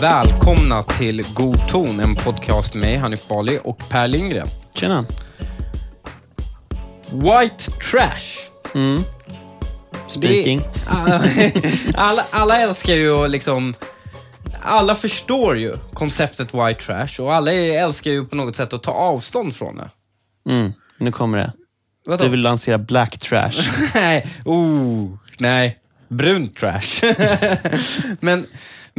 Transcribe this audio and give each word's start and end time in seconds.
välkomna 0.00 0.82
till 0.82 1.22
God 1.34 1.68
ton, 1.68 2.00
en 2.00 2.14
podcast 2.14 2.74
med 2.74 2.80
mig, 2.80 2.96
Hanif 2.96 3.28
Bali 3.28 3.58
och 3.64 3.88
Per 3.88 4.08
Lindgren. 4.08 4.46
Tjena. 4.74 5.06
White 7.12 7.70
trash. 7.70 8.48
Mm. 8.74 9.02
Speaking. 10.08 10.60
Det, 11.34 11.94
alla, 11.94 12.24
alla 12.30 12.56
älskar 12.56 12.94
ju 12.94 13.10
att 13.10 13.30
liksom... 13.30 13.74
Alla 14.62 14.94
förstår 14.94 15.58
ju 15.58 15.76
konceptet 15.92 16.54
white 16.54 16.82
trash 16.82 17.20
och 17.24 17.34
alla 17.34 17.52
älskar 17.52 18.10
ju 18.10 18.24
på 18.24 18.36
något 18.36 18.56
sätt 18.56 18.72
att 18.72 18.82
ta 18.82 18.92
avstånd 18.92 19.56
från 19.56 19.76
det. 19.76 19.90
Mm. 20.50 20.72
Nu 20.98 21.12
kommer 21.12 21.38
det. 21.38 21.52
Vadå? 22.06 22.24
Du 22.24 22.30
vill 22.30 22.42
lansera 22.42 22.78
black 22.78 23.18
trash. 23.18 23.52
nej, 23.94 24.26
oh, 24.44 25.08
nej. 25.38 25.78
Brunt 26.08 26.56
trash. 26.56 27.14
men 28.20 28.46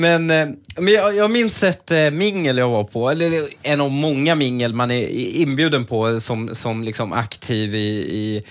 men, 0.02 0.30
eh, 0.30 0.48
men 0.78 0.94
jag, 0.94 1.16
jag 1.16 1.32
minns 1.32 1.64
ett 1.64 1.91
eh, 1.91 2.12
mingel 2.12 2.58
jag 2.58 2.70
var 2.70 2.84
på, 2.84 3.09
eller 3.09 3.44
en 3.64 3.82
av 3.82 3.92
många 3.92 4.36
mingel 4.36 4.73
man 4.73 4.92
är 4.92 5.08
inbjuden 5.42 5.86
på 5.86 6.20
som, 6.20 6.55
som 6.55 6.84
liksom 6.84 7.14
aktiv 7.14 7.76
i, 7.76 7.90
i 7.98 8.44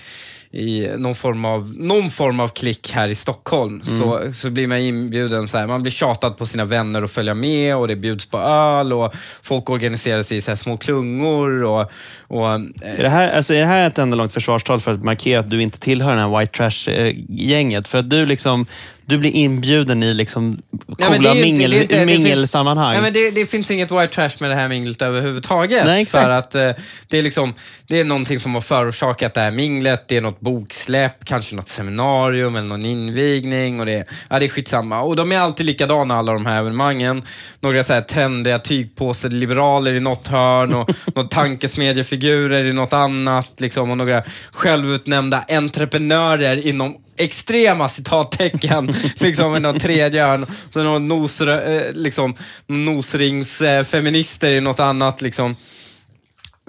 i 0.53 0.89
någon 0.97 1.15
form 1.15 1.45
av, 1.45 1.75
någon 1.77 2.11
form 2.11 2.39
av 2.39 2.47
klick 2.47 2.91
här 2.91 3.09
i 3.09 3.15
Stockholm 3.15 3.81
mm. 3.87 3.99
så, 3.99 4.33
så 4.33 4.49
blir 4.49 4.67
man 4.67 4.77
inbjuden, 4.77 5.47
så 5.47 5.57
här, 5.57 5.67
man 5.67 5.81
blir 5.81 5.91
tjatad 5.91 6.37
på 6.37 6.45
sina 6.45 6.65
vänner 6.65 7.01
att 7.01 7.11
följa 7.11 7.33
med 7.33 7.75
och 7.75 7.87
det 7.87 7.95
bjuds 7.95 8.29
på 8.29 8.37
öl 8.37 8.93
och 8.93 9.13
folk 9.41 9.69
organiserar 9.69 10.23
sig 10.23 10.37
i 10.37 10.41
så 10.41 10.57
små 10.57 10.77
klungor. 10.77 11.63
Och, 11.63 11.91
och, 12.27 12.53
eh. 12.53 12.61
är, 12.81 13.03
det 13.03 13.09
här, 13.09 13.31
alltså 13.31 13.53
är 13.53 13.61
det 13.61 13.67
här 13.67 13.87
ett 13.87 13.97
enda 13.97 14.17
långt 14.17 14.31
försvarstal 14.31 14.79
för 14.79 14.93
att 14.93 15.03
markera 15.03 15.39
att 15.39 15.49
du 15.49 15.61
inte 15.61 15.79
tillhör 15.79 16.09
den 16.09 16.19
här 16.19 16.39
white 16.39 16.57
trash-gänget? 16.57 17.87
För 17.87 17.97
att 17.97 18.09
du 18.09 18.25
liksom 18.25 18.65
du 19.05 19.17
blir 19.17 19.31
inbjuden 19.31 20.03
i 20.03 20.13
liksom 20.13 20.61
coola 20.97 21.19
ja, 21.21 21.33
mingel, 21.33 21.71
det, 21.71 21.85
det, 21.85 22.05
mingelsammanhang. 22.05 23.13
Det, 23.13 23.45
finns, 23.45 23.67
det 23.67 23.73
inget 23.73 23.91
white 23.91 24.07
trash 24.07 24.31
med 24.39 24.49
det 24.49 24.55
här 24.55 24.69
minglet 24.69 25.01
överhuvudtaget. 25.01 25.85
Nej, 25.85 26.01
exakt. 26.01 26.23
För 26.23 26.29
att 26.29 26.55
eh, 26.55 26.83
det, 27.07 27.17
är 27.17 27.23
liksom, 27.23 27.53
det 27.87 27.99
är 27.99 28.03
någonting 28.03 28.39
som 28.39 28.53
har 28.53 28.61
förorsakat 28.61 29.33
det 29.33 29.41
här 29.41 29.51
minglet. 29.51 30.07
Det 30.07 30.17
är 30.17 30.21
något 30.21 30.39
boksläpp, 30.39 31.25
kanske 31.25 31.55
något 31.55 31.67
seminarium 31.67 32.55
eller 32.55 32.67
någon 32.67 32.85
invigning. 32.85 33.79
Och 33.79 33.85
det, 33.85 34.05
ja, 34.29 34.39
det 34.39 34.45
är 34.45 34.49
skitsamma. 34.49 35.01
Och 35.01 35.15
de 35.15 35.31
är 35.31 35.39
alltid 35.39 35.65
likadana 35.65 36.15
alla 36.15 36.33
de 36.33 36.45
här 36.45 36.59
evenemangen. 36.59 37.23
Några 37.59 37.83
så 37.83 37.93
här 37.93 38.01
trendiga 38.01 38.59
tygpåsade 38.59 39.35
liberaler 39.35 39.93
i 39.93 39.99
något 39.99 40.27
hörn 40.27 40.73
och 40.73 40.89
några 41.15 41.29
tankesmedjefigurer 41.29 42.65
i 42.65 42.73
något 42.73 42.93
annat. 42.93 43.49
Liksom, 43.57 43.91
och 43.91 43.97
några 43.97 44.23
självutnämnda 44.51 45.45
entreprenörer 45.49 46.67
inom 46.67 46.95
extrema 47.17 47.89
citattecken 47.89 48.90
liksom 49.19 49.51
med 49.51 49.61
någon 49.61 49.79
tredje 49.79 50.25
hörn. 50.25 50.45
Så 50.73 50.83
någon 50.83 51.07
nos, 51.07 51.41
eh, 51.41 51.93
liksom, 51.93 52.35
nosringsfeminister 52.67 54.51
i 54.51 54.61
något 54.61 54.79
annat. 54.79 55.21
Liksom. 55.21 55.55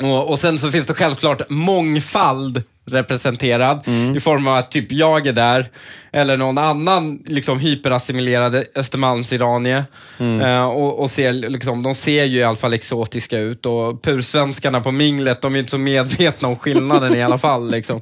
Och, 0.00 0.30
och 0.30 0.38
sen 0.38 0.58
så 0.58 0.70
finns 0.70 0.86
det 0.86 0.94
självklart 0.94 1.50
mångfald 1.50 2.62
representerad 2.84 3.82
mm. 3.86 4.16
i 4.16 4.20
form 4.20 4.46
av 4.46 4.56
att 4.56 4.70
typ 4.70 4.92
jag 4.92 5.26
är 5.26 5.32
där 5.32 5.66
eller 6.12 6.36
någon 6.36 6.58
annan 6.58 7.22
liksom 7.26 7.58
hyperassimilerad 7.58 8.64
Östermalmsiranie. 8.74 9.84
Mm. 10.18 10.40
Uh, 10.40 10.64
och, 10.64 11.00
och 11.00 11.10
ser, 11.10 11.32
liksom, 11.32 11.82
de 11.82 11.94
ser 11.94 12.24
ju 12.24 12.38
i 12.38 12.42
alla 12.42 12.56
fall 12.56 12.74
exotiska 12.74 13.38
ut 13.38 13.66
och 13.66 14.02
pursvenskarna 14.02 14.80
på 14.80 14.92
minglet, 14.92 15.40
de 15.40 15.54
är 15.54 15.58
inte 15.58 15.70
så 15.70 15.78
medvetna 15.78 16.48
om 16.48 16.56
skillnaden 16.56 17.14
i 17.14 17.22
alla 17.22 17.38
fall. 17.38 17.70
Liksom. 17.70 18.00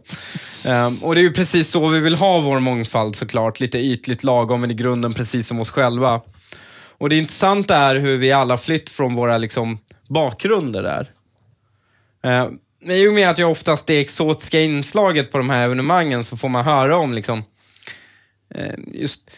Um, 0.69 0.99
och 1.03 1.15
det 1.15 1.21
är 1.21 1.23
ju 1.23 1.33
precis 1.33 1.71
så 1.71 1.89
vi 1.89 2.01
vill 2.01 2.15
ha 2.15 2.41
vår 2.41 2.61
mångfald 2.61 3.17
såklart, 3.17 3.61
lite 3.61 3.79
ytligt 3.79 4.25
lagom 4.25 4.61
men 4.61 4.71
i 4.71 4.75
grunden 4.75 5.13
precis 5.13 5.49
som 5.49 5.61
oss 5.61 5.71
själva. 5.71 6.21
Och 6.99 7.09
det 7.09 7.17
intressanta 7.17 7.77
är 7.77 7.97
hur 7.97 8.17
vi 8.17 8.33
alla 8.33 8.57
flytt 8.57 8.91
från 8.91 9.15
våra 9.15 9.39
liksom, 9.39 9.79
bakgrunder 10.09 10.83
där. 10.83 11.09
Eh, 12.25 12.49
men 12.83 12.97
i 12.97 13.09
och 13.09 13.13
med 13.13 13.31
att 13.31 13.39
jag 13.39 13.51
oftast 13.51 13.87
det 13.87 14.01
exotiska 14.01 14.61
inslaget 14.61 15.33
på 15.33 15.39
de 15.39 15.51
här 15.51 15.65
evenemangen 15.65 16.25
så 16.25 16.37
får 16.37 16.49
man 16.49 16.65
höra 16.65 16.97
om 16.97 17.13
liksom, 17.13 17.45
eh, 18.55 18.75
just 18.93 19.31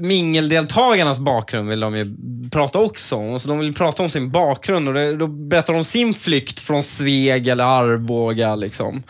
mingeldeltagarnas 0.00 1.18
bakgrund 1.18 1.68
vill 1.68 1.80
de 1.80 1.96
ju 1.96 2.16
prata 2.50 2.78
också 2.78 3.16
om. 3.16 3.40
Så 3.40 3.48
de 3.48 3.58
vill 3.58 3.74
prata 3.74 4.02
om 4.02 4.10
sin 4.10 4.30
bakgrund 4.30 4.88
och 4.88 5.18
då 5.18 5.26
berättar 5.26 5.72
de 5.72 5.78
om 5.78 5.84
sin 5.84 6.14
flykt 6.14 6.60
från 6.60 6.82
Sveg 6.82 7.48
eller 7.48 7.64
Arboga. 7.64 8.54
Liksom. 8.54 9.02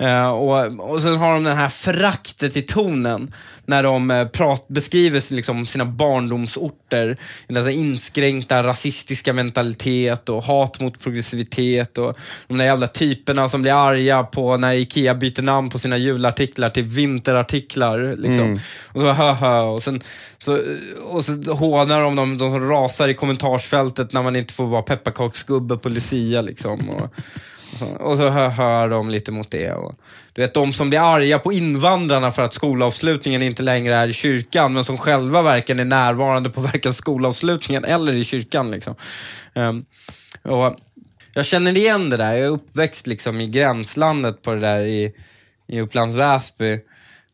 Uh, 0.00 0.28
och, 0.28 0.90
och 0.90 1.02
sen 1.02 1.16
har 1.16 1.34
de 1.34 1.44
den 1.44 1.56
här 1.56 1.68
föraktet 1.68 2.56
i 2.56 2.62
tonen 2.62 3.34
när 3.64 3.82
de 3.82 4.10
uh, 4.10 4.28
prat, 4.28 4.68
beskriver 4.68 5.34
liksom, 5.34 5.66
sina 5.66 5.84
barndomsorter. 5.84 7.16
Den 7.48 7.68
inskränkta 7.68 8.62
rasistiska 8.62 9.32
mentalitet 9.32 10.28
och 10.28 10.42
hat 10.42 10.80
mot 10.80 11.00
progressivitet 11.00 11.98
och 11.98 12.18
de 12.48 12.58
där 12.58 12.64
jävla 12.64 12.86
typerna 12.86 13.48
som 13.48 13.62
blir 13.62 13.88
arga 13.88 14.22
på 14.22 14.56
när 14.56 14.74
Ikea 14.74 15.14
byter 15.14 15.42
namn 15.42 15.70
på 15.70 15.78
sina 15.78 15.96
julartiklar 15.96 16.70
till 16.70 16.84
vinterartiklar. 16.84 18.16
Liksom. 18.16 18.44
Mm. 18.44 18.60
Och 18.88 19.00
så 19.00 19.12
hö, 19.12 19.60
och 19.60 19.82
sen 19.82 20.02
så, 20.38 20.60
och 21.04 21.24
så 21.24 21.32
hånar 21.52 22.00
de 22.00 22.16
de, 22.16 22.38
de 22.38 22.52
som 22.52 22.68
rasar 22.68 23.08
i 23.08 23.14
kommentarsfältet 23.14 24.12
när 24.12 24.22
man 24.22 24.36
inte 24.36 24.54
får 24.54 24.66
vara 24.66 24.82
pepparkaksgubbe 24.82 25.76
på 25.76 25.88
Lucia. 25.88 26.40
Liksom, 26.40 26.90
och, 26.90 27.14
och 27.82 28.16
så 28.16 28.28
hör, 28.28 28.48
hör 28.48 28.88
de 28.88 29.10
lite 29.10 29.32
mot 29.32 29.50
det. 29.50 29.72
Och, 29.72 29.94
du 30.32 30.42
vet, 30.42 30.54
de 30.54 30.72
som 30.72 30.88
blir 30.88 31.14
arga 31.14 31.38
på 31.38 31.52
invandrarna 31.52 32.32
för 32.32 32.42
att 32.42 32.54
skolavslutningen 32.54 33.42
inte 33.42 33.62
längre 33.62 33.94
är 33.94 34.08
i 34.08 34.12
kyrkan, 34.12 34.72
men 34.72 34.84
som 34.84 34.98
själva 34.98 35.42
varken 35.42 35.80
är 35.80 35.84
närvarande 35.84 36.50
på 36.50 36.60
varken 36.60 36.94
skolavslutningen 36.94 37.84
eller 37.84 38.12
i 38.12 38.24
kyrkan. 38.24 38.70
Liksom. 38.70 38.94
Um, 39.54 39.84
och 40.42 40.76
jag 41.34 41.46
känner 41.46 41.76
igen 41.76 42.10
det 42.10 42.16
där. 42.16 42.32
Jag 42.32 42.46
är 42.46 42.50
uppväxt 42.50 43.06
liksom 43.06 43.40
i 43.40 43.46
gränslandet 43.46 44.42
på 44.42 44.54
det 44.54 44.60
där 44.60 44.86
i, 44.86 45.12
i 45.68 45.80
Upplands 45.80 46.14
Väsby. 46.14 46.80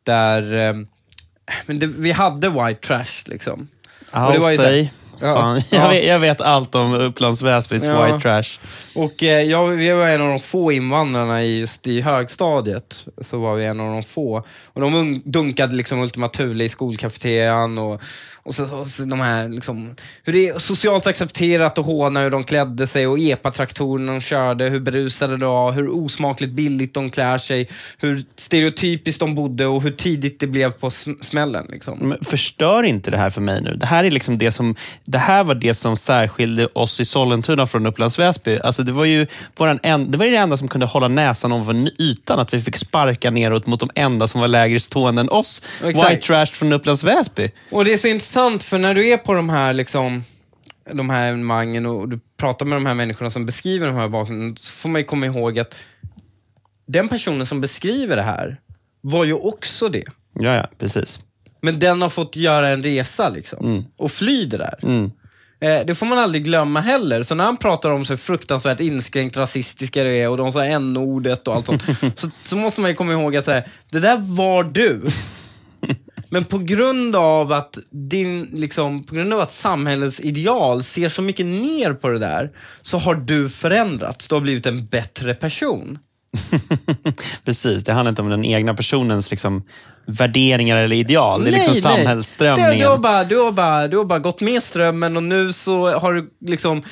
Där 0.05 0.69
um, 0.71 0.87
men 1.67 1.79
det, 1.79 1.87
vi 1.87 2.13
hade 2.13 2.49
white 2.49 2.87
trash 2.87 3.25
liksom. 3.27 3.69
I'll 4.11 4.37
och 4.37 4.43
say. 4.43 4.89
Ja, 5.23 5.61
jag, 5.71 5.89
vet, 5.89 6.05
jag, 6.05 6.19
vet, 6.19 6.41
allt 6.41 6.75
om 6.75 6.95
Upplands 6.95 7.43
Väsbys 7.43 7.83
white 7.83 8.19
trash. 8.23 8.59
Och 8.97 9.23
eh, 9.23 9.43
jag, 9.43 9.67
vi 9.67 9.93
var 9.93 10.09
en 10.09 10.21
av 10.21 10.29
de 10.29 10.41
få 10.41 10.73
invandrarna 10.73 11.43
i, 11.43 11.59
just 11.59 11.87
i 11.87 12.01
högstadiet. 12.01 13.05
Så 13.21 13.39
var 13.39 13.55
vi 13.55 13.65
en 13.65 13.81
av 13.81 13.93
de 13.93 14.03
få. 14.03 14.45
Och 14.73 14.81
de 14.81 15.23
dunkade 15.25 15.77
liksom 15.77 16.03
Ultima 16.03 16.29
Thule 16.29 16.65
i 16.65 16.69
skolkafeterian 16.69 17.79
och 17.79 18.03
och 18.45 18.55
så, 18.55 18.77
och 18.77 18.87
så 18.87 19.05
de 19.05 19.21
här, 19.21 19.49
liksom, 19.49 19.95
hur 20.25 20.33
det 20.33 20.49
är 20.49 20.59
socialt 20.59 21.07
accepterat 21.07 21.79
att 21.79 21.87
håna 21.87 22.21
hur 22.21 22.31
de 22.31 22.45
klädde 22.45 22.87
sig 22.87 23.07
och 23.07 23.19
epatraktorerna 23.19 24.13
de 24.13 24.21
körde, 24.21 24.65
hur 24.65 24.81
berusade 24.81 25.37
de 25.37 25.47
var, 25.47 25.73
hur 25.73 25.89
osmakligt 25.89 26.53
billigt 26.53 26.95
de 26.95 27.11
klär 27.11 27.39
sig, 27.39 27.69
hur 27.99 28.25
stereotypiskt 28.37 29.21
de 29.21 29.35
bodde 29.35 29.67
och 29.67 29.83
hur 29.83 29.91
tidigt 29.91 30.41
det 30.41 30.47
blev 30.47 30.71
på 30.71 30.91
smällen. 31.21 31.67
Liksom. 31.71 31.99
Men 31.99 32.19
förstör 32.25 32.83
inte 32.83 33.11
det 33.11 33.17
här 33.17 33.31
för 33.31 33.41
mig 33.41 33.63
nu. 33.63 33.75
Det 33.75 33.87
här, 33.87 34.05
är 34.05 34.11
liksom 34.11 34.39
det, 34.39 34.53
som, 34.53 34.75
det 35.05 35.19
här 35.19 35.45
var 35.45 35.55
det 35.55 35.75
som 35.75 35.97
särskilde 35.97 36.67
oss 36.67 37.01
i 37.01 37.05
Sollentuna 37.05 37.67
från 37.67 37.87
Upplands 37.87 38.19
Väsby. 38.19 38.59
Alltså 38.59 38.83
det 38.83 38.93
var 38.93 39.05
ju 39.05 39.27
våran 39.57 39.79
en, 39.83 40.11
det 40.11 40.19
var 40.19 40.27
det 40.27 40.37
enda 40.37 40.57
som 40.57 40.69
kunde 40.69 40.87
hålla 40.87 41.09
näsan 41.09 41.53
ovanför 41.53 42.03
ytan, 42.03 42.39
att 42.39 42.55
vi 42.55 42.61
fick 42.61 42.77
sparka 42.77 43.31
neråt 43.31 43.67
mot 43.67 43.81
de 43.81 43.91
enda 43.95 44.29
som 44.29 44.41
var 44.41 44.49
lägre 44.49 44.81
stående 44.81 45.21
än 45.21 45.29
oss. 45.29 45.63
Exakt. 45.85 46.11
White 46.11 46.27
trash 46.27 46.47
från 46.47 46.73
Upplands 46.73 47.05
Väsby. 47.05 47.51
Och 47.71 47.85
det 47.85 47.93
är 47.93 47.99
så 47.99 48.09
intressant, 48.09 48.32
för 48.33 48.79
när 48.79 48.95
du 48.95 49.09
är 49.09 49.17
på 49.17 49.35
de 49.35 49.49
här, 49.49 49.75
liksom, 49.75 50.25
de 50.93 51.11
här 51.11 51.29
evenemangen 51.29 51.87
och 51.87 52.09
du 52.09 52.21
pratar 52.37 52.67
med 52.67 52.77
de 52.77 52.87
här 52.87 52.95
människorna 52.95 53.31
som 53.31 53.47
beskriver 53.47 53.87
de 53.87 53.97
här 53.97 54.09
bakgrunden, 54.09 54.57
så 54.57 54.73
får 54.73 54.89
man 54.89 55.05
komma 55.05 55.27
ihåg 55.27 55.59
att 55.59 55.75
den 56.87 57.09
personen 57.09 57.47
som 57.47 57.61
beskriver 57.61 58.17
det 58.17 58.23
här 58.23 58.61
var 59.01 59.25
ju 59.25 59.33
också 59.33 59.89
det. 59.89 60.05
Ja, 60.33 60.55
ja, 60.55 60.69
precis. 60.79 61.21
Men 61.61 61.79
den 61.79 62.03
har 62.03 62.09
fått 62.09 62.37
göra 62.37 62.69
en 62.69 62.83
resa 62.83 63.29
liksom, 63.29 63.67
mm. 63.67 63.85
och 63.97 64.13
fly 64.13 64.45
det 64.45 64.57
där. 64.57 64.79
Mm. 64.83 65.11
Eh, 65.61 65.87
det 65.87 65.95
får 65.95 66.07
man 66.07 66.19
aldrig 66.19 66.45
glömma 66.45 66.81
heller. 66.81 67.23
Så 67.23 67.35
när 67.35 67.45
han 67.45 67.57
pratar 67.57 67.91
om 67.91 68.05
så 68.05 68.17
fruktansvärt 68.17 68.81
inskränkt 68.81 69.37
rasistiska 69.37 70.05
det 70.05 70.11
är 70.11 70.29
och 70.29 70.37
de 70.37 70.53
sa 70.53 70.65
n-ordet 70.65 71.49
och 71.49 71.55
allt 71.55 71.67
sånt, 71.67 71.83
så, 72.17 72.31
så 72.45 72.57
måste 72.57 72.81
man 72.81 72.91
ju 72.91 72.97
komma 72.97 73.13
ihåg 73.13 73.37
att 73.37 73.45
så 73.45 73.63
det 73.91 74.01
där 74.01 74.17
var 74.19 74.65
du. 74.65 75.07
Men 76.33 76.45
på 76.45 76.59
grund 76.59 77.17
av 77.17 77.53
att 77.53 77.79
din, 77.91 78.43
liksom, 78.53 79.05
på 79.05 79.15
grund 79.15 79.33
av 79.33 79.41
att 79.41 79.53
samhällets 79.53 80.21
ideal 80.21 80.85
ser 80.85 81.09
så 81.09 81.23
mycket 81.23 81.47
ner 81.47 81.95
på 81.95 82.09
det 82.09 82.19
där, 82.19 82.51
så 82.83 82.99
har 82.99 83.15
du 83.15 83.49
förändrats. 83.49 84.29
Du 84.29 84.35
har 84.35 84.43
blivit 84.43 84.67
en 84.67 84.87
bättre 84.87 85.35
person. 85.35 85.99
Precis, 87.45 87.85
det 87.85 87.93
handlar 87.93 88.11
inte 88.11 88.23
om 88.23 88.31
den 88.31 88.45
egna 88.45 88.75
personens 88.75 89.31
liksom, 89.31 89.63
värderingar 90.07 90.77
eller 90.77 90.97
ideal. 90.97 91.45
Det 91.45 91.51
är 91.51 91.53
liksom 91.53 91.73
nej, 91.73 91.83
samhällsströmningen. 91.83 92.73
Du, 92.73 92.79
du, 92.79 92.87
har 92.87 92.99
bara, 92.99 93.25
du, 93.25 93.39
har 93.39 93.53
bara, 93.53 93.89
du 93.89 93.97
har 93.97 94.05
bara 94.05 94.19
gått 94.19 94.41
med 94.41 94.63
strömmen 94.63 95.17
och 95.17 95.23
nu 95.23 95.53
så 95.53 95.99
har 95.99 96.13
du 96.13 96.31
liksom 96.41 96.83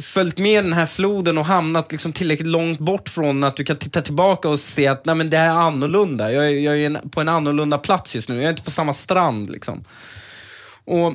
följt 0.00 0.38
med 0.38 0.64
den 0.64 0.72
här 0.72 0.86
floden 0.86 1.38
och 1.38 1.44
hamnat 1.44 1.92
liksom 1.92 2.12
tillräckligt 2.12 2.48
långt 2.48 2.78
bort 2.78 3.08
från 3.08 3.44
att 3.44 3.56
du 3.56 3.64
kan 3.64 3.76
titta 3.76 4.02
tillbaka 4.02 4.48
och 4.48 4.60
se 4.60 4.86
att 4.86 5.04
nej, 5.04 5.14
men 5.14 5.30
det 5.30 5.36
här 5.36 5.46
är 5.46 5.60
annorlunda. 5.60 6.32
Jag 6.32 6.48
är, 6.48 6.54
jag 6.54 6.78
är 6.78 7.08
på 7.08 7.20
en 7.20 7.28
annorlunda 7.28 7.78
plats 7.78 8.14
just 8.14 8.28
nu. 8.28 8.36
Jag 8.36 8.44
är 8.44 8.50
inte 8.50 8.62
på 8.62 8.70
samma 8.70 8.94
strand. 8.94 9.50
Liksom. 9.50 9.84
Och 10.84 11.14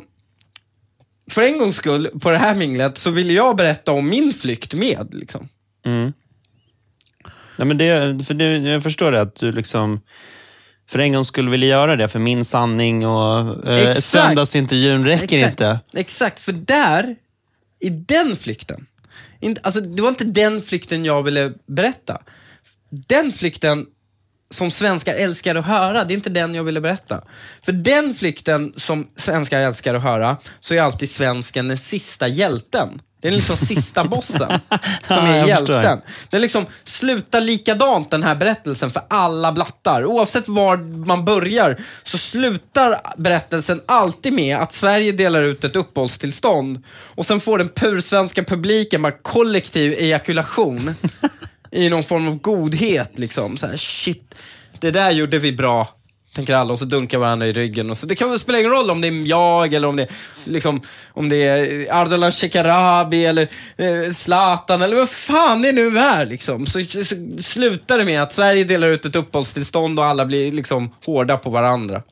för 1.32 1.42
en 1.42 1.58
gångs 1.58 1.76
skull, 1.76 2.10
på 2.22 2.32
det 2.32 2.38
här 2.38 2.56
minglet, 2.56 2.98
så 2.98 3.12
ville 3.12 3.34
jag 3.34 3.56
berätta 3.56 3.92
om 3.92 4.10
min 4.10 4.34
flykt 4.34 4.74
med. 4.74 5.08
Liksom. 5.12 5.48
Mm. 5.86 6.14
Ja, 7.58 7.66
men 7.66 7.78
det, 7.78 8.26
för 8.26 8.34
det, 8.34 8.58
jag 8.58 8.84
förstår 8.84 9.12
det, 9.12 9.22
att 9.22 9.36
du 9.36 9.52
liksom 9.52 10.02
för 10.90 11.00
en 11.00 11.14
gång 11.14 11.26
skulle 11.26 11.52
vilja 11.52 11.68
göra 11.68 11.96
det, 11.96 12.08
för 12.08 12.20
min 12.20 12.46
sanning 12.46 13.08
och 13.08 13.68
eh, 13.68 13.90
Exakt. 13.90 14.04
söndagsintervjun 14.04 15.06
räcker 15.06 15.38
Exakt. 15.38 15.52
inte. 15.52 15.80
Exakt, 15.94 16.40
för 16.40 16.52
där, 16.52 17.16
i 17.80 17.90
den 17.90 18.36
flykten, 18.36 18.86
inte, 19.40 19.62
alltså 19.64 19.82
det 19.82 20.02
var 20.02 20.10
inte 20.10 20.24
den 20.24 20.62
flykten 20.62 21.06
jag 21.06 21.24
ville 21.24 21.54
berätta. 21.68 22.22
Den 22.90 23.32
flykten 23.32 23.86
som 24.52 24.72
svenskar 24.72 25.14
älskar 25.14 25.56
att 25.56 25.66
höra, 25.66 26.04
det 26.04 26.14
är 26.14 26.16
inte 26.16 26.30
den 26.30 26.56
jag 26.56 26.64
ville 26.64 26.82
berätta. 26.82 27.22
För 27.66 27.72
den 27.72 28.14
flykten 28.14 28.74
som 28.78 29.08
svenskar 29.16 29.60
älskar 29.60 29.94
att 29.94 30.04
höra, 30.04 30.38
så 30.60 30.74
är 30.74 30.82
alltid 30.82 31.10
svensken 31.12 31.68
den 31.68 31.78
sista 31.78 32.28
hjälten. 32.28 33.02
Det 33.24 33.30
är 33.30 33.32
liksom 33.32 33.58
sista 33.58 34.04
bossen 34.10 34.60
som 35.04 35.18
är 35.18 35.48
hjälten. 35.48 36.02
Den 36.30 36.42
liksom 36.42 36.66
slutar 36.84 37.42
likadant 37.42 38.12
den 38.12 38.24
här 38.24 38.36
berättelsen 38.36 38.92
för 38.92 39.04
alla 39.08 39.52
blattar. 39.52 40.06
Oavsett 40.06 40.48
var 40.48 40.78
man 41.06 41.26
börjar 41.26 41.82
så 42.04 42.18
slutar 42.18 42.96
berättelsen 43.18 43.82
alltid 43.86 44.34
med 44.34 44.58
att 44.58 44.74
Sverige 44.74 45.12
delar 45.12 45.44
ut 45.44 45.64
ett 45.64 45.76
uppehållstillstånd 45.76 46.84
och 46.90 47.26
sen 47.26 47.40
får 47.40 47.58
den 47.58 47.70
pursvenska 47.70 48.44
publiken 48.44 49.02
bara 49.02 49.12
kollektiv 49.12 49.94
ejakulation 49.94 50.96
i 51.72 51.90
någon 51.90 52.04
form 52.04 52.28
av 52.28 52.40
godhet. 52.40 53.20
Liksom. 53.20 53.58
Så 53.58 53.68
här, 53.68 53.78
shit, 53.78 54.36
det 54.80 54.92
där 54.92 55.12
gjorde 55.12 55.38
vi 55.38 55.52
bra. 55.52 55.88
Tänker 56.36 56.54
alla 56.54 56.74
och 56.74 56.80
så 56.80 56.86
dunkar 56.86 57.18
varandra 57.18 57.48
i 57.48 57.54
ryggen. 57.54 57.90
Och 57.90 57.98
så, 57.98 58.06
det 58.06 58.16
kan 58.16 58.30
väl 58.30 58.40
spela 58.40 58.60
ingen 58.60 58.72
roll 58.72 58.92
om 58.92 59.02
det 59.02 59.08
är 59.08 59.28
jag 59.28 59.74
eller 59.74 59.88
om 59.88 59.96
det, 59.96 60.08
liksom, 60.48 60.82
om 61.14 61.30
det 61.30 61.44
är 61.44 61.88
Ardalan 61.94 62.32
Shekarabi 62.32 63.26
eller 63.26 63.50
eh, 63.78 64.14
Zlatan 64.14 64.82
eller 64.82 64.96
vad 64.96 65.10
fan 65.10 65.62
det 65.62 65.72
nu 65.72 65.98
är. 65.98 66.26
Liksom. 66.26 66.66
Så, 66.66 66.86
så, 66.86 67.16
slutar 67.42 67.98
det 67.98 68.06
med 68.06 68.22
att 68.22 68.34
Sverige 68.34 68.64
delar 68.64 68.88
ut 68.88 69.06
ett 69.06 69.16
uppehållstillstånd 69.16 70.00
och 70.00 70.06
alla 70.06 70.26
blir 70.26 70.52
liksom 70.52 70.94
hårda 71.06 71.38
på 71.38 71.50
varandra. 71.50 72.04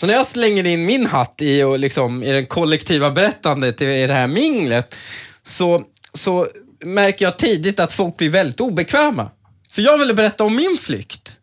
Så 0.00 0.06
när 0.06 0.14
jag 0.14 0.26
slänger 0.26 0.66
in 0.66 0.86
min 0.86 1.06
hatt 1.06 1.42
i, 1.42 1.62
och 1.62 1.78
liksom, 1.78 2.22
i 2.22 2.32
den 2.32 2.46
kollektiva 2.46 3.10
berättandet 3.10 3.82
i 3.82 3.86
i 3.86 4.06
det 4.06 4.14
här 4.14 4.26
minglet, 4.26 4.94
så, 5.44 5.82
så 6.14 6.46
märker 6.84 7.24
jag 7.24 7.38
tidigt 7.38 7.80
att 7.80 7.92
folk 7.92 8.16
blir 8.16 8.30
väldigt 8.30 8.60
obekväma. 8.60 9.30
För 9.70 9.82
jag 9.82 9.98
ville 9.98 10.14
berätta 10.14 10.44
om 10.44 10.56
min 10.56 10.78
flykt. 10.80 11.39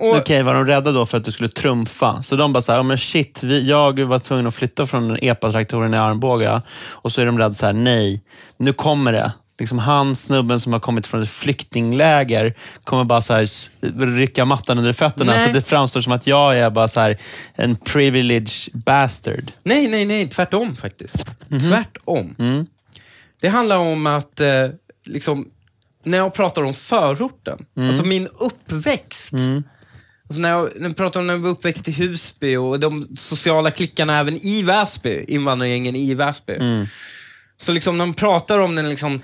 Okej, 0.00 0.42
var 0.42 0.54
de 0.54 0.66
rädda 0.66 0.92
då 0.92 1.06
för 1.06 1.16
att 1.16 1.24
du 1.24 1.32
skulle 1.32 1.48
trumfa? 1.48 2.22
Så 2.22 2.36
de 2.36 2.52
bara 2.52 2.62
så 2.62 2.72
här, 2.72 2.78
"Ja, 2.78 2.82
men 2.82 2.98
shit, 2.98 3.42
vi, 3.42 3.68
jag 3.68 4.00
var 4.00 4.18
tvungen 4.18 4.46
att 4.46 4.54
flytta 4.54 4.86
från 4.86 5.16
epatraktoren 5.22 5.94
i 5.94 5.96
Arboga 5.96 6.62
och 6.86 7.12
så 7.12 7.20
är 7.20 7.26
de 7.26 7.38
rädda 7.38 7.54
så 7.54 7.66
här, 7.66 7.72
nej, 7.72 8.22
nu 8.56 8.72
kommer 8.72 9.12
det. 9.12 9.32
Liksom 9.58 9.78
han, 9.78 10.16
snubben 10.16 10.60
som 10.60 10.72
har 10.72 10.80
kommit 10.80 11.06
från 11.06 11.22
ett 11.22 11.30
flyktingläger, 11.30 12.54
kommer 12.84 13.04
bara 13.04 13.20
så 13.20 13.32
här 13.34 13.48
rycka 14.16 14.44
mattan 14.44 14.78
under 14.78 14.92
fötterna 14.92 15.32
Nej. 15.32 15.46
så 15.46 15.52
det 15.52 15.62
framstår 15.62 16.00
som 16.00 16.12
att 16.12 16.26
jag 16.26 16.58
är 16.58 16.70
bara 16.70 16.88
så 16.88 17.00
här 17.00 17.18
en 17.54 17.76
privileged 17.76 18.50
bastard. 18.84 19.52
Nej, 19.62 19.88
nej, 19.88 20.04
nej, 20.04 20.28
tvärtom 20.28 20.76
faktiskt. 20.76 21.16
Tvärtom. 21.68 22.34
Det 23.40 23.48
handlar 23.48 23.76
om 23.76 24.06
att, 24.06 24.40
eh, 24.40 24.66
liksom, 25.06 25.48
när 26.04 26.18
jag 26.18 26.34
pratar 26.34 26.62
om 26.62 26.74
förorten, 26.74 27.58
alltså 27.88 28.04
min 28.04 28.28
uppväxt. 28.40 29.32
Alltså 30.28 30.40
när, 30.40 30.48
jag, 30.50 30.70
när 30.76 30.88
jag 30.88 30.96
pratar 30.96 31.20
om 31.20 31.26
när 31.26 31.34
jag 31.34 31.40
var 31.40 31.50
uppväxt 31.50 31.88
i 31.88 31.92
Husby 31.92 32.56
och 32.56 32.80
de 32.80 33.08
sociala 33.16 33.70
klickarna 33.70 34.18
även 34.18 34.36
i 34.36 34.62
Väsby, 34.62 35.24
invandrargängen 35.28 35.96
i 35.96 36.14
Väsby. 36.14 36.58
Så 37.60 37.72
liksom 37.72 37.98
när 37.98 38.06
man 38.06 38.14
pratar 38.14 38.58
om 38.58 38.74
den 38.74 38.88
liksom, 38.88 39.22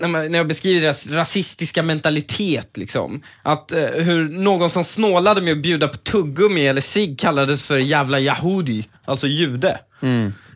när, 0.00 0.08
man, 0.08 0.32
när 0.32 0.38
jag 0.38 0.48
beskriver 0.48 0.80
deras 0.80 1.06
rasistiska 1.06 1.82
mentalitet, 1.82 2.76
liksom. 2.76 3.22
Att 3.42 3.72
eh, 3.72 3.84
hur 3.84 4.28
någon 4.28 4.70
som 4.70 4.84
snålade 4.84 5.40
med 5.40 5.52
att 5.52 5.62
bjuda 5.62 5.88
på 5.88 5.96
tuggummi 5.96 6.66
eller 6.66 6.80
sig 6.80 7.16
kallades 7.16 7.62
för 7.62 7.78
jävla 7.78 8.20
yahudi, 8.20 8.88
alltså 9.04 9.26
jude. 9.26 9.78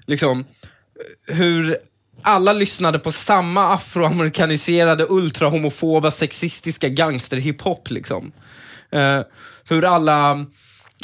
Liksom, 0.06 0.41
eh, 0.41 1.35
hur 1.37 1.77
alla 2.23 2.53
lyssnade 2.53 2.99
på 2.99 3.12
samma 3.12 3.75
afroamerikaniserade, 3.75 5.06
ultrahomofoba, 5.09 6.11
sexistiska 6.11 6.88
gangsterhiphop. 6.88 7.91
Liksom. 7.91 8.32
Eh, 8.94 9.20
hur 9.69 9.85
alla 9.85 10.46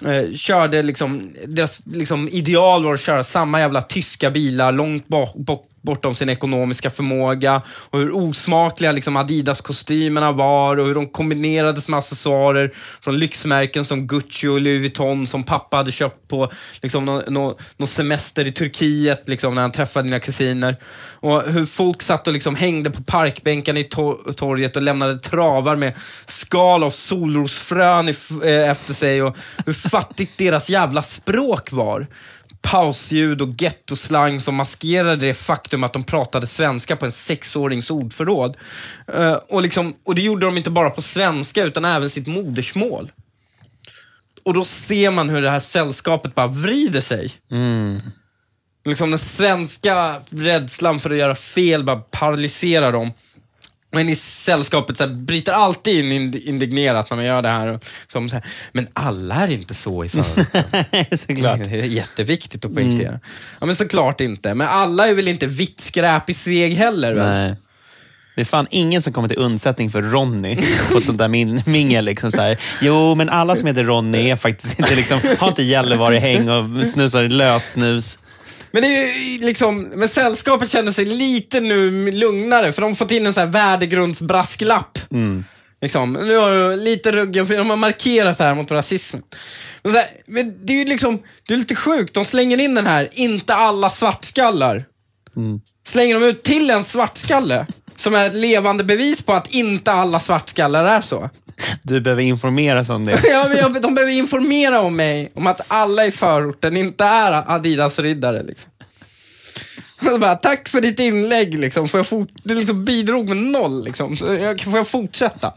eh, 0.04 0.32
körde, 0.34 0.82
liksom, 0.82 1.34
deras 1.46 1.81
liksom, 1.84 2.28
ideal 2.28 2.84
var 2.84 2.94
att 2.94 3.00
köra 3.00 3.25
samma 3.25 3.60
jävla 3.60 3.82
tyska 3.82 4.31
bilar 4.31 4.72
långt 4.72 5.08
bak, 5.08 5.34
bak 5.34 5.69
bortom 5.82 6.15
sin 6.15 6.29
ekonomiska 6.29 6.91
förmåga 6.91 7.62
och 7.67 7.99
hur 7.99 8.17
osmakliga 8.17 8.93
liksom, 8.93 9.17
Adidas-kostymerna 9.17 10.32
var 10.32 10.77
och 10.77 10.87
hur 10.87 10.94
de 10.94 11.06
kombinerades 11.06 11.88
med 11.88 11.99
accessoarer 11.99 12.73
från 13.00 13.19
lyxmärken 13.19 13.85
som 13.85 14.06
Gucci 14.06 14.49
och 14.49 14.61
Louis 14.61 14.81
Vuitton 14.81 15.27
som 15.27 15.43
pappa 15.43 15.77
hade 15.77 15.93
köpt 15.93 16.29
på 16.29 16.50
liksom, 16.82 17.05
någon, 17.05 17.35
någon, 17.35 17.55
någon 17.77 17.88
semester 17.88 18.47
i 18.47 18.53
Turkiet 18.53 19.29
liksom, 19.29 19.55
när 19.55 19.62
han 19.62 19.73
träffade 19.73 20.09
dina 20.09 20.21
kusiner. 20.21 20.77
Och 21.21 21.43
hur 21.43 21.67
folk 21.67 22.03
satt 22.03 22.26
och 22.26 22.33
liksom, 22.33 22.56
hängde 22.56 22.91
på 22.91 23.03
parkbänken 23.03 23.76
i 23.76 23.85
tor- 23.85 24.33
torget 24.33 24.76
och 24.76 24.83
lämnade 24.83 25.19
travar 25.19 25.76
med 25.76 25.93
skal 26.26 26.85
av 26.85 26.91
solrosfrön 26.91 28.09
i, 28.09 28.15
eh, 28.44 28.71
efter 28.71 28.94
sig 28.94 29.23
och 29.23 29.37
hur 29.67 29.73
fattigt 29.73 30.38
deras 30.38 30.69
jävla 30.69 31.03
språk 31.03 31.73
var 31.73 32.06
pausljud 32.62 33.43
och 33.43 33.62
gettoslang 33.62 34.41
som 34.41 34.55
maskerade 34.55 35.27
det 35.27 35.35
faktum 35.35 35.85
att 35.85 35.93
de 35.93 36.05
pratade 36.05 36.47
svenska 36.47 36.97
på 36.97 37.07
en 37.07 37.12
sexårings 37.12 37.91
ordförråd. 37.91 38.57
Eh, 39.15 39.33
och, 39.35 39.62
liksom, 39.62 39.95
och 40.05 40.15
det 40.15 40.23
gjorde 40.23 40.47
de 40.47 40.57
inte 40.57 40.71
bara 40.71 40.91
på 40.91 41.03
svenska 41.03 41.65
utan 41.65 41.85
även 41.85 42.11
sitt 42.11 42.27
modersmål. 42.27 43.12
Och 44.45 44.55
då 44.55 44.65
ser 44.65 45.11
man 45.11 45.29
hur 45.29 45.43
det 45.43 45.51
här 45.51 45.61
sällskapet 45.61 46.35
bara 46.35 46.47
vrider 46.47 47.01
sig. 47.01 47.33
Liksom 48.85 49.11
den 49.11 49.19
svenska 49.19 50.21
rädslan 50.31 51.01
för 51.01 51.11
att 51.11 51.17
göra 51.17 51.35
fel 51.35 51.85
bara 51.85 51.97
paralyserar 51.97 52.93
dem. 52.93 53.12
Men 53.92 54.08
i 54.08 54.16
sällskapet 54.16 54.96
så 54.96 55.06
här, 55.06 55.14
bryter 55.14 55.52
alltid 55.52 55.98
in 56.04 56.12
ind- 56.12 56.37
indignerat 56.44 57.10
när 57.10 57.16
man 57.16 57.26
gör 57.26 57.42
det 57.42 57.48
här. 57.48 57.66
Och, 57.66 57.84
som 58.12 58.28
så 58.28 58.37
här 58.37 58.44
men 58.73 58.88
alla 58.92 59.35
är 59.35 59.50
inte 59.50 59.75
så 59.75 60.04
i 60.04 60.09
förorten. 60.09 61.18
Såklart. 61.18 61.59
Det 61.59 61.80
är 61.80 61.85
jätteviktigt 61.85 62.64
att 62.64 62.75
poängtera. 62.75 63.20
Ja, 63.61 63.66
men 63.66 63.76
såklart 63.76 64.20
inte. 64.20 64.54
Men 64.54 64.68
alla 64.68 65.09
är 65.09 65.14
väl 65.14 65.28
inte 65.28 65.47
vitt 65.47 65.80
skräp 65.80 66.30
i 66.30 66.35
Sveg 66.35 66.73
heller? 66.75 67.14
Väl? 67.14 67.26
Nej. 67.26 67.56
Det 68.35 68.40
är 68.40 68.44
fan 68.44 68.66
ingen 68.70 69.02
som 69.02 69.12
kommer 69.12 69.28
till 69.28 69.38
undsättning 69.38 69.90
för 69.90 70.02
Ronny 70.02 70.59
på 70.92 70.99
ett 70.99 71.04
sånt 71.04 71.18
där 71.18 71.28
min- 71.28 71.62
mingel. 71.66 72.04
Liksom 72.04 72.32
så 72.32 72.40
här. 72.40 72.59
Jo, 72.80 73.14
men 73.14 73.28
alla 73.28 73.56
som 73.56 73.66
heter 73.66 73.85
Ronny 73.85 74.30
är 74.30 74.37
faktiskt 74.37 74.78
inte, 74.78 74.94
liksom, 74.97 75.20
har 75.38 75.49
inte 75.49 75.62
Gällivare-häng 75.62 76.49
och 76.50 76.87
snusar 76.87 77.23
lössnus. 77.28 78.18
Men, 78.73 78.83
det 78.83 78.89
är 78.89 79.39
liksom, 79.39 79.83
men 79.83 80.09
sällskapet 80.09 80.71
känner 80.71 80.93
sig 80.93 81.05
lite 81.05 81.61
nu 81.61 82.11
lugnare, 82.11 82.73
för 82.73 82.83
de 82.83 82.91
har 82.91 82.95
fått 82.95 83.11
in 83.11 83.27
en 83.27 83.35
sån 83.35 83.41
här 83.41 83.50
värdegrundsbrasklapp. 83.50 84.99
Liksom. 85.81 86.12
Nu 86.12 86.37
har 86.37 86.50
jag 86.50 86.79
lite 86.79 87.12
ruggen, 87.12 87.47
för 87.47 87.57
de 87.57 87.71
har 87.71 87.77
markerat 87.77 88.39
här 88.39 88.55
mot 88.55 88.71
rasismen. 88.71 89.23
Men, 89.83 89.95
här, 89.95 90.05
men 90.27 90.67
det 90.67 90.73
är 90.73 90.77
ju 90.77 90.85
liksom, 90.85 91.23
det 91.49 91.55
är 91.55 91.59
lite 91.59 91.75
sjukt, 91.75 92.15
de 92.15 92.25
slänger 92.25 92.61
in 92.61 92.75
den 92.75 92.87
här, 92.87 93.09
inte 93.12 93.55
alla 93.55 93.91
svartskallar. 93.91 94.85
Slänger 95.89 96.21
de 96.21 96.27
ut 96.27 96.43
till 96.43 96.71
en 96.71 96.85
svartskalle, 96.85 97.67
som 98.00 98.14
är 98.14 98.26
ett 98.26 98.35
levande 98.35 98.85
bevis 98.85 99.23
på 99.23 99.33
att 99.33 99.50
inte 99.50 99.92
alla 99.92 100.21
svartskallar 100.21 100.85
är 100.85 101.00
så. 101.00 101.30
Du 101.83 102.00
behöver 102.00 102.23
informeras 102.23 102.88
om 102.88 103.04
det. 103.04 103.21
Ja, 103.30 103.47
men 103.49 103.59
jag, 103.59 103.83
de 103.83 103.95
behöver 103.95 104.12
informera 104.12 104.80
om 104.80 104.97
mig, 104.97 105.33
om 105.35 105.47
att 105.47 105.61
alla 105.73 106.07
i 106.07 106.11
förorten 106.11 106.76
inte 106.76 107.04
är 107.04 107.33
Adidas-riddare. 107.47 108.42
Liksom. 108.42 108.71
Bara, 110.21 110.35
Tack 110.37 110.69
för 110.69 110.80
ditt 110.80 111.00
inlägg, 111.00 111.59
liksom. 111.61 111.88
får 111.88 111.99
jag 111.99 112.07
fort, 112.07 112.30
det 112.45 112.54
liksom 112.54 112.85
bidrog 112.85 113.28
med 113.28 113.37
noll. 113.37 113.85
Liksom. 113.85 114.16
Jag, 114.40 114.61
får 114.61 114.76
jag 114.76 114.88
fortsätta 114.88 115.52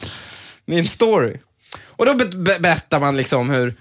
min 0.66 0.88
story? 0.88 1.38
Och 1.86 2.06
då 2.06 2.14
be- 2.14 2.60
berättar 2.60 3.00
man 3.00 3.18
liksom 3.18 3.50
hur, 3.50 3.74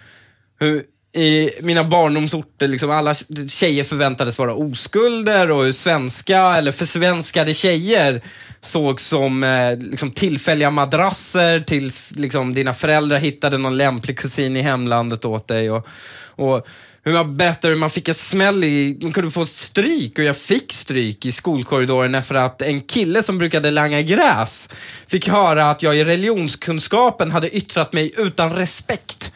hur 0.60 0.82
i 1.14 1.50
mina 1.60 1.84
barndomsorter, 1.84 2.68
liksom 2.68 2.90
alla 2.90 3.14
tjejer 3.48 3.84
förväntades 3.84 4.38
vara 4.38 4.54
oskulder 4.54 5.50
och 5.50 5.64
hur 5.64 5.72
svenska, 5.72 6.38
eller 6.38 6.72
försvenskade 6.72 7.54
tjejer 7.54 8.22
sågs 8.60 9.06
som 9.06 9.42
eh, 9.42 9.78
liksom 9.78 10.10
tillfälliga 10.10 10.70
madrasser 10.70 11.60
tills 11.60 12.12
liksom, 12.16 12.54
dina 12.54 12.74
föräldrar 12.74 13.18
hittade 13.18 13.58
någon 13.58 13.76
lämplig 13.76 14.18
kusin 14.18 14.56
i 14.56 14.62
hemlandet 14.62 15.24
åt 15.24 15.48
dig. 15.48 15.70
Och, 15.70 15.88
och 16.26 16.66
hur 17.04 17.12
man 17.12 17.36
berättar 17.36 17.68
hur 17.68 17.76
man 17.76 17.90
fick 17.90 18.08
en 18.08 18.14
smäll 18.14 18.64
i, 18.64 18.98
man 19.02 19.12
kunde 19.12 19.30
få 19.30 19.46
stryk 19.46 20.18
och 20.18 20.24
jag 20.24 20.36
fick 20.36 20.72
stryk 20.72 21.26
i 21.26 21.32
skolkorridoren 21.32 22.22
för 22.22 22.34
att 22.34 22.62
en 22.62 22.80
kille 22.80 23.22
som 23.22 23.38
brukade 23.38 23.70
langa 23.70 24.02
gräs 24.02 24.68
fick 25.06 25.28
höra 25.28 25.70
att 25.70 25.82
jag 25.82 25.96
i 25.96 26.04
religionskunskapen 26.04 27.30
hade 27.30 27.56
yttrat 27.56 27.92
mig 27.92 28.12
utan 28.18 28.52
respekt 28.52 29.32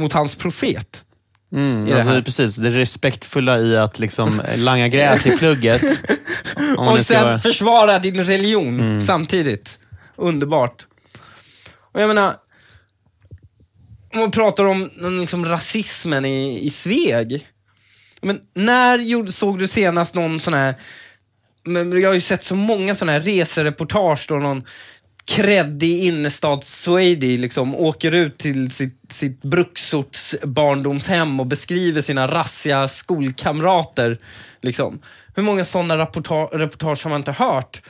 mot 0.00 0.12
hans 0.12 0.36
profet. 0.36 1.04
Mm, 1.52 1.86
i 1.86 1.90
det 1.90 1.96
alltså, 1.96 2.10
här. 2.12 2.22
precis, 2.22 2.56
det 2.56 2.70
respektfulla 2.70 3.58
i 3.60 3.76
att 3.76 3.98
liksom 3.98 4.42
langa 4.56 4.88
gräs 4.88 5.26
i 5.26 5.36
plugget. 5.36 5.82
Och 6.76 7.06
sen 7.06 7.22
vara- 7.24 7.38
försvara 7.38 7.98
din 7.98 8.24
religion 8.24 8.80
Mm. 8.80 9.06
samtidigt. 9.06 9.78
Underbart. 10.16 10.86
Och 11.92 12.00
jag 12.02 12.08
menar, 12.08 12.34
om 14.14 14.20
man 14.20 14.30
pratar 14.30 14.64
om 14.64 14.90
om 15.02 15.18
liksom 15.20 15.44
rasismen 15.44 16.24
i, 16.24 16.66
i 16.66 16.70
Sveg. 16.70 17.46
Men 18.22 18.40
när 18.54 18.98
gjorde, 18.98 19.32
såg 19.32 19.58
du 19.58 19.68
senast 19.68 20.14
någon 20.14 20.40
sån 20.40 20.54
här, 20.54 20.74
men 21.64 22.00
jag 22.00 22.08
har 22.08 22.14
ju 22.14 22.20
sett 22.20 22.44
så 22.44 22.54
många 22.54 22.94
såna 22.94 23.12
här 23.12 23.20
resereportage 23.20 24.26
då 24.28 24.34
någon 24.34 24.62
kreddig 25.30 26.04
innerstads-swady 26.04 27.38
liksom 27.38 27.74
åker 27.74 28.12
ut 28.12 28.38
till 28.38 28.70
sitt, 28.70 29.12
sitt 29.12 29.42
bruksorts 29.42 30.34
barndomshem 30.42 31.40
och 31.40 31.46
beskriver 31.46 32.02
sina 32.02 32.26
rassiga 32.28 32.88
skolkamrater. 32.88 34.18
Liksom. 34.62 35.00
Hur 35.34 35.42
många 35.42 35.64
sådana 35.64 35.96
reporta- 35.96 36.58
reportage 36.58 37.04
har 37.04 37.10
man 37.10 37.20
inte 37.20 37.32
hört? 37.32 37.82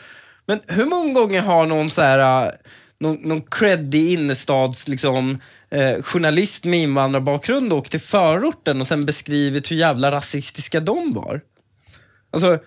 Men 0.47 0.61
hur 0.69 0.87
många 0.87 1.13
gånger 1.13 1.43
har 1.43 1.67
någon 1.67 1.91
så 1.91 2.03
här, 2.03 2.47
äh, 2.47 2.53
någon, 3.01 3.17
någon 3.17 3.43
creddig 3.43 4.13
innerstads 4.13 4.89
liksom, 4.89 5.39
eh, 5.71 6.03
journalist 6.03 6.65
med 6.65 6.81
invandrarbakgrund 6.81 7.73
åkt 7.73 7.91
till 7.91 8.01
förorten 8.01 8.81
och 8.81 8.87
sen 8.87 9.07
beskrivit 9.07 9.71
hur 9.71 9.77
jävla 9.77 10.11
rasistiska 10.11 10.81
de 10.81 11.15
var? 11.15 11.41
Alltså, 12.31 12.59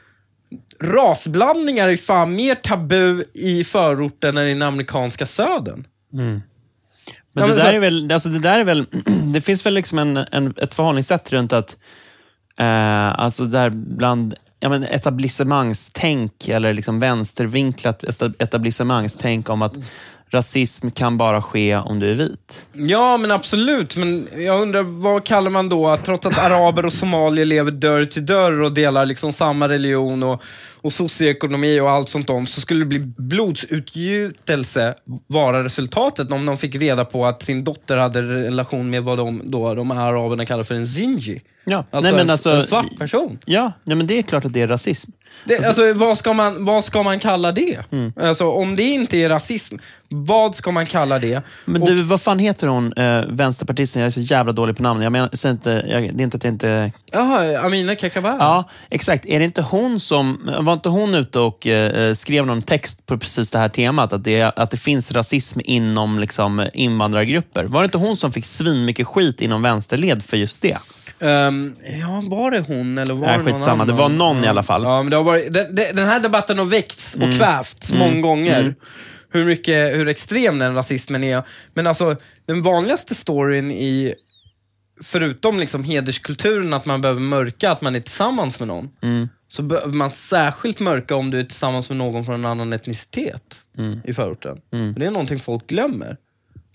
rasblandningar 0.84 1.90
är 1.90 1.98
fan 1.98 2.36
mer 2.36 2.56
tabu 2.56 3.24
i 3.34 3.64
förorten 3.64 4.38
än 4.38 4.48
i 4.48 4.54
den 4.54 4.62
amerikanska 4.62 5.26
södern. 5.26 5.88
Men 6.12 6.42
Ja, 7.36 7.42
det 7.42 7.48
men 7.48 7.58
där 7.58 7.64
så- 7.66 7.76
är 7.76 7.80
väl, 7.80 8.12
alltså 8.12 8.30
det 8.30 8.40
där 8.40 8.60
är 8.60 8.64
väl, 8.64 8.86
det 9.34 9.42
finns 9.42 9.66
väl 9.66 9.74
liksom 9.74 10.00
en, 10.00 10.18
en, 10.18 10.54
ett 10.58 10.74
förhållningssätt 10.74 11.32
runt 11.34 11.54
att, 11.54 11.78
eh, 12.58 13.20
alltså 13.20 13.46
där 13.46 13.70
bland 13.70 14.36
ja, 14.60 14.70
men 14.70 14.84
etablissemangstänk 14.84 16.48
eller 16.48 16.74
liksom 16.74 17.00
vänstervinklat 17.00 18.04
etablissemangstänk 18.40 19.50
om 19.50 19.62
att 19.62 19.74
rasism 20.34 20.90
kan 20.92 21.18
bara 21.18 21.42
ske 21.42 21.76
om 21.76 22.00
du 22.00 22.12
är 22.12 22.16
vit. 22.16 22.68
Ja, 22.74 23.18
men 23.18 23.32
absolut. 23.32 23.98
Men 23.98 24.28
jag 24.38 24.62
undrar, 24.62 24.84
vad 24.84 25.24
kallar 25.24 25.52
man 25.52 25.70
då 25.70 25.88
att 25.88 26.06
trots 26.06 26.26
att 26.26 26.46
araber 26.46 26.86
och 26.86 26.94
somalier 26.94 27.46
lever 27.46 27.72
dörr 27.72 28.06
till 28.06 28.26
dörr 28.26 28.62
och 28.62 28.74
delar 28.74 29.06
liksom 29.06 29.34
samma 29.34 29.70
religion 29.70 30.24
och, 30.24 30.44
och 30.82 30.94
socioekonomi 30.94 31.80
och 31.80 31.90
allt 31.90 32.10
sånt 32.10 32.30
om, 32.30 32.48
så 32.48 32.62
skulle 32.62 32.80
det 32.80 32.86
bli 32.86 33.00
blodsutgjutelse 33.00 34.94
vara 35.28 35.64
resultatet 35.64 36.32
om 36.32 36.46
de 36.46 36.58
fick 36.58 36.76
reda 36.76 37.06
på 37.06 37.26
att 37.26 37.44
sin 37.44 37.64
dotter 37.64 37.98
hade 37.98 38.22
relation 38.22 38.90
med 38.90 39.04
vad 39.04 39.18
de, 39.18 39.42
då, 39.46 39.76
de 39.76 39.92
här 39.92 40.08
araberna 40.08 40.46
kallar 40.46 40.64
för 40.64 40.76
en 40.76 40.88
zinji. 40.88 41.42
Ja, 41.66 41.78
Alltså, 41.78 42.02
nej 42.02 42.12
men 42.12 42.20
en, 42.22 42.30
alltså, 42.30 42.50
en 42.50 42.64
svart 42.64 42.98
person. 42.98 43.40
Ja, 43.46 43.72
nej 43.84 43.98
men 43.98 44.08
det 44.08 44.18
är 44.18 44.22
klart 44.24 44.46
att 44.46 44.54
det 44.54 44.62
är 44.62 44.68
rasism. 44.68 45.12
Det, 45.46 45.66
alltså, 45.66 45.94
vad, 45.94 46.18
ska 46.18 46.34
man, 46.34 46.66
vad 46.66 46.84
ska 46.84 47.04
man 47.04 47.20
kalla 47.20 47.52
det? 47.52 47.92
Mm. 47.92 48.14
Alltså, 48.22 48.50
om 48.52 48.76
det 48.76 48.84
inte 48.84 49.18
är 49.18 49.30
rasism, 49.30 49.76
vad 50.10 50.56
ska 50.56 50.72
man 50.72 50.86
kalla 50.86 51.20
det? 51.20 51.42
Men 51.66 51.82
Och- 51.82 51.88
du, 51.88 52.02
vad 52.04 52.22
fan 52.22 52.40
heter 52.40 52.68
hon, 52.68 52.94
eh, 52.94 53.22
vänsterpartisten? 53.28 54.02
Jag 54.02 54.08
är 54.08 54.12
så 54.12 54.20
jävla 54.20 54.52
dålig 54.52 54.78
på 54.78 54.84
namn. 54.84 55.02
Jag 55.02 55.12
menar, 55.12 55.30
säger 55.34 55.54
inte, 55.54 55.86
jag, 55.88 56.02
det 56.18 56.22
är 56.22 56.24
inte 56.24 56.38
att 56.38 56.44
jag 56.44 56.54
inte... 56.54 56.92
Jaha, 57.12 57.60
Amina 57.66 57.96
Kakabaveh? 57.96 58.38
Ja, 58.40 58.70
exakt. 58.90 59.26
Är 59.26 59.40
det 59.40 59.46
inte 59.46 59.62
hon 59.62 60.00
som... 60.00 60.52
Var 60.60 60.74
inte 60.74 60.90
hon 60.90 61.16
ute 61.16 61.40
och 61.40 61.68
eh, 61.68 62.14
skrev 62.14 62.46
någon 62.46 62.62
text 62.62 63.06
på 63.06 63.18
precis 63.18 63.52
det 63.52 63.58
här 63.60 63.70
temat? 63.70 64.14
Att 64.14 64.24
det, 64.24 64.42
att 64.44 64.72
det 64.72 64.78
finns 64.78 65.12
rasism 65.12 65.60
inom 65.64 66.20
liksom, 66.20 66.68
invandrargrupper. 66.74 67.64
Var 67.64 67.82
det 67.82 67.86
inte 67.86 67.98
hon 67.98 68.18
som 68.18 68.32
fick 68.32 68.46
svin 68.46 68.86
mycket 68.86 69.08
skit 69.08 69.42
inom 69.42 69.62
vänsterled 69.62 70.24
för 70.24 70.38
just 70.38 70.62
det? 70.62 70.78
Ehm, 71.20 71.76
ja, 72.02 72.24
var 72.26 72.52
det 72.52 72.60
hon 72.60 72.98
eller 72.98 73.14
var 73.14 73.28
Nej, 73.28 73.38
det 73.38 73.44
någon 73.44 73.54
skitsamma. 73.54 73.72
annan? 73.84 73.88
Det 73.88 73.94
var 73.94 74.10
någon 74.10 74.44
i 74.44 74.48
alla 74.48 74.64
fall. 74.64 74.84
Ja, 74.84 75.04
men 75.04 75.10
det 75.10 75.16
har 75.16 75.24
varit, 75.24 75.54
den, 75.54 75.76
den 75.76 76.08
här 76.08 76.20
debatten 76.20 76.58
har 76.58 76.66
väckts 76.66 77.16
och 77.16 77.22
Mm. 77.24 77.38
kvävts 77.38 77.92
många 77.94 78.22
gånger. 78.22 78.76
Hur, 79.32 79.46
mycket, 79.46 79.96
hur 79.96 80.08
extrem 80.08 80.60
den 80.60 80.76
rasismen 80.76 81.24
är. 81.24 81.44
Men 81.74 81.88
alltså, 81.88 82.16
den 82.46 82.62
vanligaste 82.62 83.16
storyn 83.16 83.72
i, 83.72 84.14
förutom 85.04 85.60
liksom 85.60 85.84
hederskulturen, 85.84 86.74
att 86.74 86.86
man 86.86 87.02
behöver 87.02 87.22
mörka 87.22 87.72
att 87.72 87.82
man 87.82 87.96
är 87.96 88.00
tillsammans 88.00 88.60
med 88.60 88.68
någon, 88.68 88.90
Mm. 89.04 89.30
så 89.52 89.64
behöver 89.64 89.94
man 89.94 90.12
särskilt 90.12 90.80
mörka 90.80 91.16
om 91.16 91.32
du 91.32 91.40
är 91.40 91.44
tillsammans 91.44 91.90
med 91.90 91.98
någon 91.98 92.26
från 92.26 92.36
en 92.36 92.46
annan 92.46 92.74
etnicitet 92.74 93.56
Mm. 93.78 94.00
i 94.06 94.14
förorten. 94.14 94.52
Och 94.94 95.00
Det 95.00 95.06
är 95.06 95.12
någonting 95.12 95.40
folk 95.40 95.68
glömmer. 95.68 96.18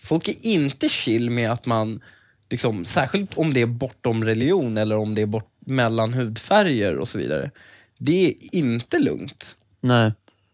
Folk 0.02 0.28
är 0.28 0.46
inte 0.46 0.88
chill 0.88 1.30
med 1.30 1.50
att 1.52 1.66
man, 1.66 2.00
liksom, 2.50 2.84
särskilt 2.84 3.38
om 3.38 3.54
det 3.54 3.62
är 3.62 3.66
bortom 3.66 4.24
religion 4.24 4.76
eller 4.76 4.96
om 4.96 5.14
det 5.14 5.22
är 5.22 5.26
bort 5.26 5.52
mellan 5.66 6.14
hudfärger 6.14 6.98
och 6.98 7.08
så 7.08 7.18
vidare. 7.18 7.50
Det 7.98 8.28
är 8.28 8.34
inte 8.52 8.98
lugnt 8.98 9.56
Nej. 9.80 10.12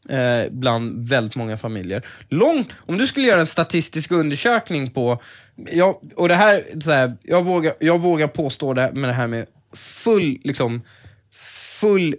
eh, 0.08 0.50
bland 0.50 1.08
väldigt 1.08 1.36
många 1.36 1.56
familjer. 1.56 2.06
Långt, 2.28 2.68
om 2.76 2.98
du 2.98 3.06
skulle 3.06 3.26
göra 3.26 3.40
en 3.40 3.46
statistisk 3.46 4.12
undersökning 4.12 4.90
på, 4.90 5.22
jag, 5.72 5.96
och 6.16 6.28
det 6.28 6.34
här, 6.34 6.80
så 6.80 6.90
här 6.90 7.16
jag, 7.22 7.44
vågar, 7.44 7.74
jag 7.80 8.00
vågar 8.00 8.26
påstå 8.26 8.74
det 8.74 8.92
med 8.94 9.08
det 9.08 9.14
här 9.14 9.26
med 9.26 9.46
full, 9.72 10.38
liksom, 10.44 10.82
full 11.80 12.14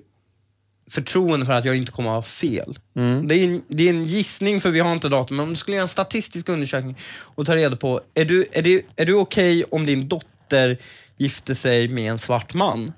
förtroende 0.89 1.45
för 1.45 1.53
att 1.53 1.65
jag 1.65 1.77
inte 1.77 1.91
kommer 1.91 2.09
att 2.09 2.15
ha 2.15 2.21
fel. 2.21 2.79
Det, 3.27 3.35
är 3.35 3.43
en, 3.47 3.63
det 3.67 3.83
är 3.83 3.89
en 3.89 4.05
gissning 4.05 4.61
för 4.61 4.71
vi 4.71 4.79
har 4.79 4.93
inte 4.93 5.09
datum, 5.09 5.37
men 5.37 5.43
om 5.43 5.49
du 5.49 5.55
skulle 5.55 5.75
göra 5.75 5.83
en 5.83 5.89
statistisk 5.89 6.49
undersökning 6.49 6.97
och 7.19 7.45
ta 7.45 7.55
reda 7.55 7.75
på, 7.75 8.01
är 8.13 8.25
du, 8.25 8.45
är 8.51 8.61
det, 8.61 8.85
är 8.95 9.05
du 9.05 9.13
okej 9.13 9.63
om 9.63 9.85
din 9.85 10.07
dotter 10.07 10.77
gifter 11.17 11.53
sig 11.53 11.87
med 11.87 12.11
en 12.11 12.19
svart 12.19 12.53
man 12.53 12.93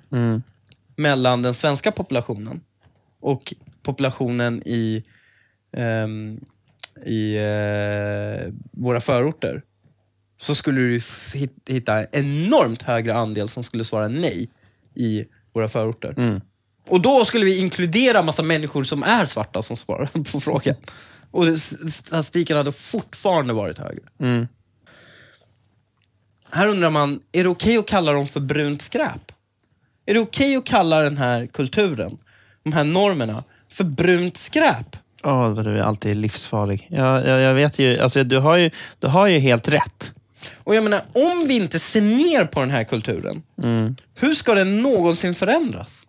mellan 0.96 1.41
den 1.41 1.53
svenska 1.53 1.91
populationen 1.91 2.62
och 3.20 3.53
populationen 3.84 4.63
i, 4.65 5.03
ehm, 5.77 6.39
i 7.06 7.36
eh, 7.36 8.53
våra 8.72 9.01
förorter 9.01 9.62
så 10.39 10.56
skulle 10.56 10.82
du 10.82 11.01
hitta 11.67 12.03
en 12.03 12.08
enormt 12.12 12.82
högre 12.82 13.13
andel 13.13 13.50
som 13.50 13.63
skulle 13.63 13.84
svara 13.84 14.08
nej 14.08 14.50
i 14.96 15.25
våra 15.53 15.67
förorter. 15.67 16.13
Och 16.88 17.01
då 17.01 17.25
skulle 17.25 17.46
vi 17.46 17.60
inkludera 17.60 18.22
massa 18.22 18.44
människor 18.44 18.84
som 18.84 19.03
är 19.03 19.25
svarta 19.25 19.63
som 19.63 19.77
svarar 19.77 20.06
på 20.32 20.39
frågan. 20.39 20.75
Och 21.32 21.46
statistiken 21.91 22.58
hade 22.58 22.72
fortfarande 22.72 23.53
varit 23.53 23.77
högre. 23.77 24.03
Mm. 24.20 24.48
Här 26.51 26.67
undrar 26.67 26.89
man, 26.89 27.20
är 27.32 27.44
det 27.44 27.50
okej 27.50 27.77
att 27.77 27.88
kalla 27.88 28.12
dem 28.12 28.27
för 28.27 28.39
brunt 28.39 28.82
skräp? 28.82 29.32
Är 30.06 30.13
det 30.13 30.20
okej 30.20 30.56
att 30.56 30.65
kalla 30.65 31.01
den 31.01 31.17
här 31.17 31.48
kulturen, 31.48 32.17
de 32.63 32.74
här 32.74 32.84
normerna, 32.84 33.44
för 33.70 33.84
brunt 33.84 34.38
skräp? 34.38 34.96
Åh, 35.24 35.50
vad 35.50 35.65
du 35.65 35.77
är 35.77 35.84
alltid 35.84 36.17
livsfarlig. 36.17 36.88
Jag, 36.89 37.27
jag, 37.27 37.41
jag 37.41 37.53
vet 37.53 37.79
ju, 37.79 38.00
alltså, 38.00 38.24
du, 38.24 38.38
har 38.38 38.56
ju, 38.56 38.72
du 39.00 39.08
har 39.08 39.27
ju 39.27 39.38
helt 39.38 39.67
rätt. 39.67 40.13
Och 40.56 40.75
jag 40.75 40.84
menar, 40.84 41.01
om 41.13 41.48
vi 41.48 41.56
inte 41.56 41.79
ser 41.79 42.01
ner 42.01 42.46
på 42.46 42.60
den 42.60 42.70
här 42.70 42.84
kulturen, 42.84 43.44
hur 44.15 44.36
ska 44.36 44.53
den 44.53 44.82
någonsin 44.82 45.36
förändras? 45.36 46.07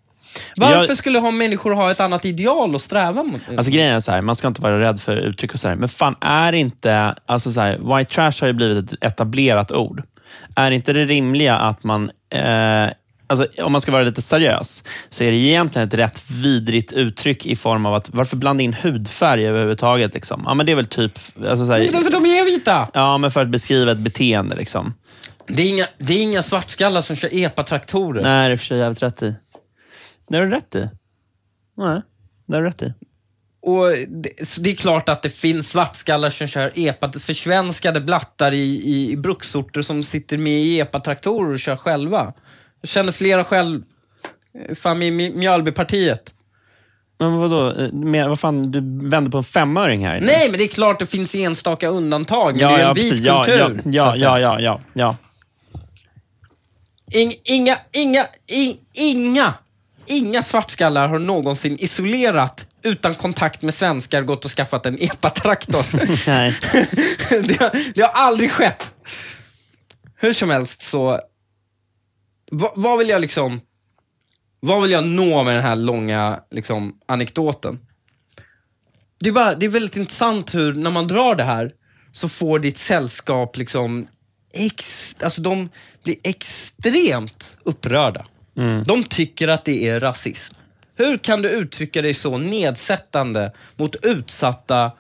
Varför 0.56 0.86
Jag- 0.88 0.96
skulle 0.96 1.18
ha 1.18 1.30
människor 1.30 1.72
ha 1.72 1.90
ett 1.90 2.00
annat 2.00 2.24
ideal 2.24 2.74
att 2.76 2.82
sträva 2.82 3.22
mot? 3.22 3.40
Alltså 3.56 3.72
grejen 3.72 3.92
är 3.94 4.00
så 4.00 4.12
här, 4.12 4.20
man 4.20 4.36
ska 4.36 4.48
inte 4.48 4.62
vara 4.62 4.80
rädd 4.80 5.00
för 5.00 5.16
uttryck 5.16 5.54
och 5.54 5.60
så 5.60 5.68
här. 5.68 5.76
Men 5.76 5.88
fan, 5.88 6.16
är 6.20 6.52
inte... 6.52 7.14
Alltså 7.26 7.52
så 7.52 7.60
här, 7.60 7.96
white 7.96 8.14
trash 8.14 8.32
har 8.40 8.46
ju 8.46 8.52
blivit 8.52 8.92
ett 8.92 9.04
etablerat 9.04 9.72
ord. 9.72 10.02
Är 10.54 10.70
inte 10.70 10.92
det 10.92 11.04
rimliga 11.04 11.56
att 11.56 11.84
man... 11.84 12.10
Eh, 12.34 12.86
alltså, 13.26 13.62
om 13.62 13.72
man 13.72 13.80
ska 13.80 13.92
vara 13.92 14.02
lite 14.02 14.22
seriös, 14.22 14.82
så 15.10 15.24
är 15.24 15.30
det 15.30 15.36
egentligen 15.36 15.88
ett 15.88 15.94
rätt 15.94 16.24
vidrigt 16.30 16.92
uttryck 16.92 17.46
i 17.46 17.56
form 17.56 17.86
av 17.86 17.94
att 17.94 18.10
varför 18.14 18.36
blanda 18.36 18.62
in 18.62 18.74
hudfärg 18.74 19.46
överhuvudtaget? 19.46 20.14
Liksom? 20.14 20.42
Ja, 20.46 20.54
men 20.54 20.66
det 20.66 20.72
är 20.72 20.76
väl 20.76 20.86
typ... 20.86 21.12
Alltså 21.48 21.66
så 21.66 21.72
här, 21.72 21.90
Men 21.92 22.04
För 22.04 22.10
de 22.12 22.26
är 22.26 22.44
vita! 22.44 22.88
ja, 22.94 23.18
men 23.18 23.30
för 23.30 23.42
att 23.42 23.48
beskriva 23.48 23.92
ett 23.92 23.98
beteende. 23.98 24.56
Liksom. 24.56 24.94
Det 25.46 25.62
är 25.62 25.68
inga, 25.68 25.86
det 25.98 26.12
är 26.12 26.22
inga 26.22 26.42
svartskallar 26.42 27.02
som 27.02 27.16
kör 27.16 27.28
epatraktorer. 27.32 28.22
Nej, 28.22 28.48
det 28.48 28.52
är 28.52 28.56
för 28.56 28.66
sig 28.66 28.78
jävligt 28.78 29.02
rätt 29.02 29.22
i. 29.22 29.34
Det 30.28 30.36
har 30.36 30.44
du 30.44 30.50
rätt 30.50 30.74
i. 30.74 30.88
Nej, 31.76 32.00
det 32.46 32.54
har 32.54 32.62
du 32.62 32.68
rätt 32.68 32.82
i. 32.82 32.94
Och 33.60 33.86
det, 34.08 34.48
så 34.48 34.60
det 34.60 34.70
är 34.70 34.74
klart 34.74 35.08
att 35.08 35.22
det 35.22 35.30
finns 35.30 35.70
svartskallar 35.70 36.30
som 36.30 36.46
kör 36.46 36.72
epa, 36.74 37.12
försvenskade 37.12 38.00
blattar 38.00 38.52
i, 38.52 38.82
i, 38.84 39.10
i 39.10 39.16
bruksorter 39.16 39.82
som 39.82 40.04
sitter 40.04 40.38
med 40.38 40.60
i 40.60 40.80
epatraktorer 40.80 41.52
och 41.52 41.58
kör 41.58 41.76
själva. 41.76 42.32
Jag 42.80 42.88
känner 42.88 43.12
flera 43.12 43.44
själv, 43.44 43.82
fan 44.74 45.02
i 45.02 45.10
Mjölbypartiet. 45.10 46.34
Men 47.18 47.36
vadå, 47.36 47.72
eh, 47.72 47.92
men, 47.92 48.28
vad 48.28 48.40
fan, 48.40 48.70
du 48.70 49.08
vänder 49.08 49.30
på 49.30 49.38
en 49.38 49.44
femöring 49.44 50.06
här? 50.06 50.20
Nej, 50.20 50.48
men 50.50 50.58
det 50.58 50.64
är 50.64 50.68
klart 50.68 50.98
det 50.98 51.06
finns 51.06 51.34
enstaka 51.34 51.88
undantag. 51.88 52.56
men 52.56 52.60
Ja, 52.60 52.68
det 52.68 52.74
är 52.74 52.78
en 52.78 52.86
ja, 52.86 52.92
vit 52.92 53.10
precis. 53.10 53.26
Kultur. 53.26 53.82
ja, 53.84 54.16
ja, 54.16 54.38
ja, 54.38 54.40
ja, 54.40 54.60
ja, 54.60 54.80
ja. 54.92 55.16
Ing, 57.12 57.32
inga, 57.44 57.76
inga, 57.92 58.26
in, 58.48 58.76
inga, 58.94 59.54
inga 60.08 60.42
svartskallar 60.42 61.08
har 61.08 61.18
någonsin 61.18 61.76
isolerat 61.80 62.66
utan 62.82 63.14
kontakt 63.14 63.62
med 63.62 63.74
svenskar 63.74 64.22
gått 64.22 64.44
och 64.44 64.50
skaffat 64.50 64.86
en 64.86 64.96
epatraktor. 65.00 65.84
Nej. 66.26 66.56
det, 67.48 67.60
har, 67.60 67.94
det 67.94 68.02
har 68.02 68.12
aldrig 68.12 68.50
skett. 68.50 68.92
Hur 70.20 70.32
som 70.32 70.50
helst 70.50 70.82
så, 70.82 71.20
vad, 72.50 72.72
vad 72.74 72.98
vill 72.98 73.08
jag 73.08 73.20
liksom, 73.20 73.60
vad 74.60 74.82
vill 74.82 74.90
jag 74.90 75.04
nå 75.04 75.44
med 75.44 75.54
den 75.54 75.64
här 75.64 75.76
långa 75.76 76.40
liksom, 76.50 76.94
anekdoten? 77.06 77.78
Det 79.20 79.28
är, 79.28 79.32
bara, 79.32 79.54
det 79.54 79.66
är 79.66 79.70
väldigt 79.70 79.96
intressant 79.96 80.54
hur, 80.54 80.74
när 80.74 80.90
man 80.90 81.08
drar 81.08 81.34
det 81.34 81.44
här, 81.44 81.72
så 82.12 82.28
får 82.28 82.58
ditt 82.58 82.78
sällskap 82.78 83.56
liksom, 83.56 84.06
ex, 84.54 85.16
alltså 85.22 85.40
de 85.40 85.68
blir 86.02 86.16
extremt 86.24 87.56
upprörda. 87.64 88.26
De 88.84 89.04
tycker 89.04 89.48
att 89.48 89.64
det 89.64 89.88
är 89.88 90.00
rasism. 90.00 90.54
Hur 90.96 91.18
kan 91.18 91.42
du 91.42 91.48
uttrycka 91.48 92.02
dig 92.02 92.14
så 92.14 92.38
nedsättande 92.38 93.52
mot 93.76 94.04
utsatta 94.04 94.92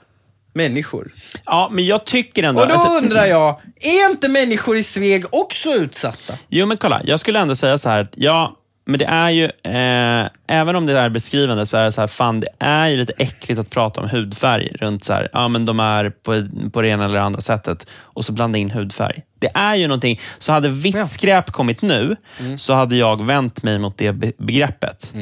människor? 0.52 1.12
Ja, 1.46 1.68
men 1.72 1.86
jag 1.86 2.04
tycker 2.04 2.42
ändå... 2.42 2.60
Och 2.60 2.68
då 2.68 2.74
alltså- 2.74 2.88
undrar 2.96 3.26
jag, 3.26 3.60
är 3.80 4.10
inte 4.10 4.28
människor 4.28 4.76
i 4.76 4.82
Sveg 4.84 5.24
också 5.30 5.68
utsatta? 5.70 6.34
Jo, 6.48 6.66
men 6.66 6.76
kolla. 6.76 7.00
Jag 7.04 7.20
skulle 7.20 7.38
ändå 7.38 7.56
säga 7.56 7.78
så 7.78 7.88
här, 7.88 8.08
ja, 8.14 8.56
men 8.88 8.98
det 8.98 9.04
är 9.04 9.30
ju, 9.30 9.44
eh, 9.44 10.28
även 10.46 10.76
om 10.76 10.86
det 10.86 10.98
är 10.98 11.08
beskrivande, 11.08 11.66
så 11.66 11.76
är 11.76 11.84
det 11.84 11.92
så 11.92 12.00
här, 12.00 12.08
fan 12.08 12.40
det 12.40 12.48
är 12.58 12.86
ju 12.88 12.96
lite 12.96 13.12
äckligt 13.18 13.60
att 13.60 13.70
prata 13.70 14.00
om 14.00 14.08
hudfärg 14.10 14.68
runt 14.80 15.04
så 15.04 15.12
här, 15.12 15.28
ja 15.32 15.48
men 15.48 15.64
de 15.64 15.80
är 15.80 16.10
på, 16.10 16.46
på 16.72 16.82
det 16.82 16.88
ena 16.88 17.04
eller 17.04 17.18
andra 17.20 17.40
sättet 17.40 17.86
och 17.90 18.24
så 18.24 18.32
blanda 18.32 18.58
in 18.58 18.70
hudfärg. 18.70 19.22
Det 19.38 19.50
är 19.54 19.74
ju 19.74 19.86
någonting, 19.88 20.20
så 20.38 20.52
hade 20.52 20.68
vitt 20.68 21.08
skräp 21.08 21.50
kommit 21.50 21.82
nu, 21.82 22.16
så 22.58 22.74
hade 22.74 22.96
jag 22.96 23.24
vänt 23.24 23.62
mig 23.62 23.78
mot 23.78 23.98
det 23.98 24.12
be- 24.12 24.32
begreppet. 24.38 25.12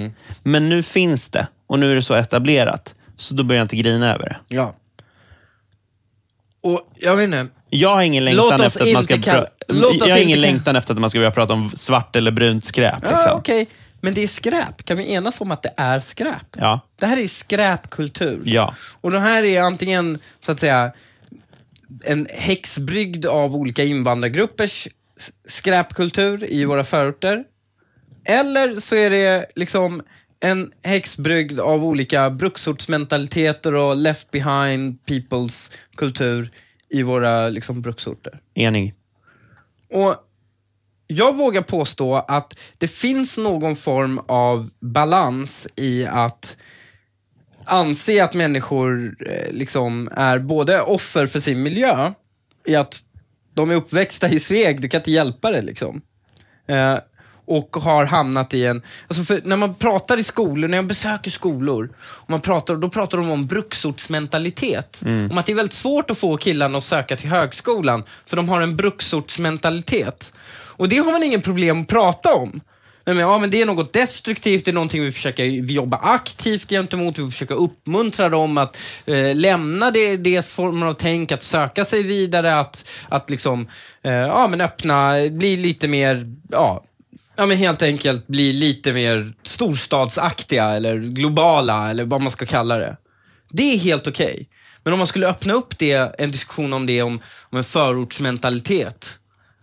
Men 0.42 0.68
nu 0.68 0.82
finns 0.82 1.28
det 1.30 1.46
och 1.66 1.78
nu 1.78 1.90
är 1.90 1.94
det 1.94 2.02
så 2.02 2.14
etablerat, 2.14 2.94
så 3.16 3.34
då 3.34 3.44
börjar 3.44 3.58
jag 3.60 3.64
inte 3.64 3.76
grina 3.76 4.14
över 4.14 4.24
det. 4.24 4.36
Ja. 4.56 4.74
Och 6.62 6.80
jag 6.94 7.16
vet 7.16 7.24
inte, 7.24 7.46
Jag 7.70 7.94
har 7.94 8.02
ingen 8.02 8.24
längtan, 8.24 8.60
efter 8.60 8.82
att, 8.86 8.92
man 8.92 9.02
ska 9.02 9.16
kan- 9.18 9.46
jag 9.68 10.08
har 10.08 10.18
ingen 10.18 10.40
längtan 10.40 10.76
efter 10.76 10.94
att 10.94 11.00
man 11.00 11.10
ska 11.10 11.18
börja 11.18 11.30
prata 11.30 11.52
om 11.52 11.70
svart 11.74 12.16
eller 12.16 12.30
brunt 12.30 12.64
skräp. 12.64 12.94
ja 13.02 13.10
Liksom. 13.10 13.38
okej, 13.38 13.66
men 14.00 14.14
det 14.14 14.22
är 14.22 14.28
skräp. 14.28 14.84
Kan 14.84 14.96
vi 14.96 15.12
enas 15.12 15.40
om 15.40 15.50
att 15.50 15.62
det 15.62 15.72
är 15.76 16.00
skräp? 16.00 16.56
Ja. 16.56 16.80
Det 17.00 17.06
här 17.06 17.16
är 17.16 17.28
skräpkultur. 17.28 18.42
Ja. 18.44 18.74
Och 19.00 19.10
det 19.10 19.20
här 19.20 19.42
är 19.44 19.62
antingen, 19.62 20.18
så 20.44 20.52
att 20.52 20.60
säga, 20.60 20.92
en 22.04 22.26
häxbrygd 22.34 23.26
av 23.26 23.56
olika 23.56 23.84
invandrargruppers 23.84 24.88
skräpkultur 25.48 26.44
i 26.52 26.64
våra 26.64 26.84
förorter. 26.84 27.44
Eller 28.24 28.80
så 28.80 28.94
är 28.94 29.10
det 29.10 29.46
liksom 29.56 30.02
en 30.40 30.70
häxbrygd 30.82 31.60
av 31.60 31.84
olika 31.84 32.30
bruksortsmentaliteter 32.30 33.74
och 33.74 33.96
left 33.96 34.30
behind 34.30 35.06
peoples 35.06 35.70
kultur 35.96 36.50
i 36.90 37.02
våra 37.02 37.48
liksom, 37.48 37.82
bruksorter. 37.82 38.40
Enig. 38.54 38.94
Och 39.92 40.16
jag 41.06 41.36
vågar 41.36 41.62
påstå 41.62 42.14
att 42.14 42.54
det 42.78 42.88
finns 42.88 43.36
någon 43.36 43.76
form 43.76 44.20
av 44.26 44.70
balans 44.80 45.68
i 45.76 46.06
att 46.06 46.56
anse 47.64 48.24
att 48.24 48.34
människor 48.34 49.16
eh, 49.26 49.52
liksom 49.52 50.08
är 50.12 50.38
både 50.38 50.80
offer 50.80 51.26
för 51.26 51.40
sin 51.40 51.62
miljö, 51.62 52.12
i 52.66 52.76
att 52.76 53.02
de 53.54 53.70
är 53.70 53.74
uppväxta 53.74 54.28
i 54.28 54.40
Sveg, 54.40 54.80
du 54.80 54.88
kan 54.88 55.00
inte 55.00 55.10
hjälpa 55.10 55.50
det 55.50 55.62
liksom. 55.62 56.02
Och 57.46 57.76
har 57.76 58.04
hamnat 58.04 58.54
i 58.54 58.66
en... 58.66 58.82
Alltså 59.08 59.34
när 59.44 59.56
man 59.56 59.74
pratar 59.74 60.18
i 60.18 60.22
skolor, 60.22 60.68
när 60.68 60.78
jag 60.78 60.86
besöker 60.86 61.30
skolor, 61.30 61.90
och 61.98 62.30
man 62.30 62.40
pratar, 62.40 62.76
då 62.76 62.88
pratar 62.88 63.18
de 63.18 63.30
om 63.30 63.46
bruksortsmentalitet. 63.46 65.02
Om 65.30 65.38
att 65.38 65.46
det 65.46 65.52
är 65.52 65.56
väldigt 65.56 65.72
svårt 65.72 66.10
att 66.10 66.18
få 66.18 66.36
killarna 66.36 66.78
att 66.78 66.84
söka 66.84 67.16
till 67.16 67.28
högskolan, 67.28 68.04
för 68.26 68.36
de 68.36 68.48
har 68.48 68.60
en 68.60 68.76
bruksortsmentalitet. 68.76 70.32
Och 70.76 70.88
det 70.88 70.98
har 70.98 71.12
man 71.12 71.22
ingen 71.22 71.42
problem 71.42 71.82
att 71.82 71.88
prata 71.88 72.34
om. 72.34 72.60
Men, 73.06 73.18
ja, 73.18 73.38
men 73.38 73.50
det 73.50 73.62
är 73.62 73.66
något 73.66 73.92
destruktivt, 73.92 74.64
det 74.64 74.70
är 74.70 74.72
någonting 74.72 75.02
vi 75.02 75.12
försöker 75.12 75.44
vi 75.44 75.74
jobba 75.74 75.96
aktivt 75.96 76.68
gentemot, 76.68 77.18
vi 77.18 77.30
försöker 77.30 77.54
uppmuntra 77.54 78.28
dem 78.28 78.58
att 78.58 78.78
eh, 79.04 79.34
lämna 79.34 79.90
det, 79.90 80.16
det 80.16 80.46
formen 80.46 80.88
av 80.88 80.94
tänk, 80.94 81.32
att 81.32 81.42
söka 81.42 81.84
sig 81.84 82.02
vidare, 82.02 82.58
att, 82.58 82.88
att 83.08 83.30
liksom, 83.30 83.68
eh, 84.02 84.12
ja 84.12 84.48
men 84.48 84.60
öppna, 84.60 85.12
bli 85.30 85.56
lite 85.56 85.88
mer, 85.88 86.34
ja, 86.50 86.84
ja 87.36 87.46
men 87.46 87.56
helt 87.56 87.82
enkelt 87.82 88.26
bli 88.26 88.52
lite 88.52 88.92
mer 88.92 89.32
storstadsaktiga 89.42 90.70
eller 90.70 90.98
globala 90.98 91.90
eller 91.90 92.04
vad 92.04 92.22
man 92.22 92.30
ska 92.30 92.46
kalla 92.46 92.76
det. 92.76 92.96
Det 93.50 93.74
är 93.74 93.78
helt 93.78 94.06
okej. 94.06 94.48
Men 94.82 94.92
om 94.92 94.98
man 94.98 95.08
skulle 95.08 95.28
öppna 95.28 95.52
upp 95.52 95.78
det, 95.78 96.20
en 96.20 96.30
diskussion 96.30 96.72
om 96.72 96.86
det, 96.86 97.02
om, 97.02 97.20
om 97.50 97.58
en 97.58 97.64
förortsmentalitet, 97.64 99.18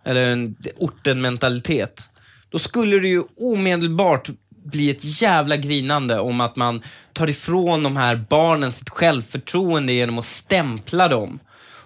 eller 0.06 0.24
en 0.24 0.56
ortenmentalitet, 0.78 2.10
då 2.50 2.60
skulle 2.60 3.00
det 3.00 3.08
ju 3.08 3.24
omedelbart 3.38 4.30
bli 4.66 4.90
ett 4.90 5.22
jävla 5.22 5.58
grinande 5.58 6.20
om 6.20 6.42
att 6.42 6.56
man 6.56 6.82
tar 7.14 7.30
ifrån 7.30 7.84
de 7.84 7.98
här 7.98 8.16
barnen 8.16 8.72
sitt 8.72 8.90
självförtroende 8.90 9.94
genom 9.94 10.20
att 10.20 10.26
stämpla 10.26 11.08
dem. 11.08 11.40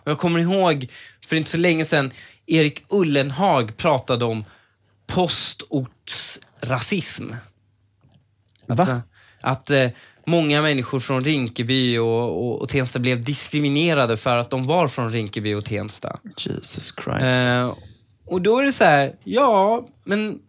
Och 0.04 0.12
jag 0.12 0.18
kommer 0.18 0.40
ihåg, 0.40 0.88
för 1.28 1.36
inte 1.36 1.52
så 1.52 1.58
länge 1.58 1.86
sedan, 1.86 2.12
Erik 2.46 2.84
Ullenhag 2.90 3.78
pratade 3.78 4.26
om 4.26 4.46
postortsrasism. 5.08 7.32
Att, 8.68 8.78
Va? 8.78 9.02
att 9.42 9.70
eh, 9.70 9.88
många 10.26 10.62
människor 10.62 11.00
från 11.00 11.24
Rinkeby 11.24 11.98
och, 11.98 12.48
och, 12.48 12.62
och 12.62 12.70
Tensta 12.70 13.00
blev 13.00 13.24
diskriminerade 13.24 14.18
för 14.18 14.38
att 14.38 14.50
de 14.50 14.68
var 14.68 14.88
från 14.88 15.12
Rinkeby 15.12 15.54
och 15.54 15.66
Tensta. 15.66 16.20
Jesus 16.38 16.94
Christ. 17.04 17.22
Eh, 17.22 17.74
och 18.26 18.42
då 18.42 18.60
är 18.60 18.64
det 18.64 18.74
så 18.74 18.84
här, 18.84 19.16
ja, 19.24 19.88
men 20.04 20.40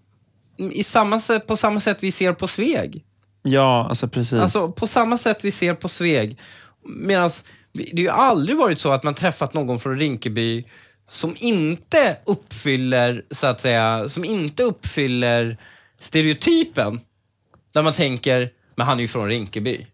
i 0.72 0.84
samma 0.84 1.20
på 1.46 1.56
samma 1.56 1.80
sätt 1.80 1.98
vi 2.00 2.12
ser 2.12 2.32
på 2.32 2.48
Sveg. 2.48 3.04
ja, 3.42 3.88
alltså 3.88 4.08
precis. 4.08 4.38
Alltså 4.38 4.72
på 4.72 4.86
samma 4.86 5.18
sätt 5.18 5.44
vi 5.44 5.50
ser 5.50 5.74
på 5.74 5.88
Sveg. 5.88 6.38
Medan 6.84 7.30
det 7.72 7.90
har 7.92 7.98
ju 7.98 8.08
aldrig 8.08 8.56
varit 8.56 8.80
så 8.80 8.90
att 8.90 9.02
man 9.02 9.14
träffat 9.14 9.54
någon 9.54 9.80
från 9.80 9.98
Rinkeby 9.98 10.64
som 11.08 11.34
inte 11.38 12.16
uppfyller, 12.26 13.24
så 13.30 13.46
att 13.46 13.60
säga, 13.60 14.08
som 14.08 14.24
inte 14.24 14.62
uppfyller 14.62 15.56
stereotypen. 15.98 17.00
Där 17.72 17.82
man 17.82 17.92
tänker, 17.92 18.50
men 18.74 18.86
han 18.86 18.98
är 18.98 19.02
ju 19.02 19.08
från 19.08 19.28
Rinkeby. 19.28 19.86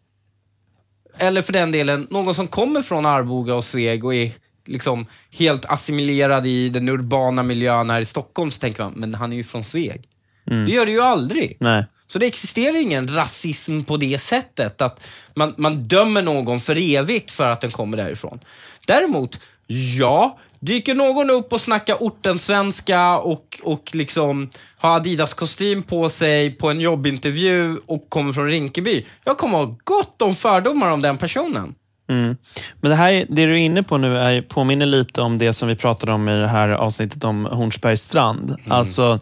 Eller 1.19 1.43
för 1.43 1.53
den 1.53 1.73
delen, 1.73 2.07
någon 2.11 2.35
som 2.35 2.49
kommer 2.49 2.83
från 2.83 3.07
Arboga 3.07 3.55
och 3.55 3.65
Sveg 3.65 4.05
och 4.05 4.15
är 4.15 4.31
liksom 4.67 5.07
helt 5.31 5.65
assimilerad 5.65 6.47
i 6.47 6.69
den 6.69 6.89
urbana 6.89 7.43
miljön 7.43 7.91
här 7.91 8.01
i 8.01 8.05
Stockholm, 8.05 8.51
så 8.51 8.61
tänker 8.61 8.83
man, 8.83 8.93
men 8.97 9.15
han 9.15 9.33
är 9.33 9.37
ju 9.37 9.45
från 9.45 9.65
Sveg. 9.65 10.09
Det 10.45 10.73
gör 10.73 10.87
det 10.87 10.93
ju 10.93 11.01
aldrig. 11.01 11.57
Nej. 11.61 11.85
Så 12.07 12.19
det 12.19 12.27
existerar 12.27 12.83
ingen 12.83 13.15
rasism 13.15 13.81
på 13.81 13.97
det 13.97 14.19
sättet, 14.19 14.81
att 14.81 15.07
man, 15.35 15.55
man 15.57 15.89
dömer 15.89 16.23
någon 16.23 16.61
för 16.61 16.77
evigt 16.97 17.31
för 17.31 17.53
att 17.53 17.61
den 17.61 17.71
kommer 17.71 17.97
därifrån. 17.97 18.41
Däremot, 18.87 19.41
ja, 19.67 20.39
dyker 20.65 20.95
någon 20.95 21.31
upp 21.31 21.53
och 21.53 21.61
snackar 21.61 21.97
ortensvenska 22.01 23.19
och, 23.19 23.61
och 23.63 23.91
liksom 23.93 24.51
har 24.77 24.97
Adidas-kostym 24.97 25.83
på 25.83 26.09
sig 26.09 26.51
på 26.51 26.71
en 26.71 26.81
jobbintervju 26.81 27.79
och 27.87 28.11
kommer 28.11 28.33
från 28.33 28.49
Rinkeby. 28.49 29.07
Jag 29.25 29.39
kommer 29.39 29.59
ha 29.59 29.77
gott 29.85 30.23
om 30.23 30.35
fördomar 30.35 30.93
om 30.93 31.03
den 31.03 31.19
personen. 31.19 31.75
Mm. 32.09 32.37
Men 32.81 32.91
det, 32.91 32.97
här, 32.97 33.13
det 33.29 33.47
du 33.47 33.53
är 33.53 33.57
inne 33.57 33.83
på 33.83 33.99
nu 33.99 34.19
är, 34.19 34.43
påminner 34.43 34.87
lite 34.87 35.21
om 35.21 35.39
det 35.39 35.53
som 35.53 35.69
vi 35.69 35.77
pratade 35.77 36.13
om 36.13 36.29
i 36.29 36.41
det 36.41 36.49
här 36.49 36.69
avsnittet 36.69 37.25
om 37.25 37.45
Hornsbergs 37.45 38.03
strand. 38.03 38.57
Alltså, 38.69 39.21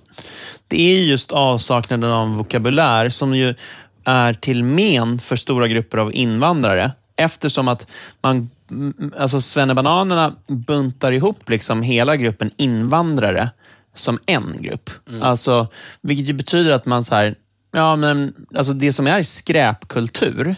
det 0.68 0.82
är 0.82 1.00
just 1.00 1.32
avsaknaden 1.32 2.10
av 2.10 2.28
vokabulär 2.28 3.08
som 3.08 3.34
ju 3.34 3.54
är 4.04 4.34
till 4.34 4.64
men 4.64 5.18
för 5.18 5.36
stora 5.36 5.68
grupper 5.68 5.98
av 5.98 6.14
invandrare. 6.14 6.92
Eftersom 7.16 7.68
att 7.68 7.86
man, 8.22 8.36
mm, 8.36 8.50
alltså 9.16 9.40
svennebananerna 9.40 10.32
buntar 10.48 11.12
ihop 11.12 11.50
liksom 11.50 11.82
hela 11.82 12.16
gruppen 12.16 12.50
invandrare 12.56 13.50
som 13.94 14.18
en 14.26 14.56
grupp. 14.58 14.90
Alltså, 15.20 15.68
vilket 16.00 16.36
betyder 16.36 16.72
att 16.72 16.86
man 16.86 17.04
så 17.04 17.14
här, 17.14 17.34
ja 17.72 17.96
men 17.96 18.34
alltså 18.54 18.72
det 18.72 18.92
som 18.92 19.06
är 19.06 19.22
skräpkultur, 19.22 20.56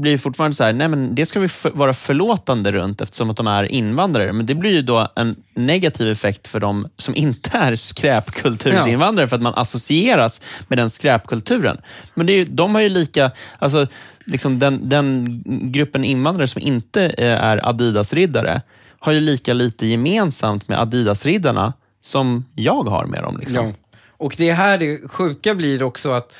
blir 0.00 0.12
det 0.12 0.18
fortfarande 0.18 0.56
så 0.56 0.64
här, 0.64 0.72
nej 0.72 0.88
men 0.88 1.14
det 1.14 1.26
ska 1.26 1.40
vi 1.40 1.48
för, 1.48 1.70
vara 1.70 1.94
förlåtande 1.94 2.72
runt 2.72 3.00
eftersom 3.00 3.30
att 3.30 3.36
de 3.36 3.46
är 3.46 3.64
invandrare. 3.64 4.32
Men 4.32 4.46
det 4.46 4.54
blir 4.54 4.70
ju 4.70 4.82
då 4.82 5.08
en 5.16 5.36
negativ 5.54 6.08
effekt 6.08 6.46
för 6.46 6.60
de 6.60 6.88
som 6.96 7.14
inte 7.14 7.50
är 7.52 7.76
skräpkultursinvandrare 7.76 9.28
för 9.28 9.36
att 9.36 9.42
man 9.42 9.54
associeras 9.54 10.40
med 10.68 10.78
den 10.78 10.90
skräpkulturen. 10.90 11.80
Men 12.14 12.26
det 12.26 12.32
är 12.32 12.36
ju, 12.36 12.44
de 12.44 12.74
har 12.74 12.82
ju 12.82 12.88
lika, 12.88 13.30
alltså 13.58 13.86
liksom 14.24 14.58
den, 14.58 14.88
den 14.88 15.42
gruppen 15.72 16.04
invandrare 16.04 16.48
som 16.48 16.62
inte 16.62 17.02
eh, 17.06 17.44
är 17.44 17.68
Adidas-riddare 17.68 18.62
har 18.98 19.12
ju 19.12 19.20
lika 19.20 19.52
lite 19.52 19.86
gemensamt 19.86 20.68
med 20.68 20.78
Adidas-riddarna 20.78 21.72
som 22.02 22.44
jag 22.54 22.88
har 22.88 23.04
med 23.04 23.22
dem. 23.22 23.38
Liksom. 23.38 23.66
Ja. 23.66 23.72
Och 24.10 24.34
det 24.38 24.50
är 24.50 24.54
här 24.54 24.78
det 24.78 25.08
sjuka 25.08 25.54
blir 25.54 25.82
också 25.82 26.12
att 26.12 26.32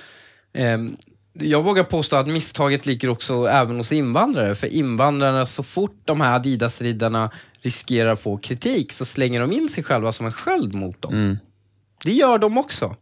eh, 0.52 0.78
jag 1.32 1.62
vågar 1.62 1.84
påstå 1.84 2.16
att 2.16 2.26
misstaget 2.26 2.86
ligger 2.86 3.08
också 3.08 3.46
även 3.46 3.76
hos 3.76 3.92
invandrare. 3.92 4.54
För 4.54 4.66
invandrarna, 4.66 5.46
så 5.46 5.62
fort 5.62 6.00
de 6.04 6.20
här 6.20 6.34
Adidas-riddarna 6.34 7.30
riskerar 7.62 8.12
att 8.12 8.20
få 8.20 8.36
kritik 8.38 8.92
så 8.92 9.04
slänger 9.04 9.40
de 9.40 9.52
in 9.52 9.68
sig 9.68 9.84
själva 9.84 10.12
som 10.12 10.26
en 10.26 10.32
sköld 10.32 10.74
mot 10.74 11.02
dem. 11.02 11.12
Det 12.04 12.12
gör 12.12 12.38
de 12.38 12.58
också. 12.58 12.96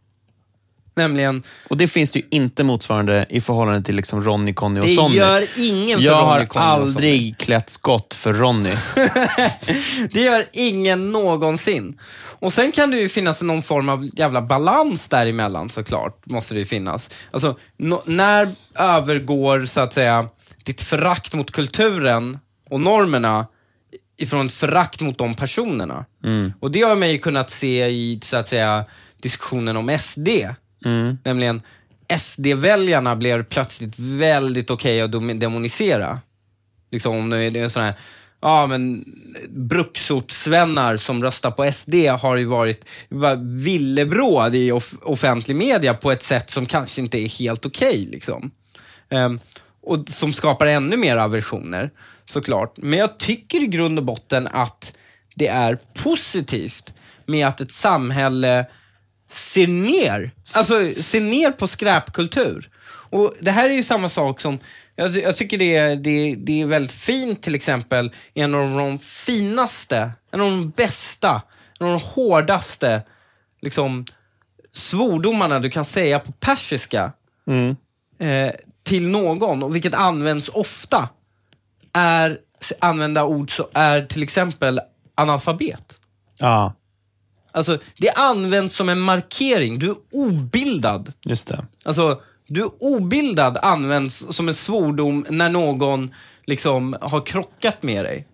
Nämligen, 0.99 1.43
Och 1.69 1.77
det 1.77 1.87
finns 1.87 2.11
det 2.11 2.19
ju 2.19 2.25
inte 2.31 2.63
motsvarande 2.63 3.25
i 3.29 3.41
förhållande 3.41 3.81
till 3.83 3.95
liksom 3.95 4.23
Ronny, 4.23 4.53
Conny 4.53 4.79
och 4.79 4.85
det 4.85 4.95
Sonny. 4.95 5.15
gör 5.17 5.45
ingen 5.57 5.97
för 5.99 6.05
jag 6.05 6.13
Ronny, 6.13 6.25
har 6.25 6.45
Conny 6.45 6.63
Sonny. 6.65 6.81
aldrig 6.81 7.37
klätt 7.37 7.69
skott 7.69 8.13
för 8.13 8.33
Ronny. 8.33 8.73
Det 10.11 10.21
gör 10.21 10.45
ingen 10.53 11.11
någonsin. 11.11 11.99
Och 12.41 12.53
sen 12.53 12.71
kan 12.71 12.91
det 12.91 12.97
ju 12.97 13.09
finnas 13.09 13.41
någon 13.41 13.63
form 13.63 13.89
av 13.89 14.09
jävla 14.13 14.41
balans 14.41 15.07
däremellan 15.09 15.69
såklart, 15.69 16.25
måste 16.25 16.53
det 16.53 16.59
ju 16.59 16.65
finnas. 16.65 17.09
Alltså, 17.31 17.57
nå- 17.77 18.03
när 18.05 18.51
övergår, 18.75 19.65
så 19.65 19.79
att 19.79 19.93
säga, 19.93 20.27
ditt 20.63 20.81
förakt 20.81 21.33
mot 21.33 21.51
kulturen 21.51 22.39
och 22.69 22.81
normerna 22.81 23.47
ifrån 24.17 24.47
ett 24.47 24.53
förakt 24.53 25.01
mot 25.01 25.17
de 25.17 25.35
personerna? 25.35 26.05
Och 26.59 26.71
det 26.71 26.81
har 26.81 26.95
man 26.95 27.09
ju 27.11 27.17
kunnat 27.17 27.49
se 27.49 27.87
i, 27.87 28.19
så 28.23 28.37
att 28.37 28.47
säga, 28.49 28.85
diskussionen 29.21 29.77
om 29.77 29.97
SD. 29.99 30.27
Mm. 30.85 31.17
Nämligen, 31.23 31.61
SD-väljarna 32.19 33.15
blev 33.15 33.43
plötsligt 33.43 33.99
väldigt 33.99 34.69
okej 34.69 35.01
att 35.01 35.11
demonisera. 35.39 36.19
Liksom 36.91 37.17
om 37.17 37.29
det 37.29 37.37
är 37.37 37.57
en 37.57 37.69
sån 37.69 37.83
här, 37.83 37.93
ja 38.41 38.67
men 38.67 39.05
bruksortsvänner 39.49 40.97
som 40.97 41.23
röstar 41.23 41.51
på 41.51 41.71
SD 41.71 41.95
har 42.21 42.35
ju 42.35 42.45
varit 42.45 42.85
var 43.09 43.35
villebråd 43.63 44.55
i 44.55 44.71
off 44.71 44.93
offentlig 45.01 45.55
media 45.55 45.93
på 45.93 46.11
ett 46.11 46.23
sätt 46.23 46.51
som 46.51 46.65
kanske 46.65 47.01
inte 47.01 47.19
är 47.19 47.39
helt 47.39 47.65
okej. 47.65 48.07
liksom. 48.11 48.51
Um, 49.09 49.39
och 49.81 50.09
som 50.09 50.33
skapar 50.33 50.65
ännu 50.65 50.97
mer 50.97 51.17
aversioner, 51.17 51.91
såklart. 52.25 52.77
Men 52.77 52.99
jag 52.99 53.17
tycker 53.17 53.63
i 53.63 53.67
grund 53.67 53.99
och 53.99 54.05
botten 54.05 54.47
att 54.47 54.95
det 55.35 55.47
är 55.47 55.79
positivt 55.93 56.93
med 57.25 57.47
att 57.47 57.61
ett 57.61 57.71
samhälle 57.71 58.65
ser 59.29 59.67
ner, 59.67 60.31
alltså 60.51 60.93
ser 60.95 61.21
ner 61.21 61.51
på 61.51 61.67
skräpkultur. 61.67 62.69
Och 63.09 63.33
det 63.41 63.51
här 63.51 63.69
är 63.69 63.73
ju 63.73 63.83
samma 63.83 64.09
sak 64.09 64.41
som, 64.41 64.59
jag, 64.95 65.17
jag 65.17 65.37
tycker 65.37 65.57
det 65.57 65.75
är, 65.75 65.95
det, 65.95 66.35
det 66.35 66.61
är 66.61 66.65
väldigt 66.65 66.91
fint 66.91 67.43
till 67.43 67.55
exempel, 67.55 68.11
en 68.33 68.55
av 68.55 68.77
de 68.77 68.99
finaste, 68.99 70.11
en 70.31 70.41
av 70.41 70.49
de 70.49 70.69
bästa, 70.69 71.41
en 71.79 71.87
av 71.87 71.99
de 71.99 72.05
hårdaste 72.05 73.01
liksom, 73.61 74.05
svordomarna 74.71 75.59
du 75.59 75.69
kan 75.69 75.85
säga 75.85 76.19
på 76.19 76.31
persiska 76.31 77.11
eh, 78.19 78.51
till 78.83 79.07
någon, 79.07 79.63
och 79.63 79.75
vilket 79.75 79.93
används 79.93 80.49
ofta, 80.49 81.09
är 81.93 82.37
använda 82.79 83.25
ord 83.25 83.55
som 83.55 83.65
är 83.73 84.01
till 84.01 84.23
exempel 84.23 84.79
analfabet. 85.15 85.99
Ja, 86.37 86.73
Alltså, 87.51 87.77
det 87.97 88.11
används 88.11 88.75
som 88.75 88.89
en 88.89 88.99
markering. 88.99 89.79
Du 89.79 89.89
är 89.89 89.95
obildad. 90.11 91.13
just 91.25 91.47
det. 91.47 91.65
Alltså, 91.85 92.21
du 92.47 92.61
är 92.61 92.69
obildad 92.79 93.57
används 93.57 94.25
som 94.29 94.47
en 94.49 94.55
svordom 94.55 95.25
när 95.29 95.49
någon 95.49 96.13
liksom 96.45 96.95
har 97.01 97.25
krockat 97.25 97.83
med 97.83 98.05
dig. 98.05 98.27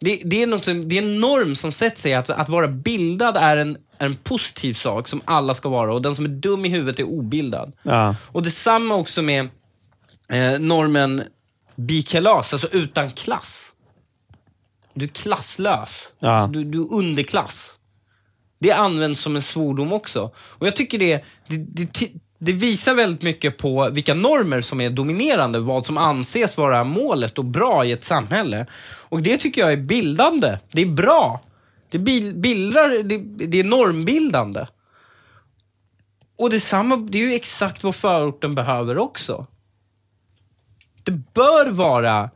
Det, 0.00 0.20
det, 0.24 0.42
är, 0.42 0.46
något, 0.46 0.64
det 0.64 0.98
är 0.98 1.02
en 1.02 1.20
norm 1.20 1.56
som 1.56 1.72
sätter 1.72 2.00
sig 2.00 2.14
att, 2.14 2.30
att 2.30 2.48
vara 2.48 2.68
bildad 2.68 3.36
är 3.36 3.56
en, 3.56 3.76
är 3.98 4.06
en 4.06 4.14
positiv 4.14 4.74
sak 4.74 5.08
som 5.08 5.20
alla 5.24 5.54
ska 5.54 5.68
vara 5.68 5.94
och 5.94 6.02
den 6.02 6.16
som 6.16 6.24
är 6.24 6.28
dum 6.28 6.64
i 6.64 6.68
huvudet 6.68 7.00
är 7.00 7.04
obildad. 7.04 7.72
Ja. 7.82 8.14
Och 8.32 8.42
detsamma 8.42 8.94
också 8.94 9.22
med 9.22 9.48
eh, 10.28 10.58
normen 10.58 11.22
bikalas, 11.76 12.52
alltså 12.52 12.68
utan 12.72 13.10
klass. 13.10 13.72
Du 14.94 15.04
är 15.04 15.08
klasslös. 15.08 16.12
Ja. 16.18 16.30
Alltså, 16.30 16.52
du, 16.52 16.64
du 16.64 16.80
är 16.80 16.92
underklass. 16.92 17.78
Det 18.62 18.72
används 18.72 19.20
som 19.20 19.36
en 19.36 19.42
svordom 19.42 19.92
också. 19.92 20.30
Och 20.36 20.66
jag 20.66 20.76
tycker 20.76 20.98
det, 20.98 21.24
det, 21.46 21.56
det, 21.56 22.12
det 22.38 22.52
visar 22.52 22.94
väldigt 22.94 23.22
mycket 23.22 23.58
på 23.58 23.88
vilka 23.92 24.14
normer 24.14 24.60
som 24.60 24.80
är 24.80 24.90
dominerande, 24.90 25.60
vad 25.60 25.86
som 25.86 25.98
anses 25.98 26.56
vara 26.56 26.84
målet 26.84 27.38
och 27.38 27.44
bra 27.44 27.84
i 27.84 27.92
ett 27.92 28.04
samhälle. 28.04 28.66
Och 29.08 29.22
det 29.22 29.36
tycker 29.36 29.60
jag 29.60 29.72
är 29.72 29.76
bildande. 29.76 30.58
Det 30.72 30.82
är 30.82 30.86
bra. 30.86 31.40
Det 31.90 31.98
bil- 31.98 32.34
bildar, 32.34 33.02
det, 33.02 33.46
det 33.46 33.60
är 33.60 33.64
normbildande. 33.64 34.66
Och 36.38 36.50
detsamma, 36.50 36.96
det 36.96 37.18
är 37.18 37.26
ju 37.28 37.34
exakt 37.34 37.84
vad 37.84 37.94
förorten 37.94 38.54
behöver 38.54 38.98
också. 38.98 39.46
Det 41.02 41.12
bör 41.12 41.70
vara 41.70 42.30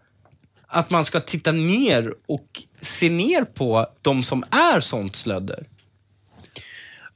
att 0.67 0.91
man 0.91 1.05
ska 1.05 1.21
titta 1.21 1.53
ner 1.53 2.15
och 2.29 2.63
se 2.81 3.11
ner 3.11 3.45
på 3.45 3.87
de 4.03 4.23
som 4.23 4.45
är 4.51 4.81
sånt 4.81 5.17
slödder. 5.17 5.67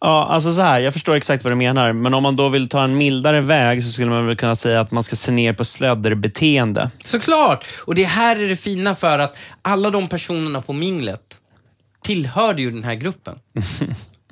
Ja, 0.01 0.27
alltså 0.27 0.55
så 0.55 0.63
här, 0.63 0.81
jag 0.81 0.93
förstår 0.93 1.15
exakt 1.15 1.45
vad 1.45 1.53
du 1.53 1.57
menar, 1.57 1.93
men 1.93 2.15
om 2.15 2.23
man 2.23 2.37
då 2.37 2.49
vill 2.49 2.69
ta 2.69 2.85
en 2.85 2.99
mildare 2.99 3.41
väg 3.41 3.83
så 3.83 3.91
skulle 3.91 4.11
man 4.11 4.27
väl 4.27 4.37
kunna 4.37 4.57
säga 4.57 4.81
att 4.81 4.91
man 4.91 5.03
ska 5.03 5.17
se 5.17 5.33
ner 5.33 5.53
på 5.53 5.65
slödderbeteende. 5.65 6.91
Såklart! 7.05 7.67
Och 7.85 7.95
det 7.95 8.05
här 8.05 8.41
är 8.41 8.49
det 8.49 8.57
fina 8.57 8.95
för 8.95 9.19
att 9.19 9.37
alla 9.63 9.91
de 9.91 10.09
personerna 10.09 10.63
på 10.63 10.73
minglet 10.73 11.41
tillhörde 12.03 12.63
ju 12.63 12.71
den 12.71 12.85
här 12.85 12.95
gruppen. 12.95 13.39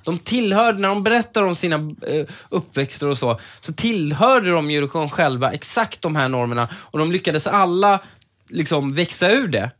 De 0.05 0.19
tillhörde, 0.19 0.79
när 0.79 0.89
de 0.89 1.03
berättar 1.03 1.43
om 1.43 1.57
sina 1.57 1.77
eh, 1.77 2.27
uppväxter 2.49 3.07
och 3.07 3.19
så, 3.19 3.41
så 3.61 3.73
tillhörde 3.73 4.51
de 4.51 4.71
ju 4.71 4.87
de 4.87 5.11
själva 5.11 5.53
exakt 5.53 6.03
de 6.03 6.17
här 6.17 6.29
normerna 6.29 6.69
och 6.73 6.99
de 6.99 7.13
lyckades 7.13 7.47
alla 7.47 8.01
liksom 8.51 8.95
växa 8.95 9.31
ur 9.31 9.49
det. 9.49 9.71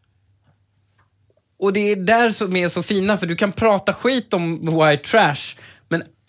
Och 1.59 1.73
det 1.73 1.93
är 1.93 1.97
där 1.97 2.31
som 2.31 2.57
är 2.57 2.69
så 2.69 2.83
fina, 2.83 3.17
för 3.17 3.27
du 3.27 3.37
kan 3.37 3.53
prata 3.53 3.93
skit 3.93 4.35
om 4.35 4.61
white 4.61 5.11
trash, 5.11 5.57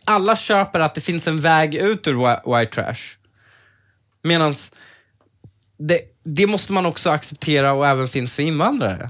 alla 0.10 0.36
köper 0.36 0.80
att 0.80 0.96
det 0.96 1.02
finns 1.02 1.28
en 1.28 1.42
väg 1.42 1.76
ut 1.76 2.08
ur 2.08 2.14
whi- 2.14 2.60
white 2.60 2.74
trash. 2.76 3.18
Medans 4.24 4.72
det, 5.78 6.00
det 6.24 6.48
måste 6.48 6.74
man 6.74 6.86
också 6.86 7.10
acceptera 7.10 7.74
och 7.74 7.88
även 7.88 8.08
finns 8.08 8.36
för 8.36 8.44
invandrare. 8.44 9.10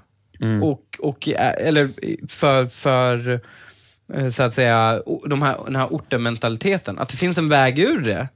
Och, 0.64 0.84
och, 1.00 1.28
eh, 1.30 1.68
eller 1.68 1.92
för, 2.28 2.66
för 2.66 3.42
eh, 4.14 4.30
så 4.30 4.44
att 4.44 4.54
säga, 4.54 5.02
de 5.30 5.42
här, 5.42 5.58
den 5.66 5.76
här 5.76 5.94
ortenmentaliteten. 5.94 7.00
Att 7.00 7.10
det 7.10 7.18
finns 7.18 7.38
en 7.38 7.50
väg 7.50 7.80
ur 7.80 8.02
det. 8.02 8.28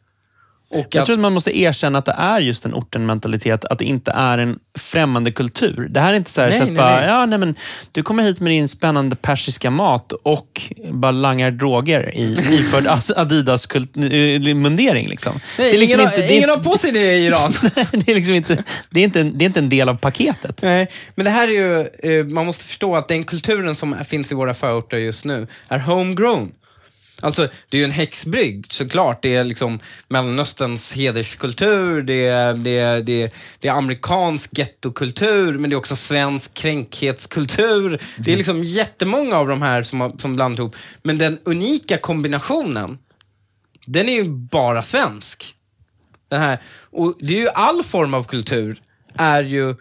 Och 0.74 0.88
Jag 0.90 1.06
tror 1.06 1.16
att 1.16 1.22
man 1.22 1.34
måste 1.34 1.58
erkänna 1.58 2.00
att 2.00 2.06
det 2.06 2.16
är 2.18 2.42
just 2.42 2.66
en 2.66 2.74
orten-mentalitet, 2.74 3.66
att 3.66 3.80
det 3.80 3.86
inte 3.86 4.12
är 4.12 4.38
en 4.38 4.60
främmande 4.80 5.32
kultur. 5.32 5.88
Det 5.90 6.00
här 6.00 6.14
är 6.14 6.18
inte 6.18 6.32
så, 6.32 6.42
här, 6.42 6.50
Nej, 6.50 6.58
så 6.58 6.64
att 6.64 6.70
nej, 6.70 6.78
bara, 6.78 6.96
nej. 6.96 7.06
Ja, 7.06 7.26
nej, 7.26 7.40
men 7.40 7.56
du 7.92 8.04
kommer 8.04 8.24
hit 8.24 8.40
med 8.40 8.52
din 8.52 8.68
spännande 8.68 9.16
persiska 9.16 9.72
mat 9.72 10.12
och 10.12 10.62
bara 10.92 11.12
langar 11.12 11.52
droger 11.52 12.16
i 12.16 12.38
iförd 12.60 12.88
Adidas-mundering. 13.16 15.08
Liksom. 15.08 15.40
nej, 15.58 15.72
det 15.72 15.78
är 15.78 15.80
liksom 15.80 16.00
ingen, 16.00 16.10
inte, 16.10 16.22
har, 16.22 16.28
det 16.28 16.34
är 16.34 16.38
ingen 16.38 16.50
har 16.50 16.58
på 16.58 16.78
sig 16.78 16.92
det 16.92 17.14
i 17.14 17.26
Iran. 17.28 17.54
det 17.92 18.12
är 18.12 18.16
liksom 18.16 18.34
inte, 18.34 18.64
det 18.90 19.00
är 19.00 19.04
inte, 19.04 19.20
en, 19.20 19.38
det 19.38 19.46
är 19.46 19.48
inte 19.48 19.60
en 19.60 19.70
del 19.70 19.90
av 19.90 19.96
paketet. 19.96 20.62
Nej, 20.62 20.88
men 21.16 21.26
det 21.26 21.32
här 21.32 21.48
är 21.48 21.52
ju, 21.52 21.88
eh, 22.20 22.26
man 22.26 22.46
måste 22.46 22.64
förstå 22.64 22.96
att 22.96 23.08
den 23.08 23.24
kulturen 23.24 23.76
som 23.76 23.96
finns 24.06 24.32
i 24.32 24.36
våra 24.36 24.54
förorter 24.54 24.98
just 24.98 25.26
nu 25.26 25.48
är 25.68 25.80
homegrown. 25.80 26.52
Alltså, 27.24 27.50
det 27.70 27.78
är 27.78 27.80
ju 27.80 27.86
en 27.86 27.92
häxbrygd 27.92 28.72
såklart. 28.72 29.22
Det 29.22 29.36
är 29.36 29.44
liksom 29.44 29.80
Mellanösterns 30.08 30.94
hederskultur, 30.94 32.02
det 32.02 32.28
är, 32.28 32.54
det 32.54 32.78
är, 32.78 33.02
det 33.02 33.22
är, 33.22 33.32
det 33.60 33.68
är 33.68 33.72
amerikansk 33.72 34.58
gettokultur, 34.58 35.58
men 35.58 35.70
det 35.70 35.74
är 35.74 35.78
också 35.78 35.96
svensk 35.96 36.54
kränkhetskultur. 36.54 38.02
Det 38.18 38.34
är 38.34 38.38
liksom 38.38 38.64
jättemånga 38.64 39.38
av 39.38 39.48
de 39.48 39.62
här 39.62 39.84
som, 39.84 40.20
som 40.20 40.36
blandat 40.36 40.60
ihop. 40.60 40.76
Men 41.04 41.18
den 41.18 41.40
unika 41.44 41.98
kombinationen, 41.98 42.98
den 43.86 44.10
är 44.10 44.14
ju 44.14 44.30
bara 44.30 44.84
svensk. 44.84 45.56
Den 46.30 46.42
här, 46.42 46.58
och 46.92 47.16
det 47.20 47.38
är 47.38 47.42
ju 47.42 47.50
all 47.50 47.84
form 47.84 48.14
av 48.14 48.24
kultur 48.24 48.82
är 49.16 49.44
ju 49.44 49.76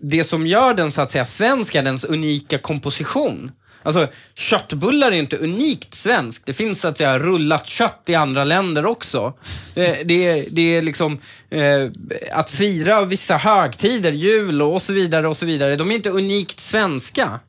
det 0.00 0.24
som 0.24 0.46
gör 0.46 0.74
den 0.74 0.92
så 0.92 1.02
att 1.02 1.10
säga 1.10 1.26
svensk 1.26 1.74
är 1.74 1.82
dens 1.82 2.04
unika 2.04 2.58
komposition. 2.58 3.52
Alltså 3.86 4.08
köttbullar 4.34 5.12
är 5.12 5.16
inte 5.16 5.36
unikt 5.36 5.94
svenskt. 5.94 6.46
Det 6.46 6.52
finns 6.54 6.80
så 6.80 6.88
att 6.88 6.98
säga 6.98 7.18
rullat 7.18 7.66
kött 7.66 8.02
i 8.06 8.14
andra 8.14 8.44
länder 8.44 8.86
också. 8.86 9.34
Det, 9.74 10.02
det, 10.08 10.26
är- 10.26 10.46
det 10.50 10.62
är 10.76 10.82
liksom 10.82 11.18
eh, 11.50 11.90
att 12.32 12.50
fira 12.50 13.04
vissa 13.04 13.36
högtider, 13.36 14.12
jul 14.12 14.62
och 14.62 14.82
så 14.82 14.92
vidare 14.92 15.28
och 15.28 15.36
så 15.36 15.46
vidare. 15.46 15.76
De 15.76 15.90
är 15.90 15.94
inte 15.94 16.10
unikt 16.10 16.60
svenska. 16.60 17.40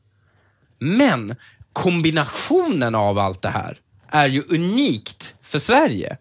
Men 0.78 1.34
kombinationen 1.72 2.94
av 2.94 3.18
allt 3.18 3.42
det 3.42 3.48
här 3.48 3.78
är 4.10 4.26
ju 4.26 4.42
unikt 4.48 5.34
för 5.42 5.58
Sverige. 5.58 6.16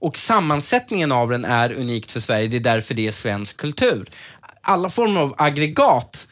Och 0.00 0.16
sammansättningen 0.16 1.12
av 1.12 1.30
den 1.30 1.44
är 1.44 1.72
unikt 1.72 2.12
för 2.12 2.20
Sverige, 2.20 2.48
det 2.48 2.56
är 2.56 2.60
därför 2.60 2.94
det 2.94 3.06
är 3.06 3.12
svensk 3.12 3.56
kultur. 3.56 4.10
Alla 4.62 4.90
former 4.90 5.20
av 5.20 5.34
aggregat 5.38 6.28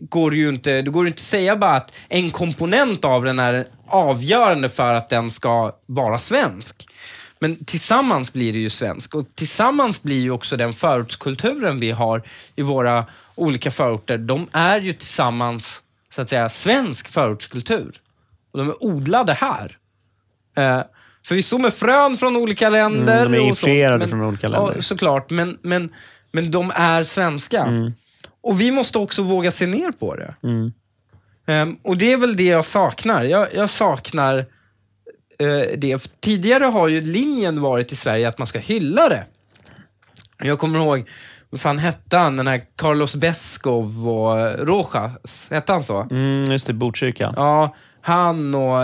går 0.00 0.34
ju 0.34 0.48
inte, 0.48 0.82
det 0.82 0.90
går 0.90 1.04
ju 1.04 1.08
inte 1.08 1.20
att 1.20 1.24
säga 1.24 1.56
bara 1.56 1.76
att 1.76 1.94
en 2.08 2.30
komponent 2.30 3.04
av 3.04 3.24
den 3.24 3.38
är 3.38 3.66
avgörande 3.86 4.68
för 4.68 4.94
att 4.94 5.08
den 5.08 5.30
ska 5.30 5.72
vara 5.86 6.18
svensk. 6.18 6.88
Men 7.38 7.64
tillsammans 7.64 8.32
blir 8.32 8.52
det 8.52 8.58
ju 8.58 8.70
svensk 8.70 9.14
och 9.14 9.26
tillsammans 9.34 10.02
blir 10.02 10.20
ju 10.20 10.30
också 10.30 10.56
den 10.56 10.72
förortskulturen 10.72 11.80
vi 11.80 11.90
har 11.90 12.22
i 12.56 12.62
våra 12.62 13.04
olika 13.34 13.70
förorter, 13.70 14.18
de 14.18 14.48
är 14.52 14.80
ju 14.80 14.92
tillsammans 14.92 15.82
så 16.14 16.22
att 16.22 16.28
säga 16.28 16.48
svensk 16.48 17.08
förortskultur. 17.08 18.00
Och 18.52 18.58
de 18.58 18.68
är 18.68 18.84
odlade 18.84 19.32
här. 19.32 19.78
Eh, 20.56 20.80
Förvisso 21.26 21.58
med 21.58 21.74
frön 21.74 22.16
från 22.16 22.36
olika 22.36 22.70
länder. 22.70 23.20
Mm, 23.26 23.32
de 23.32 23.38
är 23.38 23.48
influerade 23.48 24.08
från 24.08 24.20
olika 24.20 24.48
länder. 24.48 24.72
Ja, 24.76 24.82
såklart, 24.82 25.30
men, 25.30 25.58
men, 25.62 25.92
men 26.32 26.50
de 26.50 26.72
är 26.74 27.04
svenska. 27.04 27.62
Mm. 27.62 27.92
Och 28.44 28.60
vi 28.60 28.70
måste 28.70 28.98
också 28.98 29.22
våga 29.22 29.50
se 29.50 29.66
ner 29.66 29.90
på 29.90 30.14
det. 30.14 30.34
Mm. 30.42 30.72
Ehm, 31.46 31.76
och 31.82 31.96
det 31.96 32.12
är 32.12 32.16
väl 32.16 32.36
det 32.36 32.44
jag 32.44 32.66
saknar. 32.66 33.24
Jag, 33.24 33.54
jag 33.54 33.70
saknar 33.70 34.38
eh, 35.38 35.76
det. 35.76 36.10
Tidigare 36.20 36.64
har 36.64 36.88
ju 36.88 37.00
linjen 37.00 37.60
varit 37.60 37.92
i 37.92 37.96
Sverige 37.96 38.28
att 38.28 38.38
man 38.38 38.46
ska 38.46 38.58
hylla 38.58 39.08
det. 39.08 39.24
Jag 40.38 40.58
kommer 40.58 40.78
ihåg, 40.78 41.10
vad 41.50 41.60
fan 41.60 41.78
hette 41.78 42.16
han, 42.16 42.36
den 42.36 42.46
här 42.46 42.62
Carlos 42.76 43.14
Beskov 43.14 44.08
och 44.08 44.58
Rojas, 44.66 45.48
hette 45.50 45.72
han 45.72 45.84
så? 45.84 46.06
Mm, 46.10 46.52
just 46.52 46.66
det, 46.66 46.72
Botkyrka. 46.72 47.34
Ja, 47.36 47.74
han 48.06 48.54
och 48.54 48.78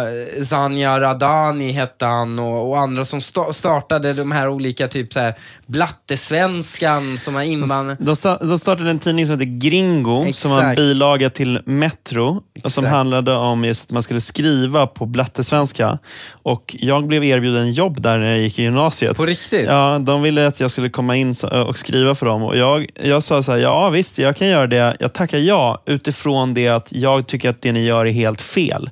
Zanja 0.46 1.00
Radani 1.00 1.72
hette 1.72 2.04
han 2.04 2.38
och, 2.38 2.70
och 2.70 2.78
andra 2.80 3.04
som 3.04 3.20
sta- 3.20 3.52
startade 3.52 4.12
de 4.12 4.32
här 4.32 4.48
olika, 4.48 4.88
typ 4.88 5.12
så 5.12 5.20
här, 5.20 5.34
Blattesvenskan 5.66 7.18
som 7.18 7.34
har 7.34 7.42
invandrat. 7.42 7.98
De, 8.00 8.38
de 8.48 8.58
startade 8.58 8.90
en 8.90 8.98
tidning 8.98 9.26
som 9.26 9.40
heter 9.40 9.58
Gringo, 9.68 10.32
som 10.32 10.50
var 10.50 10.58
en 10.58 10.64
Exakt. 10.64 10.76
bilaga 10.76 11.30
till 11.30 11.60
Metro, 11.64 12.42
och 12.64 12.72
som 12.72 12.84
Exakt. 12.84 12.96
handlade 12.96 13.34
om 13.34 13.64
just 13.64 13.84
att 13.84 13.90
man 13.90 14.02
skulle 14.02 14.20
skriva 14.20 14.86
på 14.86 15.06
blattesvenska. 15.06 15.98
Och 16.42 16.76
jag 16.78 17.06
blev 17.06 17.24
erbjuden 17.24 17.72
jobb 17.72 18.00
där 18.00 18.18
när 18.18 18.26
jag 18.30 18.38
gick 18.38 18.58
i 18.58 18.62
gymnasiet. 18.62 19.16
På 19.16 19.26
riktigt? 19.26 19.66
Ja, 19.66 19.98
de 19.98 20.22
ville 20.22 20.46
att 20.46 20.60
jag 20.60 20.70
skulle 20.70 20.90
komma 20.90 21.16
in 21.16 21.34
och 21.66 21.78
skriva 21.78 22.14
för 22.14 22.26
dem. 22.26 22.42
Och 22.42 22.56
jag, 22.56 22.86
jag 23.02 23.22
sa 23.22 23.42
så 23.42 23.52
här, 23.52 23.58
ja 23.58 23.88
visst, 23.88 24.18
jag 24.18 24.36
kan 24.36 24.48
göra 24.48 24.66
det. 24.66 24.96
Jag 25.00 25.12
tackar 25.12 25.38
ja, 25.38 25.82
utifrån 25.86 26.54
det 26.54 26.68
att 26.68 26.92
jag 26.92 27.26
tycker 27.26 27.50
att 27.50 27.62
det 27.62 27.72
ni 27.72 27.84
gör 27.84 28.06
är 28.06 28.10
helt 28.12 28.40
fel. 28.40 28.90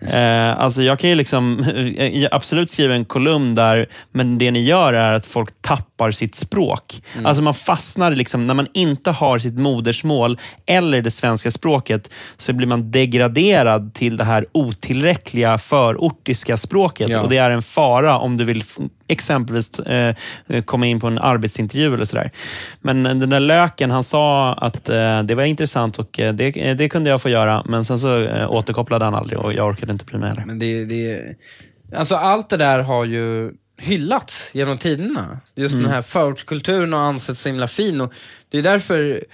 Eh, 0.00 0.60
alltså 0.60 0.82
jag 0.82 0.98
kan 0.98 1.10
ju 1.10 1.16
liksom 1.16 1.64
absolut 2.30 2.70
skriva 2.70 2.94
en 2.94 3.04
kolumn 3.04 3.54
där, 3.54 3.88
men 4.12 4.38
det 4.38 4.50
ni 4.50 4.60
gör 4.60 4.92
är 4.92 5.12
att 5.12 5.26
folk 5.26 5.50
tappar 5.60 6.10
sitt 6.10 6.34
språk. 6.34 7.02
Alltså 7.24 7.42
man 7.42 7.54
fastnar, 7.54 8.10
liksom, 8.10 8.46
när 8.46 8.54
man 8.54 8.66
inte 8.74 9.10
har 9.10 9.38
sitt 9.38 9.58
modersmål 9.58 10.38
eller 10.66 11.02
det 11.02 11.10
svenska 11.10 11.50
språket, 11.50 12.10
så 12.36 12.52
blir 12.52 12.66
man 12.66 12.90
degraderad 12.90 13.94
till 13.94 14.16
det 14.16 14.24
här 14.24 14.46
otillräckliga 14.52 15.58
förortiska 15.58 16.56
språket. 16.56 17.08
Ja. 17.08 17.20
Och 17.20 17.28
det 17.28 17.36
är 17.36 17.50
en 17.50 17.62
fara 17.62 18.18
om 18.18 18.36
du 18.36 18.44
vill 18.44 18.64
exempelvis 19.10 19.78
eh, 19.78 20.14
komma 20.64 20.86
in 20.86 21.00
på 21.00 21.06
en 21.06 21.18
arbetsintervju 21.18 21.94
eller 21.94 22.04
sådär. 22.04 22.30
Men 22.80 23.02
den 23.02 23.30
där 23.30 23.40
löken, 23.40 23.90
han 23.90 24.04
sa 24.04 24.54
att 24.54 24.88
eh, 24.88 25.22
det 25.22 25.34
var 25.34 25.44
intressant 25.44 25.98
och 25.98 26.20
eh, 26.20 26.34
det, 26.34 26.56
eh, 26.56 26.76
det 26.76 26.88
kunde 26.88 27.10
jag 27.10 27.22
få 27.22 27.28
göra, 27.28 27.62
men 27.66 27.84
sen 27.84 27.98
så 27.98 28.22
eh, 28.22 28.50
återkopplade 28.50 29.04
han 29.04 29.14
aldrig 29.14 29.38
och 29.38 29.52
jag 29.52 29.68
orkade 29.68 29.92
inte 29.92 30.04
bry 30.04 30.18
mig 30.18 30.28
heller. 30.28 30.44
Men 30.46 30.58
det, 30.58 30.84
det, 30.84 31.20
alltså 31.96 32.14
allt 32.14 32.48
det 32.48 32.56
där 32.56 32.82
har 32.82 33.04
ju 33.04 33.52
hyllats 33.80 34.50
genom 34.52 34.78
tiderna. 34.78 35.40
Just 35.54 35.74
den 35.74 35.86
här 35.86 36.02
förortskulturen 36.02 36.92
har 36.92 37.00
ansetts 37.00 37.40
så 37.40 37.48
himla 37.48 37.68
fin. 37.68 38.00
Och 38.00 38.12
det 38.48 38.58
är 38.58 38.62
därför 38.62 39.24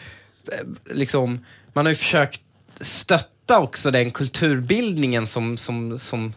eh, 0.52 0.94
liksom, 0.96 1.44
man 1.72 1.86
har 1.86 1.90
ju 1.90 1.96
försökt 1.96 2.42
stötta 2.80 3.58
också 3.58 3.90
den 3.90 4.10
kulturbildningen 4.10 5.26
som, 5.26 5.56
som, 5.56 5.98
som 5.98 6.32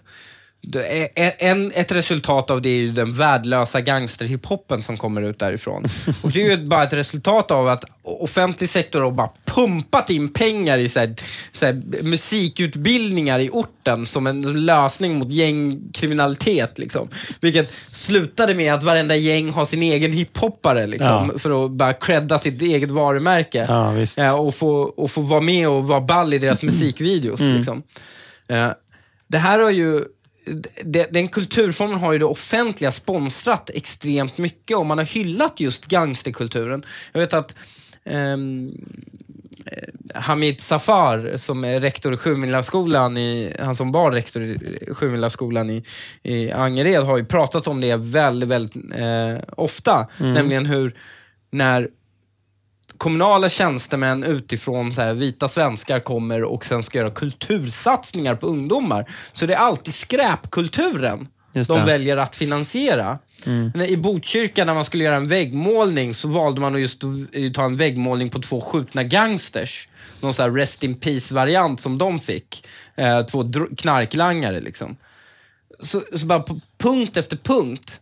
en, 1.40 1.72
ett 1.76 1.92
resultat 1.92 2.50
av 2.50 2.62
det 2.62 2.70
är 2.70 2.80
ju 2.80 2.92
den 2.92 3.14
värdelösa 3.14 3.82
gangsterhiphopen 3.82 4.84
som 4.84 4.98
kommer 4.98 5.22
ut 5.22 5.40
därifrån. 5.40 5.84
Och 6.24 6.32
det 6.32 6.42
är 6.46 6.50
ju 6.50 6.68
bara 6.68 6.84
ett 6.84 6.94
resultat 6.94 7.52
av 7.52 7.68
att 7.68 7.86
offentlig 8.04 8.70
sektor 8.70 9.02
har 9.02 9.12
bara 9.12 9.30
pumpat 9.46 10.10
in 10.10 10.34
pengar 10.34 10.78
i 10.78 10.90
så 10.90 11.00
här, 11.00 11.16
så 11.54 11.66
här, 11.66 11.82
musikutbildningar 12.04 13.40
i 13.40 13.50
orten 13.50 14.06
som 14.06 14.28
en 14.28 14.66
lösning 14.66 15.20
mot 15.20 15.32
gängkriminalitet. 15.32 16.78
Liksom. 16.78 17.08
Vilket 17.42 17.72
slutade 17.92 18.56
med 18.56 18.74
att 18.74 18.84
varenda 18.84 19.16
gäng 19.16 19.50
har 19.50 19.66
sin 19.66 19.84
egen 19.84 20.14
hiphoppare 20.14 20.88
liksom, 20.88 21.30
Ja. 21.34 21.40
för 21.40 21.66
att 21.66 21.72
bara 21.72 21.94
credda 21.94 22.40
sitt 22.40 22.62
eget 22.62 22.92
varumärke. 22.92 23.66
Ja. 23.70 24.24
Eh, 24.24 24.40
och, 24.40 24.56
få, 24.56 24.72
och 24.82 25.12
få 25.12 25.22
vara 25.22 25.42
med 25.42 25.70
och 25.70 25.88
vara 25.88 26.02
ball 26.02 26.34
i 26.34 26.38
deras 26.38 26.64
musikvideos. 26.64 27.40
Mm. 27.42 27.58
Liksom. 27.58 27.84
Eh, 28.48 28.70
det 29.28 29.38
här 29.38 29.60
har 29.60 29.70
ju 29.72 30.04
den 31.10 31.28
kulturformen 31.28 32.00
har 32.00 32.14
ju 32.14 32.20
det 32.20 32.26
offentliga 32.26 32.92
sponsrat 32.92 33.70
extremt 33.70 34.38
mycket 34.38 34.78
och 34.78 34.86
man 34.86 34.98
har 34.98 35.06
hyllat 35.06 35.60
just 35.60 35.86
gangsterkulturen. 35.86 36.86
Jag 37.12 37.20
vet 37.20 37.34
att 37.34 37.56
eh, 38.04 38.38
Hamid 40.16 40.62
Safar, 40.62 41.38
som 41.38 41.64
är 41.64 41.80
rektor 41.80 42.14
i 42.14 42.18
Sjumilaskolan, 42.18 43.18
i, 43.18 43.56
han 43.60 43.76
som 43.76 43.92
var 43.92 44.12
rektor 44.12 44.44
i 44.44 44.90
Sjumilaskolan 44.94 45.70
i, 45.70 45.84
i 46.24 46.52
Angered, 46.52 47.04
har 47.04 47.18
ju 47.18 47.26
pratat 47.26 47.68
om 47.68 47.82
det 47.82 47.96
väldigt, 47.96 48.50
väldigt 48.50 48.76
eh, 48.76 49.44
ofta. 49.58 50.08
Nämligen 50.18 50.66
hur 50.66 50.96
när 51.52 51.90
kommunala 53.00 53.50
tjänstemän 53.50 54.24
utifrån 54.24 54.94
så 54.94 55.02
här, 55.02 55.14
vita 55.14 55.50
svenskar 55.50 56.00
kommer 56.00 56.44
och 56.44 56.66
sen 56.66 56.84
ska 56.84 56.98
göra 56.98 57.12
kultursatsningar 57.12 58.36
på 58.36 58.48
ungdomar, 58.48 59.10
så 59.34 59.46
det 59.46 59.54
är 59.54 59.58
alltid 59.58 59.94
skräpkulturen 59.94 61.28
de 61.68 61.86
väljer 61.86 62.18
att 62.18 62.36
finansiera. 62.36 63.20
Men 63.74 63.82
I 63.82 63.98
Botkyrka 63.98 64.66
när 64.66 64.74
man 64.74 64.86
skulle 64.86 65.04
göra 65.04 65.16
en 65.16 65.28
väggmålning 65.28 66.14
så 66.14 66.28
valde 66.28 66.62
man 66.62 66.76
att 66.76 66.82
just 66.82 67.04
att 67.04 67.54
ta 67.54 67.64
en 67.66 67.78
väggmålning 67.78 68.30
på 68.30 68.40
två 68.40 68.62
skjutna 68.62 69.04
gangsters. 69.04 69.90
Någon 70.22 70.34
sån 70.34 70.44
här 70.44 70.52
Rest 70.52 70.84
in 70.84 70.96
Peace-variant 70.96 71.80
som 71.80 71.98
de 71.98 72.20
fick. 72.20 72.68
Eh, 72.96 73.22
två 73.22 73.52
knarklangare 73.78 74.62
liksom. 74.62 74.98
Så, 75.80 76.02
så 76.16 76.26
bara 76.26 76.40
på 76.40 76.60
punkt 76.78 77.18
efter 77.18 77.38
punkt 77.38 78.02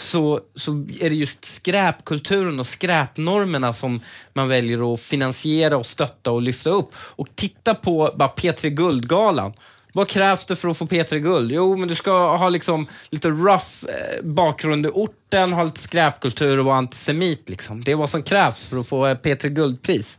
så, 0.00 0.40
så 0.54 0.70
är 1.00 1.10
det 1.10 1.16
just 1.16 1.44
skräpkulturen 1.44 2.60
och 2.60 2.66
skräpnormerna 2.66 3.72
som 3.72 4.00
man 4.32 4.48
väljer 4.48 4.94
att 4.94 5.00
finansiera 5.00 5.76
och 5.76 5.86
stötta 5.86 6.30
och 6.30 6.42
lyfta 6.42 6.70
upp. 6.70 6.90
Och 6.96 7.28
titta 7.34 7.74
på 7.74 8.14
bara 8.16 8.28
P3 8.28 8.68
Guldgalan. 8.68 9.52
Vad 9.92 10.08
krävs 10.08 10.46
det 10.46 10.56
för 10.56 10.68
att 10.68 10.76
få 10.76 10.86
P3 10.86 11.18
Guld? 11.18 11.52
Jo, 11.52 11.76
men 11.76 11.88
du 11.88 11.94
ska 11.94 12.36
ha 12.36 12.48
liksom 12.48 12.86
lite 13.10 13.28
rough 13.28 13.84
eh, 13.88 14.24
bakgrund 14.24 14.86
i 14.86 14.88
orten, 14.88 15.52
ha 15.52 15.64
lite 15.64 15.80
skräpkultur 15.80 16.58
och 16.58 16.64
vara 16.64 16.76
antisemit. 16.76 17.48
Liksom. 17.48 17.84
Det 17.84 17.92
är 17.92 17.96
vad 17.96 18.10
som 18.10 18.22
krävs 18.22 18.66
för 18.66 18.80
att 18.80 18.88
få 18.88 19.06
eh, 19.06 19.16
P3 19.16 19.48
Guldpris. 19.48 20.16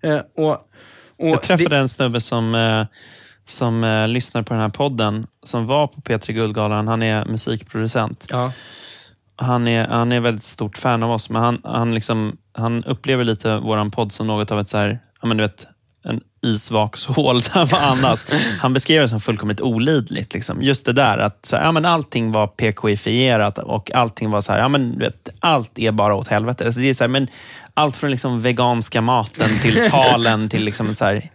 Eh, 0.00 0.20
och, 0.36 0.50
och 0.50 0.60
Jag 1.16 1.42
träffade 1.42 1.76
det, 1.76 1.80
en 1.80 1.88
snubbe 1.88 2.20
som, 2.20 2.86
som 3.46 4.06
lyssnar 4.08 4.42
på 4.42 4.54
den 4.54 4.62
här 4.62 4.68
podden, 4.68 5.26
som 5.42 5.66
var 5.66 5.86
på 5.86 6.00
P3 6.00 6.32
Guldgalan. 6.32 6.88
Han 6.88 7.02
är 7.02 7.24
musikproducent. 7.24 8.26
ja. 8.30 8.52
Han 9.40 9.68
är, 9.68 9.88
han 9.88 10.12
är 10.12 10.20
väldigt 10.20 10.44
stort 10.44 10.78
fan 10.78 11.02
av 11.02 11.10
oss, 11.10 11.30
men 11.30 11.42
han, 11.42 11.60
han, 11.64 11.94
liksom, 11.94 12.36
han 12.52 12.84
upplever 12.84 13.24
lite 13.24 13.56
våran 13.56 13.90
podd 13.90 14.12
som 14.12 14.26
något 14.26 14.50
av 14.50 14.60
ett 14.60 14.70
så 14.70 14.78
här, 14.78 15.00
ja, 15.22 15.28
men 15.28 15.36
du 15.36 15.42
vet, 15.42 15.66
en 16.04 16.20
isvakshål 16.42 17.40
där 17.40 17.68
man 17.72 17.92
andas. 17.92 18.26
Han 18.60 18.72
beskrev 18.72 19.02
det 19.02 19.08
som 19.08 19.20
fullkomligt 19.20 19.60
olidligt. 19.60 20.34
Liksom. 20.34 20.62
Just 20.62 20.86
det 20.86 20.92
där 20.92 21.18
att 21.18 21.46
så 21.46 21.56
här, 21.56 21.64
ja, 21.64 21.72
men 21.72 21.84
allting 21.84 22.32
var 22.32 22.46
PKI-fierat 22.46 23.58
och 23.58 23.94
allting 23.94 24.30
var 24.30 24.40
så 24.40 24.52
här, 24.52 24.58
ja, 24.58 24.68
men, 24.68 24.92
du 24.92 25.04
vet, 25.04 25.28
allt 25.40 25.78
är 25.78 25.92
bara 25.92 26.14
åt 26.14 26.28
helvete. 26.28 26.64
Alltså, 26.64 26.80
det 26.80 26.88
är 26.88 26.94
så 26.94 27.04
här, 27.04 27.08
men, 27.08 27.28
allt 27.74 27.96
från 27.96 28.10
liksom 28.10 28.42
veganska 28.42 29.00
maten 29.00 29.58
till 29.62 29.90
talen 29.90 30.48
till 30.48 30.64
liksom 30.64 30.94
så 30.94 31.04
här, 31.04 31.30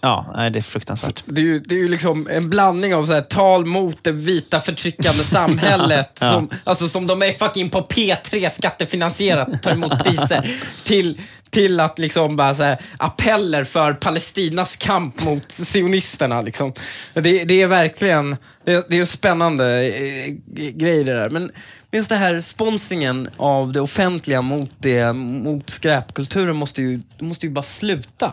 ja, 0.00 0.32
nej, 0.36 0.50
det 0.50 0.58
är 0.58 0.62
fruktansvärt. 0.62 1.22
Det 1.26 1.40
är, 1.40 1.44
ju, 1.44 1.60
det 1.60 1.74
är 1.74 1.78
ju 1.78 1.88
liksom 1.88 2.28
en 2.30 2.50
blandning 2.50 2.94
av 2.94 3.06
så 3.06 3.12
här, 3.12 3.20
tal 3.20 3.66
mot 3.66 4.04
det 4.04 4.12
vita 4.12 4.60
förtryckande 4.60 5.24
samhället, 5.24 6.18
Ja. 6.20 6.32
som, 6.32 6.50
alltså, 6.64 6.88
som 6.88 7.06
de 7.06 7.22
är 7.22 7.32
fucking 7.32 7.70
på 7.70 7.80
P3 7.80 8.50
skattefinansierat, 8.50 9.62
tar 9.62 9.70
emot 9.72 10.04
priser, 10.04 10.50
till, 10.84 11.20
till 11.50 11.80
att 11.80 11.98
liksom 11.98 12.36
bara 12.36 12.54
så 12.54 12.62
här, 12.62 12.78
appeller 12.98 13.64
för 13.64 13.92
Palestinas 13.92 14.76
kamp 14.76 15.24
mot 15.24 15.52
sionisterna. 15.52 16.42
Liksom. 16.42 16.72
Det, 17.14 17.44
det 17.44 17.62
är 17.62 17.66
verkligen 17.66 18.36
det, 18.64 18.86
det 18.88 18.98
är 18.98 19.04
spännande 19.04 19.82
eh, 19.86 20.32
grejer 20.74 21.04
det 21.04 21.14
där. 21.16 21.30
Men 21.30 21.50
just 21.92 22.08
det 22.08 22.16
här 22.16 22.40
sponsringen 22.40 23.28
av 23.36 23.72
det 23.72 23.80
offentliga 23.80 24.42
mot, 24.42 24.70
det, 24.78 25.12
mot 25.12 25.70
skräpkulturen 25.70 26.56
måste 26.56 26.82
ju, 26.82 27.02
måste 27.20 27.46
ju 27.46 27.52
bara 27.52 27.62
sluta. 27.62 28.32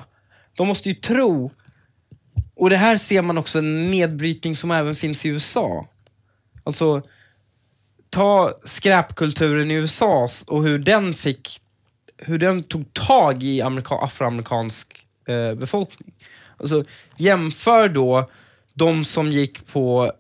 De 0.58 0.68
måste 0.68 0.90
ju 0.90 0.96
tro 0.96 1.52
och 2.58 2.70
det 2.70 2.78
här 2.78 2.98
ser 2.98 3.22
man 3.22 3.38
också 3.38 3.60
en 3.60 3.92
nedbrytning 3.92 4.56
som 4.56 4.72
även 4.72 4.96
finns 4.96 5.26
i 5.26 5.30
USA. 5.30 5.88
Alltså, 6.64 7.02
ta 8.10 8.54
skräpkulturen 8.66 9.72
i 9.72 9.74
USA 9.74 10.30
och 10.48 10.64
hur 10.64 10.80
den 10.80 11.14
fick, 11.14 11.62
hur 12.18 12.40
den 12.40 12.64
tog 12.64 12.94
tag 12.94 13.44
i 13.44 13.62
amerika, 13.62 13.96
afroamerikansk 13.96 15.08
eh, 15.28 15.54
befolkning. 15.54 16.14
Alltså, 16.58 16.84
jämför 17.18 17.90
då 17.90 18.30
de 18.74 19.06
som 19.06 19.32
gick 19.32 19.72
på 19.74 20.12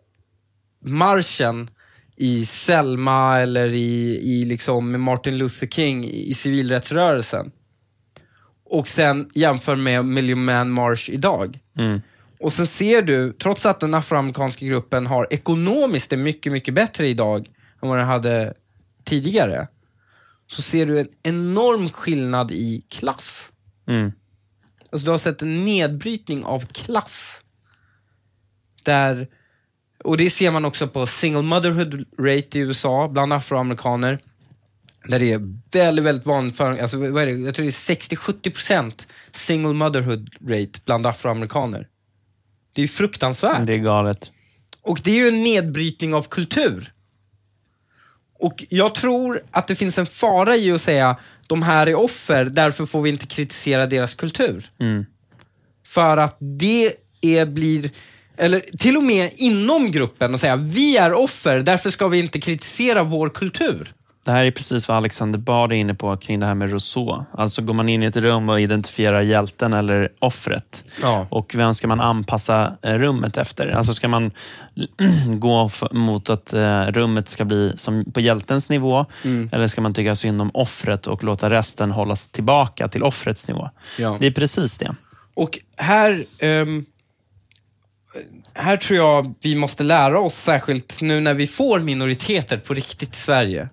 marschen 0.86 1.70
i 2.16 2.46
Selma 2.46 3.40
eller 3.40 3.74
i, 3.74 4.20
i 4.24 4.46
liksom 4.46 4.92
med 4.92 5.00
Martin 5.00 5.38
Luther 5.38 5.68
King 5.68 6.06
i, 6.06 6.30
i 6.30 6.34
civilrättsrörelsen. 6.34 7.52
Och 8.70 8.90
sen 8.90 9.30
jämför 9.34 9.76
med 9.76 10.06
Million 10.06 10.46
Man 10.46 10.72
March 10.72 11.10
idag. 11.10 11.60
Mm. 11.78 12.02
Och 12.40 12.54
sen 12.54 12.68
ser 12.68 13.02
du, 13.02 13.34
trots 13.34 13.66
att 13.66 13.80
den 13.80 13.94
afroamerikanska 13.94 14.66
gruppen 14.66 15.08
har 15.08 15.28
ekonomiskt 15.30 16.10
det 16.10 16.18
mycket, 16.18 16.52
mycket 16.52 16.74
bättre 16.74 17.08
idag 17.08 17.48
än 17.82 17.90
vad 17.90 17.98
den 17.98 18.08
hade 18.08 18.54
tidigare, 19.04 19.68
så 20.48 20.62
ser 20.62 20.86
du 20.86 21.00
en 21.00 21.10
enorm 21.24 21.90
skillnad 21.90 22.52
i 22.52 22.86
klass. 22.90 23.52
Mm. 23.88 24.12
Alltså 24.92 25.06
du 25.06 25.12
har 25.12 25.18
sett 25.18 25.42
en 25.42 25.66
nedbrytning 25.66 26.44
av 26.44 26.66
klass. 26.66 27.42
Där, 28.84 29.28
och 30.04 30.18
det 30.18 30.30
ser 30.30 30.52
man 30.52 30.66
också 30.66 30.88
på 30.88 31.08
single 31.08 31.42
motherhood 31.42 32.06
rate 32.20 32.60
i 32.60 32.62
USA 32.62 33.08
bland 33.08 33.34
afroamerikaner. 33.34 34.20
Där 35.08 35.20
det 35.20 35.34
är 35.34 35.42
väldigt, 35.72 36.06
väldigt 36.06 36.26
vanligt 36.26 36.58
för, 36.58 36.78
alltså, 36.78 36.98
vad 36.98 37.24
är 37.24 37.28
det? 37.28 37.32
jag 37.32 37.56
tror 37.56 37.66
det 37.66 37.92
är 37.92 37.96
60-70% 37.96 39.08
single 39.32 39.74
motherhood 39.74 40.30
rate 40.50 40.80
bland 40.86 41.08
afroamerikaner. 41.08 41.88
Det 42.78 42.82
är 42.82 42.84
ju 42.84 42.88
fruktansvärt. 42.88 43.68
Det 43.68 43.74
är 43.74 43.78
galet. 43.78 44.32
Och 44.82 45.02
det 45.04 45.12
är 45.12 45.16
ju 45.16 45.28
en 45.28 45.44
nedbrytning 45.44 46.14
av 46.14 46.24
kultur. 46.24 46.94
Och 48.40 48.66
jag 48.70 48.96
tror 48.96 49.44
att 49.52 49.68
det 49.68 49.76
finns 49.76 49.98
en 49.98 50.06
fara 50.06 50.56
i 50.56 50.72
att 50.72 50.82
säga 50.82 51.18
de 51.48 51.64
här 51.64 51.88
är 51.88 51.96
offer, 51.96 52.46
därför 52.46 52.86
får 52.86 53.02
vi 53.02 53.10
inte 53.10 53.26
kritisera 53.26 53.86
deras 53.86 54.16
kultur. 54.16 54.66
Mm. 54.80 55.06
För 55.86 56.18
att 56.18 56.38
det 56.40 56.94
är, 57.22 57.46
blir, 57.46 57.92
eller 58.38 58.60
till 58.60 58.98
och 58.98 59.04
med 59.04 59.32
inom 59.36 59.92
gruppen 59.92 60.34
och 60.34 60.40
säga 60.40 60.56
vi 60.56 60.98
är 60.98 61.14
offer, 61.14 61.60
därför 61.60 61.90
ska 61.90 62.08
vi 62.08 62.20
inte 62.20 62.42
kritisera 62.42 63.04
vår 63.04 63.30
kultur. 63.30 63.94
Det 64.28 64.34
här 64.34 64.46
är 64.46 64.52
precis 64.52 64.88
vad 64.88 64.98
Alexander 64.98 65.40
Bard 65.40 65.72
är 65.72 65.76
inne 65.76 65.94
på 65.94 66.18
kring 66.18 66.40
det 66.40 66.46
här 66.46 66.54
med 66.54 66.72
Rousseau. 66.72 67.26
Alltså 67.32 67.62
går 67.62 67.74
man 67.74 67.90
in 67.90 68.04
i 68.04 68.06
ett 68.06 68.16
rum 68.16 68.50
och 68.50 68.62
identifierar 68.62 69.22
hjälten 69.22 69.74
eller 69.74 70.10
offret. 70.20 70.84
Ja. 71.02 71.28
Och 71.30 71.56
vem 71.56 71.74
ska 71.74 71.88
man 71.88 72.02
anpassa 72.02 72.78
eh, 72.82 72.94
rummet 72.94 73.38
efter? 73.38 73.68
Alltså 73.68 73.94
ska 73.94 74.08
man 74.08 74.32
gå 75.40 75.70
mot 75.92 76.30
att 76.30 76.54
eh, 76.54 76.82
rummet 76.82 77.30
ska 77.30 77.46
bli 77.46 77.74
som 77.78 78.12
på 78.12 78.20
hjältens 78.20 78.70
nivå? 78.70 79.06
Eller 79.52 79.68
ska 79.68 79.82
man 79.82 79.94
tycka 79.94 80.16
synd 80.16 80.42
om 80.42 80.52
offret 80.54 81.08
och 81.08 81.24
låta 81.24 81.50
resten 81.50 81.92
hållas 81.92 82.28
tillbaka 82.28 82.88
till 82.88 83.04
offrets 83.04 83.48
nivå? 83.48 83.70
Ja. 83.98 84.18
Det 84.20 84.28
är 84.28 84.32
precis 84.32 84.78
det. 84.78 84.96
Och 85.34 85.60
här, 85.78 86.26
ehm, 86.40 86.86
här 88.54 88.78
tror 88.78 88.98
jag 88.98 89.34
vi 89.42 89.56
måste 89.56 89.84
lära 89.84 90.20
oss, 90.20 90.36
särskilt 90.36 91.02
nu 91.02 91.20
när 91.20 91.34
vi 91.34 91.48
får 91.48 91.80
minoriteter 91.80 92.58
på 92.58 92.74
riktigt 92.74 93.14
i 93.14 93.18
Sverige, 93.18 93.70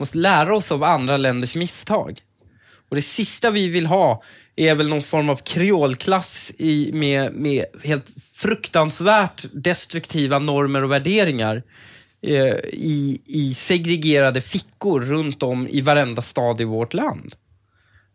måste 0.00 0.18
lära 0.18 0.56
oss 0.56 0.72
av 0.72 0.84
andra 0.84 1.16
länders 1.16 1.54
misstag. 1.54 2.20
Och 2.88 2.96
det 2.96 3.02
sista 3.02 3.50
vi 3.50 3.68
vill 3.68 3.86
ha 3.86 4.22
är 4.56 4.74
väl 4.74 4.88
någon 4.88 5.02
form 5.02 5.30
av 5.30 5.36
kreolklass 5.36 6.52
i, 6.58 6.90
med, 6.92 7.32
med 7.32 7.64
helt 7.84 8.06
fruktansvärt 8.34 9.44
destruktiva 9.52 10.38
normer 10.38 10.84
och 10.84 10.92
värderingar 10.92 11.62
eh, 12.22 12.54
i, 12.72 13.22
i 13.26 13.54
segregerade 13.54 14.40
fickor 14.40 15.00
runt 15.00 15.42
om 15.42 15.68
i 15.68 15.80
varenda 15.80 16.22
stad 16.22 16.60
i 16.60 16.64
vårt 16.64 16.94
land. 16.94 17.34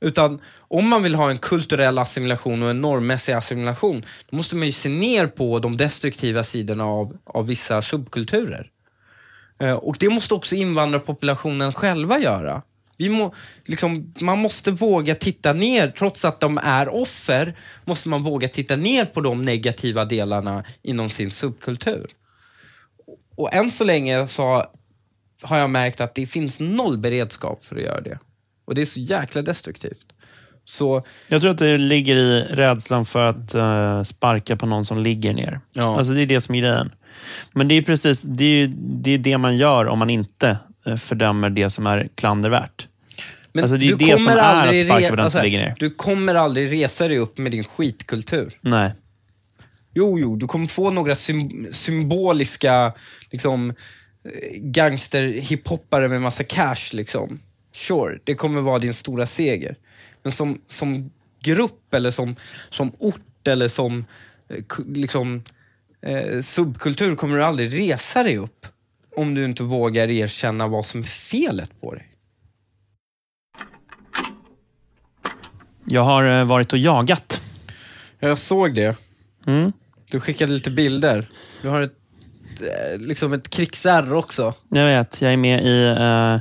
Utan 0.01 0.41
om 0.57 0.89
man 0.89 1.03
vill 1.03 1.15
ha 1.15 1.29
en 1.29 1.37
kulturell 1.37 1.99
assimilation 1.99 2.63
och 2.63 2.69
en 2.69 2.81
normmässig 2.81 3.33
assimilation, 3.33 4.05
då 4.29 4.37
måste 4.37 4.55
man 4.55 4.67
ju 4.67 4.73
se 4.73 4.89
ner 4.89 5.27
på 5.27 5.59
de 5.59 5.77
destruktiva 5.77 6.43
sidorna 6.43 6.85
av, 6.85 7.17
av 7.25 7.47
vissa 7.47 7.81
subkulturer. 7.81 8.71
Eh, 9.59 9.73
och 9.73 9.97
det 9.99 10.09
måste 10.09 10.33
också 10.33 10.55
invandrarpopulationen 10.55 11.73
själva 11.73 12.19
göra. 12.19 12.61
Vi 12.97 13.09
må, 13.09 13.33
liksom, 13.65 14.13
man 14.21 14.39
måste 14.39 14.71
våga 14.71 15.15
titta 15.15 15.53
ner, 15.53 15.87
trots 15.97 16.25
att 16.25 16.39
de 16.39 16.57
är 16.57 16.93
offer, 16.93 17.57
måste 17.85 18.09
man 18.09 18.23
våga 18.23 18.47
titta 18.47 18.75
ner 18.75 19.05
på 19.05 19.21
de 19.21 19.41
negativa 19.41 20.05
delarna 20.05 20.63
inom 20.81 21.09
sin 21.09 21.31
subkultur. 21.31 22.07
Och 23.35 23.53
än 23.53 23.71
så 23.71 23.83
länge 23.83 24.27
så 24.27 24.65
har 25.41 25.57
jag 25.57 25.69
märkt 25.69 26.01
att 26.01 26.15
det 26.15 26.25
finns 26.25 26.59
noll 26.59 26.97
beredskap 26.97 27.63
för 27.63 27.75
att 27.75 27.81
göra 27.81 28.01
det. 28.01 28.19
Och 28.65 28.75
det 28.75 28.81
är 28.81 28.85
så 28.85 28.99
jäkla 28.99 29.41
destruktivt. 29.41 30.05
Så 30.65 31.05
Jag 31.27 31.41
tror 31.41 31.51
att 31.51 31.57
det 31.57 31.77
ligger 31.77 32.15
i 32.15 32.41
rädslan 32.41 33.05
för 33.05 33.27
att 33.27 33.53
eh, 33.53 34.03
sparka 34.03 34.55
på 34.55 34.65
någon 34.65 34.85
som 34.85 34.99
ligger 34.99 35.33
ner. 35.33 35.59
Ja. 35.71 35.97
Alltså 35.97 36.13
Det 36.13 36.21
är 36.21 36.25
det 36.25 36.41
som 36.41 36.55
är 36.55 36.59
grejen. 36.59 36.91
Men 37.51 37.67
det 37.67 37.75
är 37.75 37.81
precis 37.81 38.21
det, 38.21 38.43
är 38.45 38.67
det, 38.77 39.11
är 39.11 39.17
det 39.17 39.37
man 39.37 39.57
gör 39.57 39.85
om 39.85 39.99
man 39.99 40.09
inte 40.09 40.57
eh, 40.85 40.95
fördömer 40.95 41.49
det 41.49 41.69
som 41.69 41.87
är 41.87 42.09
klandervärt. 42.15 42.87
Men 43.53 43.63
Alltså, 43.63 43.77
det 43.77 43.87
är 43.87 43.95
det 43.95 44.17
som 44.17 44.27
är 44.27 44.37
att 44.37 44.85
sparka 44.85 45.09
på 45.09 45.15
den 45.15 45.31
som 45.31 45.41
ligger 45.41 45.59
ner. 45.59 45.75
Du 45.79 45.89
kommer 45.89 46.35
aldrig 46.35 46.71
resa 46.71 47.07
dig 47.07 47.17
upp 47.17 47.37
med 47.37 47.51
din 47.51 47.63
skitkultur. 47.63 48.57
Nej. 48.61 48.91
Jo, 49.93 50.19
jo, 50.19 50.35
du 50.35 50.47
kommer 50.47 50.67
få 50.67 50.91
några 50.91 51.13
sym- 51.15 51.67
symboliska 51.71 52.93
liksom, 53.31 53.69
eh, 53.69 54.61
gangster-hiphoppare 54.61 56.07
med 56.07 56.21
massa 56.21 56.43
cash. 56.43 56.93
Liksom. 56.93 57.39
Sure, 57.73 58.19
det 58.23 58.35
kommer 58.35 58.61
vara 58.61 58.79
din 58.79 58.93
stora 58.93 59.25
seger. 59.25 59.75
Men 60.23 60.31
som, 60.31 60.61
som 60.67 61.11
grupp 61.43 61.93
eller 61.93 62.11
som, 62.11 62.35
som 62.69 62.91
ort 62.99 63.47
eller 63.47 63.67
som 63.67 64.05
eh, 64.49 64.63
liksom, 64.87 65.43
eh, 66.05 66.41
subkultur 66.41 67.15
kommer 67.15 67.37
du 67.37 67.43
aldrig 67.43 67.79
resa 67.79 68.23
dig 68.23 68.37
upp 68.37 68.67
om 69.15 69.33
du 69.33 69.45
inte 69.45 69.63
vågar 69.63 70.09
erkänna 70.09 70.67
vad 70.67 70.85
som 70.85 70.99
är 70.99 71.03
felet 71.03 71.81
på 71.81 71.93
dig. 71.93 72.11
Jag 75.85 76.01
har 76.01 76.39
eh, 76.39 76.45
varit 76.45 76.73
och 76.73 76.79
jagat. 76.79 77.41
Jag 78.19 78.37
såg 78.37 78.75
det. 78.75 78.97
Mm. 79.47 79.71
Du 80.09 80.19
skickade 80.19 80.51
lite 80.51 80.71
bilder. 80.71 81.27
Du 81.61 81.69
har 81.69 81.81
ett, 81.81 81.97
eh, 82.61 82.99
liksom 82.99 83.33
ett 83.33 83.49
krigsärr 83.49 84.13
också. 84.13 84.53
Jag 84.69 84.85
vet, 84.85 85.21
jag 85.21 85.33
är 85.33 85.37
med 85.37 85.65
i 85.65 85.85
eh, 85.87 86.39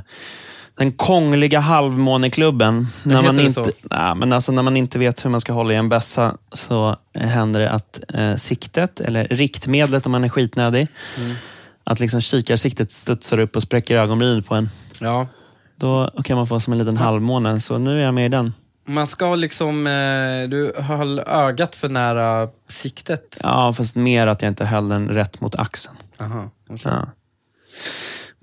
den 0.77 0.91
kongliga 0.91 1.59
halvmåneklubben. 1.59 2.87
När 3.03 3.15
heter 3.15 3.27
man, 3.27 3.35
det 3.35 3.43
inte, 3.43 3.71
nej, 3.91 4.15
men 4.15 4.33
alltså, 4.33 4.51
när 4.51 4.63
man 4.63 4.77
inte 4.77 4.99
vet 4.99 5.25
hur 5.25 5.29
man 5.29 5.41
ska 5.41 5.53
hålla 5.53 5.73
i 5.73 5.75
en 5.75 5.89
bössa 5.89 6.37
så 6.53 6.95
eh, 7.13 7.27
händer 7.27 7.59
det 7.59 7.71
att 7.71 7.99
eh, 8.13 8.35
siktet, 8.35 8.99
eller 8.99 9.27
riktmedlet 9.27 10.05
om 10.05 10.11
man 10.11 10.23
är 10.23 10.29
skitnödig, 10.29 10.87
Mm. 11.19 11.35
att 11.83 11.99
liksom 11.99 12.21
kikarsiktet 12.21 12.91
studsar 12.91 13.39
upp 13.39 13.55
och 13.55 13.63
spräcker 13.63 13.97
ögonbrynen 13.97 14.43
på 14.43 14.55
en. 14.55 14.69
Ja. 14.99 15.27
Då 15.75 16.11
kan 16.23 16.37
man 16.37 16.47
få 16.47 16.59
som 16.59 16.73
en 16.73 16.79
liten 16.79 16.97
halvmåne, 16.97 17.61
så 17.61 17.77
nu 17.77 17.99
är 17.99 18.03
jag 18.05 18.13
med 18.13 18.25
i 18.25 18.29
den. 18.29 18.53
Man 18.87 19.07
ska 19.07 19.35
liksom, 19.35 19.87
eh, 19.87 20.49
du 20.49 20.73
höll 20.77 21.19
ögat 21.19 21.75
för 21.75 21.89
nära 21.89 22.49
siktet. 22.69 23.37
Ja, 23.43 23.73
fast 23.73 23.95
mer 23.95 24.27
att 24.27 24.41
jag 24.41 24.49
inte 24.49 24.65
höll 24.65 24.89
den 24.89 25.09
rätt 25.09 25.41
mot 25.41 25.55
axeln. 25.55 25.95
Aha, 26.19 26.49
okej. 26.69 26.81
Ja. 26.83 27.05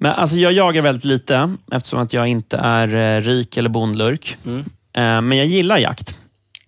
Men 0.03 0.13
alltså 0.13 0.37
jag 0.37 0.53
jagar 0.53 0.83
väldigt 0.83 1.05
lite 1.05 1.57
eftersom 1.73 1.99
att 1.99 2.13
jag 2.13 2.27
inte 2.27 2.57
är 2.57 2.95
eh, 2.95 3.21
rik 3.21 3.57
eller 3.57 3.69
bondlurk. 3.69 4.37
Mm. 4.47 4.59
Eh, 4.93 5.29
men 5.29 5.39
jag 5.39 5.47
gillar 5.47 5.79
jakt. 5.79 6.19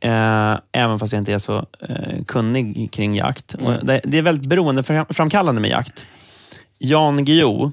Eh, 0.00 0.58
även 0.72 0.98
fast 0.98 1.12
jag 1.12 1.20
inte 1.20 1.32
är 1.32 1.38
så 1.38 1.66
kunnig 2.26 2.92
kring 2.92 3.14
jakt. 3.14 3.54
Mm. 3.54 4.00
Det 4.04 4.18
är 4.18 4.22
väldigt 4.22 4.48
beroendeframkallande 4.48 5.60
med 5.60 5.70
jakt. 5.70 6.06
Jan 6.78 7.24
Guillou, 7.24 7.72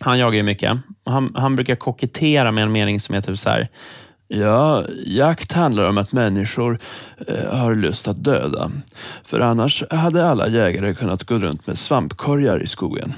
han 0.00 0.18
jagar 0.18 0.36
ju 0.36 0.42
mycket. 0.42 0.78
Han, 1.04 1.32
han 1.34 1.56
brukar 1.56 1.76
kokettera 1.76 2.52
med 2.52 2.64
en 2.64 2.72
mening 2.72 3.00
som 3.00 3.14
är 3.14 3.20
typ 3.20 3.38
så 3.38 3.50
här. 3.50 3.68
Ja, 4.28 4.84
jakt 5.06 5.52
handlar 5.52 5.84
om 5.84 5.98
att 5.98 6.12
människor 6.12 6.80
eh, 7.28 7.58
har 7.58 7.74
lust 7.74 8.08
att 8.08 8.24
döda. 8.24 8.70
För 9.24 9.40
annars 9.40 9.82
hade 9.90 10.26
alla 10.26 10.48
jägare 10.48 10.94
kunnat 10.94 11.24
gå 11.24 11.38
runt 11.38 11.66
med 11.66 11.78
svampkorgar 11.78 12.62
i 12.62 12.66
skogen. 12.66 13.12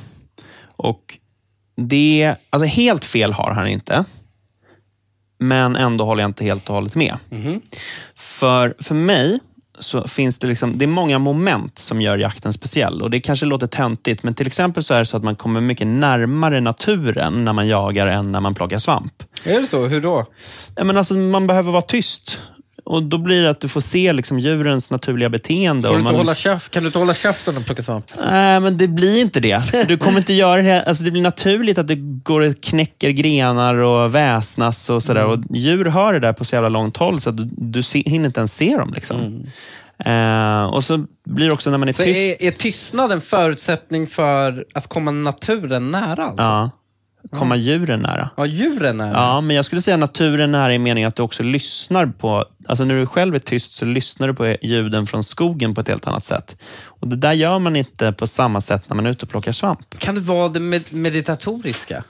Och 0.77 1.19
det, 1.77 2.35
alltså 2.51 2.67
helt 2.67 3.05
fel 3.05 3.33
har 3.33 3.51
han 3.51 3.69
inte. 3.69 4.05
Men 5.38 5.77
ändå 5.77 6.05
håller 6.05 6.23
jag 6.23 6.29
inte 6.29 6.44
helt 6.44 6.69
och 6.69 6.75
hållet 6.75 6.94
med. 6.94 7.17
Mhm. 7.31 7.61
För, 8.15 8.75
för 8.79 8.94
mig 8.94 9.38
så 9.79 10.09
finns 10.09 10.38
det, 10.38 10.46
liksom, 10.46 10.79
det 10.79 10.85
är 10.85 10.87
många 10.87 11.19
moment 11.19 11.79
som 11.79 12.00
gör 12.00 12.19
jakten 12.19 12.53
speciell. 12.53 13.03
Och 13.03 13.11
Det 13.11 13.21
kanske 13.21 13.46
låter 13.46 13.67
töntigt, 13.67 14.23
men 14.23 14.35
till 14.35 14.46
exempel 14.46 14.83
så 14.85 14.94
är 14.94 14.98
det 14.98 15.07
så 15.07 15.17
att 15.17 15.25
man 15.25 15.37
kommer 15.37 15.61
mycket 15.61 15.87
närmare 15.87 16.61
naturen 16.61 17.44
när 17.44 17.53
man 17.53 17.69
jagar 17.69 18.07
än 18.07 18.33
när 18.33 18.40
man 18.40 18.55
plockar 18.55 18.79
svamp. 18.79 19.23
Är 19.44 19.61
det 19.61 19.67
så? 19.67 19.87
Hur 19.87 20.00
då? 20.00 20.27
Men 20.85 20.96
alltså, 20.96 21.15
man 21.15 21.46
behöver 21.46 21.73
vara 21.73 21.83
tyst. 21.83 22.40
Och 22.87 23.03
Då 23.03 23.19
blir 23.19 23.43
det 23.43 23.51
att 23.51 23.61
du 23.61 23.69
får 23.69 23.81
se 23.81 24.13
liksom, 24.13 24.41
djurens 24.41 24.91
naturliga 24.91 25.29
beteende. 25.31 25.89
Kan 25.89 25.95
du, 25.95 26.01
inte 26.01 26.13
man, 26.13 26.21
hålla 26.21 26.35
käft, 26.35 26.71
kan 26.71 26.83
du 26.83 26.87
inte 26.87 26.99
hålla 26.99 27.15
käften 27.15 27.57
och 27.57 27.65
plocka 27.65 27.83
svamp? 27.83 28.05
Nej, 28.31 28.61
men 28.61 28.77
det 28.77 28.89
blir 28.89 29.21
inte 29.21 29.41
det. 29.41 29.89
Du 29.89 29.97
kommer 29.97 30.19
inte 30.19 30.33
göra 30.33 30.63
det. 30.63 30.83
Alltså, 30.83 31.05
det 31.05 31.11
blir 31.11 31.23
naturligt 31.23 31.79
att 31.79 31.89
det 31.89 31.97
går 32.23 32.41
och 32.41 32.61
knäcker 32.61 33.11
grenar 33.11 33.75
och 33.75 34.15
väsnas 34.15 34.91
och 34.91 35.03
sådär. 35.03 35.25
Och 35.25 35.39
djur 35.51 35.85
hör 35.85 36.13
det 36.13 36.21
där 36.21 36.33
på 36.33 36.45
så 36.45 36.55
jävla 36.57 36.69
långt 36.69 36.97
håll 36.97 37.21
så 37.21 37.31
att 37.31 37.37
du, 37.37 37.49
du 37.57 37.83
se, 37.83 38.03
hinner 38.07 38.27
inte 38.27 38.41
ens 38.41 38.55
se 38.57 38.77
dem. 38.77 38.93
Liksom. 38.95 39.47
Eh, 40.05 40.65
och 40.75 40.85
så 40.85 41.05
blir 41.29 41.47
det 41.47 41.53
också 41.53 41.71
när 41.71 41.79
man 41.79 41.89
är 41.89 41.93
Så 41.93 42.03
tyst. 42.03 42.43
är, 42.43 42.47
är 42.47 42.51
tystnad 42.51 43.13
en 43.13 43.21
förutsättning 43.21 44.07
för 44.07 44.65
att 44.75 44.87
komma 44.87 45.11
naturen 45.11 45.91
nära? 45.91 46.25
Alltså? 46.25 46.43
Ja. 46.43 46.71
Komma 47.33 47.56
djuren 47.56 48.00
nära. 48.00 48.31
Ja, 48.37 48.46
djuren 48.46 49.00
är 49.00 49.06
det. 49.06 49.12
Ja, 49.12 49.40
men 49.40 49.56
jag 49.56 49.64
skulle 49.64 49.83
säga 49.83 49.96
naturen 49.96 50.52
nära 50.52 50.74
i 50.74 50.79
meningen 50.79 51.08
att 51.08 51.16
du 51.16 51.22
också 51.22 51.42
lyssnar 51.42 52.06
på, 52.06 52.44
alltså 52.66 52.85
när 52.85 52.94
du 52.94 53.06
själv 53.06 53.35
är 53.35 53.38
tyst 53.38 53.72
så 53.72 53.85
lyssnar 53.85 54.29
du 54.29 54.35
på 54.35 54.56
ljuden 54.62 55.06
från 55.06 55.24
skogen 55.24 55.74
på 55.74 55.81
ett 55.81 55.88
helt 55.88 56.06
annat 56.06 56.24
sätt. 56.24 56.56
Och 56.85 57.08
Det 57.08 57.16
där 57.16 57.33
gör 57.33 57.58
man 57.58 57.77
inte 57.77 58.12
på 58.12 58.27
samma 58.27 58.60
sätt 58.60 58.88
när 58.88 58.96
man 58.96 59.06
är 59.06 59.10
ute 59.10 59.24
och 59.24 59.31
plockar 59.31 59.52
svamp. 59.52 59.98
Kan 59.98 60.14
det 60.14 60.20
vara 60.20 60.48
det 60.48 60.60
med 60.60 60.94
meditatoriska? 60.94 62.04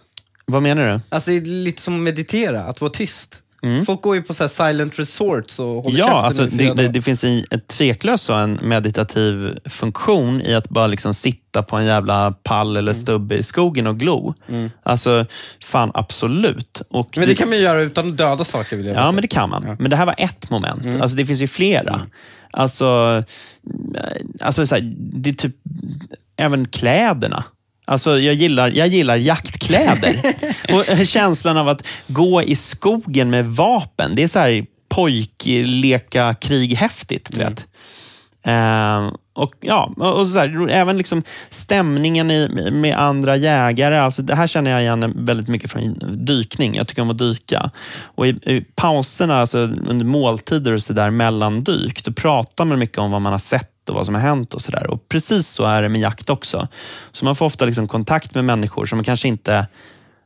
Vad 0.44 0.62
menar 0.62 0.86
du? 0.86 1.00
Alltså 1.08 1.30
lite 1.30 1.82
som 1.82 1.94
att 1.94 2.00
meditera, 2.00 2.64
att 2.64 2.80
vara 2.80 2.90
tyst. 2.90 3.42
Folk 3.86 4.02
går 4.02 4.14
ju 4.16 4.22
på 4.22 4.34
så 4.34 4.48
silent 4.48 4.98
resorts 4.98 5.58
och 5.58 5.66
håller 5.66 5.98
Ja, 5.98 6.24
alltså, 6.24 6.46
i 6.46 6.50
det, 6.50 6.74
det, 6.74 6.88
det 6.88 7.02
finns 7.02 7.24
en, 7.24 7.44
ett 7.50 7.66
tveklöst 7.66 8.28
en 8.30 8.58
meditativ 8.62 9.58
funktion 9.64 10.40
i 10.42 10.54
att 10.54 10.68
bara 10.68 10.86
liksom 10.86 11.14
sitta 11.14 11.62
på 11.62 11.76
en 11.76 11.84
jävla 11.84 12.32
pall 12.32 12.66
Mm. 12.66 12.76
eller 12.78 12.92
stubbe 12.92 13.34
i 13.36 13.42
skogen 13.42 13.86
och 13.86 13.98
glo. 14.00 14.34
Alltså, 14.82 15.26
fan 15.64 15.90
absolut. 15.94 16.82
Och 16.90 17.18
Men 17.18 17.28
det 17.28 17.34
kan 17.34 17.48
man 17.48 17.58
ju 17.58 17.64
göra 17.64 17.80
utan 17.80 18.08
att 18.08 18.16
döda 18.16 18.44
saker 18.44 18.76
vill 18.76 18.86
jag 18.86 18.96
Ja, 18.96 19.12
men 19.12 19.22
det 19.22 19.28
kan 19.28 19.50
man. 19.50 19.76
Men 19.78 19.90
det 19.90 19.96
här 19.96 20.06
var 20.06 20.14
ett 20.18 20.50
moment. 20.50 20.84
Mm. 20.84 21.02
Alltså, 21.02 21.16
det 21.16 21.26
finns 21.26 21.40
ju 21.42 21.48
flera. 21.48 22.00
Alltså, 22.50 23.22
eh, 23.96 24.02
alltså 24.40 24.66
så 24.66 24.74
här, 24.74 24.82
det 24.96 25.30
är 25.30 25.34
typ 25.34 25.56
även 26.36 26.68
kläderna. 26.68 27.44
Alltså, 27.88 28.18
jag, 28.18 28.34
gillar, 28.34 28.72
jag 28.74 28.88
gillar 28.88 29.16
jaktkläder. 29.16 30.34
och 30.72 30.88
eh, 30.88 31.04
känslan 31.04 31.56
av 31.56 31.68
att 31.68 31.86
gå 32.06 32.42
i 32.42 32.56
skogen 32.56 33.30
med 33.30 33.46
vapen. 33.46 34.14
Det 34.14 34.22
är 34.22 34.28
så 34.28 34.38
här 34.38 34.66
pojkleka 34.88 36.34
krig-häftigt. 36.34 37.28
Du 37.30 37.38
vet. 37.38 37.66
Eh, 38.46 39.10
och 39.32 39.54
ja, 39.60 39.92
och 39.96 40.26
så 40.26 40.38
här, 40.38 40.68
även 40.68 40.98
liksom 40.98 41.22
stämningen 41.50 42.30
i, 42.30 42.70
med 42.72 42.96
andra 42.98 43.36
jägare. 43.36 43.98
Alltså 43.98 44.22
det 44.22 44.34
här 44.34 44.46
känner 44.46 44.70
jag 44.70 44.82
igen 44.82 45.12
väldigt 45.16 45.48
mycket 45.48 45.70
från 45.70 45.94
dykning. 46.24 46.74
Jag 46.74 46.88
tycker 46.88 47.02
om 47.02 47.10
att 47.10 47.18
dyka. 47.18 47.70
Och 48.04 48.26
i, 48.26 48.30
i 48.30 48.64
pauserna, 48.74 49.40
alltså 49.40 49.58
under 49.58 50.04
måltider 50.04 50.72
och 50.72 50.82
så 50.82 50.92
där 50.92 51.10
mellan 51.10 51.60
dyk, 51.60 52.04
då 52.04 52.12
pratar 52.12 52.64
man 52.64 52.78
mycket 52.78 52.98
om 52.98 53.10
vad 53.10 53.22
man 53.22 53.32
har 53.32 53.38
sett 53.38 53.88
och 53.88 53.94
vad 53.94 54.06
som 54.06 54.14
har 54.14 54.22
hänt 54.22 54.54
och 54.54 54.62
sådär. 54.62 54.90
Och 54.90 55.08
precis 55.08 55.48
så 55.48 55.64
är 55.64 55.82
det 55.82 55.88
med 55.88 56.00
jakt 56.00 56.30
också. 56.30 56.68
Så 57.12 57.24
man 57.24 57.36
får 57.36 57.46
ofta 57.46 57.64
liksom 57.64 57.88
kontakt 57.88 58.34
med 58.34 58.44
människor 58.44 58.86
som 58.86 58.98
man 58.98 59.04
kanske 59.04 59.28
inte, 59.28 59.66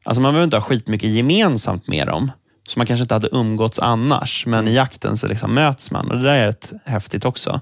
alltså 0.04 0.20
man 0.20 0.32
behöver 0.32 0.44
inte 0.44 0.56
ha 0.56 0.62
skitmycket 0.62 1.10
gemensamt 1.10 1.86
med 1.86 2.06
dem. 2.06 2.30
Så 2.70 2.78
man 2.78 2.86
kanske 2.86 3.02
inte 3.02 3.14
hade 3.14 3.28
umgåtts 3.32 3.78
annars, 3.78 4.46
men 4.46 4.68
i 4.68 4.74
jakten 4.74 5.16
så 5.16 5.26
liksom 5.26 5.54
möts 5.54 5.90
man 5.90 6.10
och 6.10 6.16
det 6.16 6.22
där 6.22 6.34
är 6.34 6.46
rätt 6.46 6.72
häftigt 6.84 7.24
också. 7.24 7.60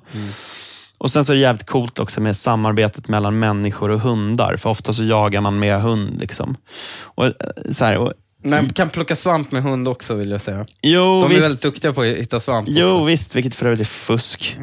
Och 0.99 1.11
Sen 1.11 1.25
så 1.25 1.33
är 1.33 1.37
det 1.37 1.43
jävligt 1.43 1.67
coolt 1.67 1.99
också 1.99 2.21
med 2.21 2.37
samarbetet 2.37 3.09
mellan 3.09 3.39
människor 3.39 3.91
och 3.91 4.01
hundar, 4.01 4.57
för 4.57 4.71
ofta 4.71 4.93
så 4.93 5.05
jagar 5.05 5.41
man 5.41 5.59
med 5.59 5.83
hund. 5.83 6.21
Liksom. 6.21 6.57
Och, 7.03 7.27
eh, 7.27 7.33
så 7.73 7.85
här, 7.85 7.97
och, 7.97 8.13
Man 8.45 8.69
kan 8.69 8.91
plocka 8.91 9.17
svamp 9.17 9.53
med 9.53 9.63
hund 9.63 9.89
också 9.89 10.15
vill 10.15 10.31
jag 10.31 10.41
säga. 10.41 10.67
jo, 10.83 11.23
De 11.23 11.25
är 11.25 11.29
visst, 11.29 11.43
väldigt 11.43 11.63
duktiga 11.63 11.93
på 11.93 12.03
att 12.03 12.07
hitta 12.07 12.41
svamp 12.41 12.69
Jo, 12.71 12.87
också. 12.87 13.05
visst, 13.05 13.37
vilket 13.37 13.55
för 13.55 13.67
övrigt 13.67 13.81
är 13.81 13.85
fusk. 13.85 14.57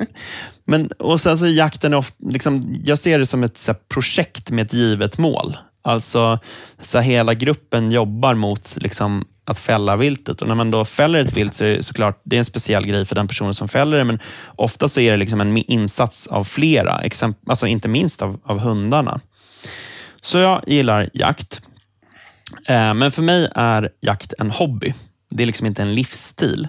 Men, 0.64 0.86
och 0.98 1.20
sen 1.20 1.38
så 1.38 1.44
är 1.46 1.50
jakten 1.50 1.94
ofta, 1.94 2.16
liksom, 2.28 2.74
jag 2.84 2.98
ser 2.98 3.18
det 3.18 3.26
som 3.26 3.44
ett 3.44 3.64
här, 3.66 3.76
projekt 3.94 4.50
med 4.50 4.66
ett 4.66 4.72
givet 4.72 5.18
mål. 5.18 5.56
Alltså, 5.84 6.38
så 6.78 7.00
hela 7.00 7.34
gruppen 7.34 7.90
jobbar 7.92 8.34
mot 8.34 8.76
liksom, 8.76 9.24
att 9.46 9.58
fälla 9.58 9.96
viltet. 9.96 10.42
Och 10.42 10.48
när 10.48 10.54
man 10.54 10.70
då 10.70 10.84
fäller 10.84 11.18
ett 11.18 11.32
vilt 11.36 11.54
så 11.54 11.64
är 11.64 11.68
det 11.76 11.82
såklart 11.82 12.20
det 12.24 12.36
är 12.36 12.38
en 12.38 12.44
speciell 12.44 12.86
grej 12.86 13.04
för 13.04 13.14
den 13.14 13.28
personen 13.28 13.54
som 13.54 13.68
fäller 13.68 13.98
det, 13.98 14.04
men 14.04 14.18
ofta 14.56 14.88
så 14.88 15.00
är 15.00 15.10
det 15.10 15.16
liksom 15.16 15.40
en 15.40 15.56
insats 15.56 16.26
av 16.26 16.44
flera, 16.44 17.00
exemp- 17.02 17.34
alltså 17.46 17.66
inte 17.66 17.88
minst 17.88 18.22
av, 18.22 18.40
av 18.44 18.58
hundarna. 18.60 19.20
Så 20.22 20.38
jag 20.38 20.62
gillar 20.66 21.10
jakt. 21.12 21.60
Eh, 22.68 22.94
Men 22.94 23.10
för 23.12 23.22
mig 23.22 23.48
är 23.54 23.90
jakt 24.00 24.32
en 24.38 24.50
hobby. 24.50 24.94
Det 25.30 25.42
är 25.42 25.46
liksom 25.46 25.66
inte 25.66 25.82
en 25.82 25.94
livsstil. 25.94 26.68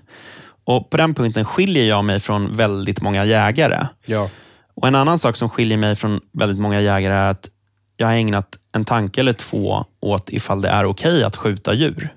Och 0.65 0.89
På 0.89 0.97
den 0.97 1.13
punkten 1.13 1.45
skiljer 1.45 1.85
jag 1.87 2.05
mig 2.05 2.19
från 2.19 2.55
väldigt 2.55 3.01
många 3.01 3.25
jägare. 3.25 3.87
Ja. 4.05 4.29
Och 4.75 4.87
En 4.87 4.95
annan 4.95 5.19
sak 5.19 5.35
som 5.35 5.49
skiljer 5.49 5.77
mig 5.77 5.95
från 5.95 6.19
väldigt 6.33 6.59
många 6.59 6.81
jägare 6.81 7.13
är 7.13 7.29
att 7.29 7.49
jag 7.97 8.07
har 8.07 8.13
ägnat 8.13 8.57
en 8.75 8.85
tanke 8.85 9.21
eller 9.21 9.33
två 9.33 9.85
åt 10.01 10.29
ifall 10.29 10.61
det 10.61 10.69
är 10.69 10.85
okej 10.85 11.23
att 11.23 11.35
skjuta 11.35 11.73
djur. 11.73 12.09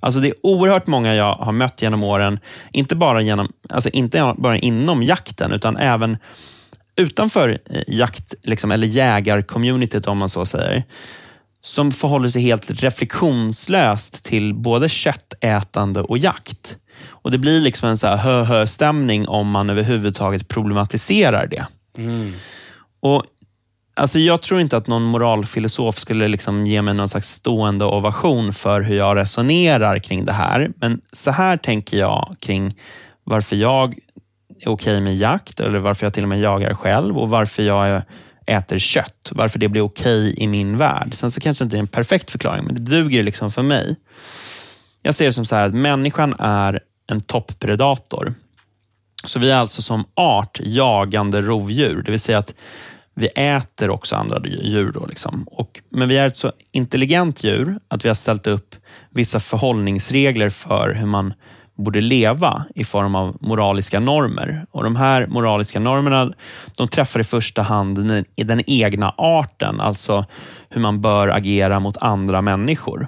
Alltså 0.00 0.20
det 0.20 0.28
är 0.28 0.34
oerhört 0.42 0.86
många 0.86 1.14
jag 1.14 1.34
har 1.34 1.52
mött 1.52 1.82
genom 1.82 2.02
åren, 2.02 2.40
inte 2.72 2.96
bara, 2.96 3.22
genom, 3.22 3.48
alltså 3.68 3.88
inte 3.88 4.34
bara 4.36 4.58
inom 4.58 5.02
jakten, 5.02 5.52
utan 5.52 5.76
även 5.76 6.18
utanför 6.96 7.48
eh, 7.70 7.82
jakt, 7.86 8.34
liksom, 8.42 8.70
eller 8.70 8.86
jägarcommunityt 8.86 10.06
om 10.06 10.18
man 10.18 10.28
så 10.28 10.46
säger, 10.46 10.84
som 11.62 11.92
förhåller 11.92 12.28
sig 12.28 12.42
helt 12.42 12.82
reflektionslöst 12.82 14.24
till 14.24 14.54
både 14.54 14.88
köttätande 14.88 16.00
och 16.00 16.18
jakt. 16.18 16.76
Och 17.08 17.30
Det 17.30 17.38
blir 17.38 17.60
liksom 17.60 17.88
en 17.88 17.98
så 17.98 18.06
här 18.06 18.16
hö-hö-stämning 18.16 19.28
om 19.28 19.50
man 19.50 19.70
överhuvudtaget 19.70 20.48
problematiserar 20.48 21.46
det. 21.46 21.66
Och 23.00 23.24
Alltså 23.98 24.18
jag 24.18 24.42
tror 24.42 24.60
inte 24.60 24.76
att 24.76 24.86
någon 24.86 25.02
moralfilosof 25.02 25.98
skulle 25.98 26.28
liksom 26.28 26.66
ge 26.66 26.82
mig 26.82 26.94
någon 26.94 27.08
slags 27.08 27.32
stående 27.32 27.84
ovation 27.84 28.52
för 28.52 28.80
hur 28.80 28.96
jag 28.96 29.16
resonerar 29.16 29.98
kring 29.98 30.24
det 30.24 30.32
här. 30.32 30.70
Men 30.76 31.00
så 31.12 31.30
här 31.30 31.56
tänker 31.56 31.98
jag 31.98 32.36
kring 32.40 32.76
varför 33.24 33.56
jag 33.56 33.98
är 34.60 34.68
okej 34.68 35.00
med 35.00 35.16
jakt, 35.16 35.60
eller 35.60 35.78
varför 35.78 36.06
jag 36.06 36.14
till 36.14 36.22
och 36.22 36.28
med 36.28 36.40
jagar 36.40 36.74
själv 36.74 37.18
och 37.18 37.30
varför 37.30 37.62
jag 37.62 38.02
äter 38.46 38.78
kött. 38.78 39.32
Varför 39.32 39.58
det 39.58 39.68
blir 39.68 39.82
okej 39.82 40.34
i 40.42 40.46
min 40.46 40.76
värld. 40.76 41.14
Sen 41.14 41.30
så 41.30 41.40
kanske 41.40 41.64
inte 41.64 41.76
det 41.76 41.78
är 41.78 41.82
en 41.82 41.88
perfekt 41.88 42.30
förklaring, 42.30 42.64
men 42.64 42.74
det 42.74 42.80
duger 42.80 43.22
liksom 43.22 43.52
för 43.52 43.62
mig. 43.62 43.96
Jag 45.02 45.14
ser 45.14 45.26
det 45.26 45.32
som 45.32 45.46
så 45.46 45.56
här 45.56 45.66
att 45.66 45.74
människan 45.74 46.34
är 46.38 46.80
en 47.10 47.20
topppredator. 47.20 48.34
Så 49.24 49.38
vi 49.38 49.50
är 49.50 49.56
alltså 49.56 49.82
som 49.82 50.04
art 50.14 50.60
jagande 50.62 51.40
rovdjur, 51.40 52.02
det 52.02 52.10
vill 52.10 52.20
säga 52.20 52.38
att 52.38 52.54
vi 53.16 53.26
äter 53.26 53.90
också 53.90 54.16
andra 54.16 54.40
djur. 54.46 54.92
Då 54.92 55.06
liksom. 55.06 55.42
och, 55.50 55.80
men 55.88 56.08
vi 56.08 56.18
är 56.18 56.26
ett 56.26 56.36
så 56.36 56.52
intelligent 56.72 57.44
djur 57.44 57.78
att 57.88 58.04
vi 58.04 58.08
har 58.08 58.14
ställt 58.14 58.46
upp 58.46 58.74
vissa 59.10 59.40
förhållningsregler 59.40 60.50
för 60.50 60.94
hur 60.94 61.06
man 61.06 61.34
borde 61.76 62.00
leva 62.00 62.64
i 62.74 62.84
form 62.84 63.14
av 63.14 63.36
moraliska 63.40 64.00
normer. 64.00 64.66
Och 64.70 64.84
De 64.84 64.96
här 64.96 65.26
moraliska 65.26 65.80
normerna 65.80 66.32
de 66.74 66.88
träffar 66.88 67.20
i 67.20 67.24
första 67.24 67.62
hand 67.62 68.08
den, 68.08 68.24
i 68.36 68.44
den 68.44 68.62
egna 68.66 69.14
arten, 69.18 69.80
alltså 69.80 70.24
hur 70.68 70.80
man 70.80 71.00
bör 71.00 71.28
agera 71.28 71.80
mot 71.80 71.96
andra 71.96 72.42
människor. 72.42 73.06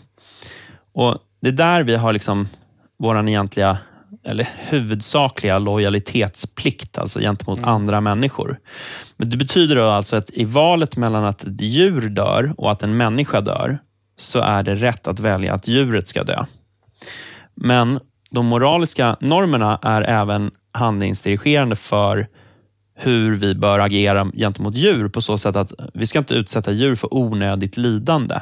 Och 0.95 1.19
Det 1.41 1.49
är 1.49 1.53
där 1.53 1.83
vi 1.83 1.97
har 1.97 2.13
liksom 2.13 2.49
vår 2.99 3.29
egentliga 3.29 3.79
eller 4.25 4.49
huvudsakliga 4.59 5.59
lojalitetsplikt 5.59 6.99
alltså 6.99 7.21
gentemot 7.21 7.63
andra 7.63 8.01
människor. 8.01 8.59
Men 9.17 9.31
Det 9.31 9.37
betyder 9.37 9.77
då 9.77 9.85
alltså 9.85 10.17
att 10.17 10.31
i 10.31 10.45
valet 10.45 10.97
mellan 10.97 11.25
att 11.25 11.45
ett 11.45 11.61
djur 11.61 12.09
dör 12.09 12.55
och 12.57 12.73
att 12.73 12.83
en 12.83 12.97
människa 12.97 13.41
dör, 13.41 13.79
så 14.17 14.39
är 14.39 14.63
det 14.63 14.75
rätt 14.75 15.09
att 15.09 15.21
välja 15.21 15.55
att 15.55 15.69
djuret 15.69 16.09
ska 16.09 16.25
dö. 16.25 16.45
Men 17.55 18.01
de 18.31 18.47
moraliska 18.47 19.17
normerna 19.21 19.79
är 19.83 20.03
även 20.03 20.51
handlingsdirigerande 20.73 21.77
för 21.77 22.29
hur 22.95 23.37
vi 23.37 23.55
bör 23.55 23.79
agera 23.79 24.31
gentemot 24.35 24.75
djur 24.75 25.09
på 25.09 25.21
så 25.21 25.39
sätt 25.39 25.57
att 25.57 25.73
vi 25.95 26.07
ska 26.07 26.19
inte 26.19 26.35
utsätta 26.35 26.73
djur 26.73 26.95
för 26.95 27.15
onödigt 27.15 27.77
lidande. 27.77 28.41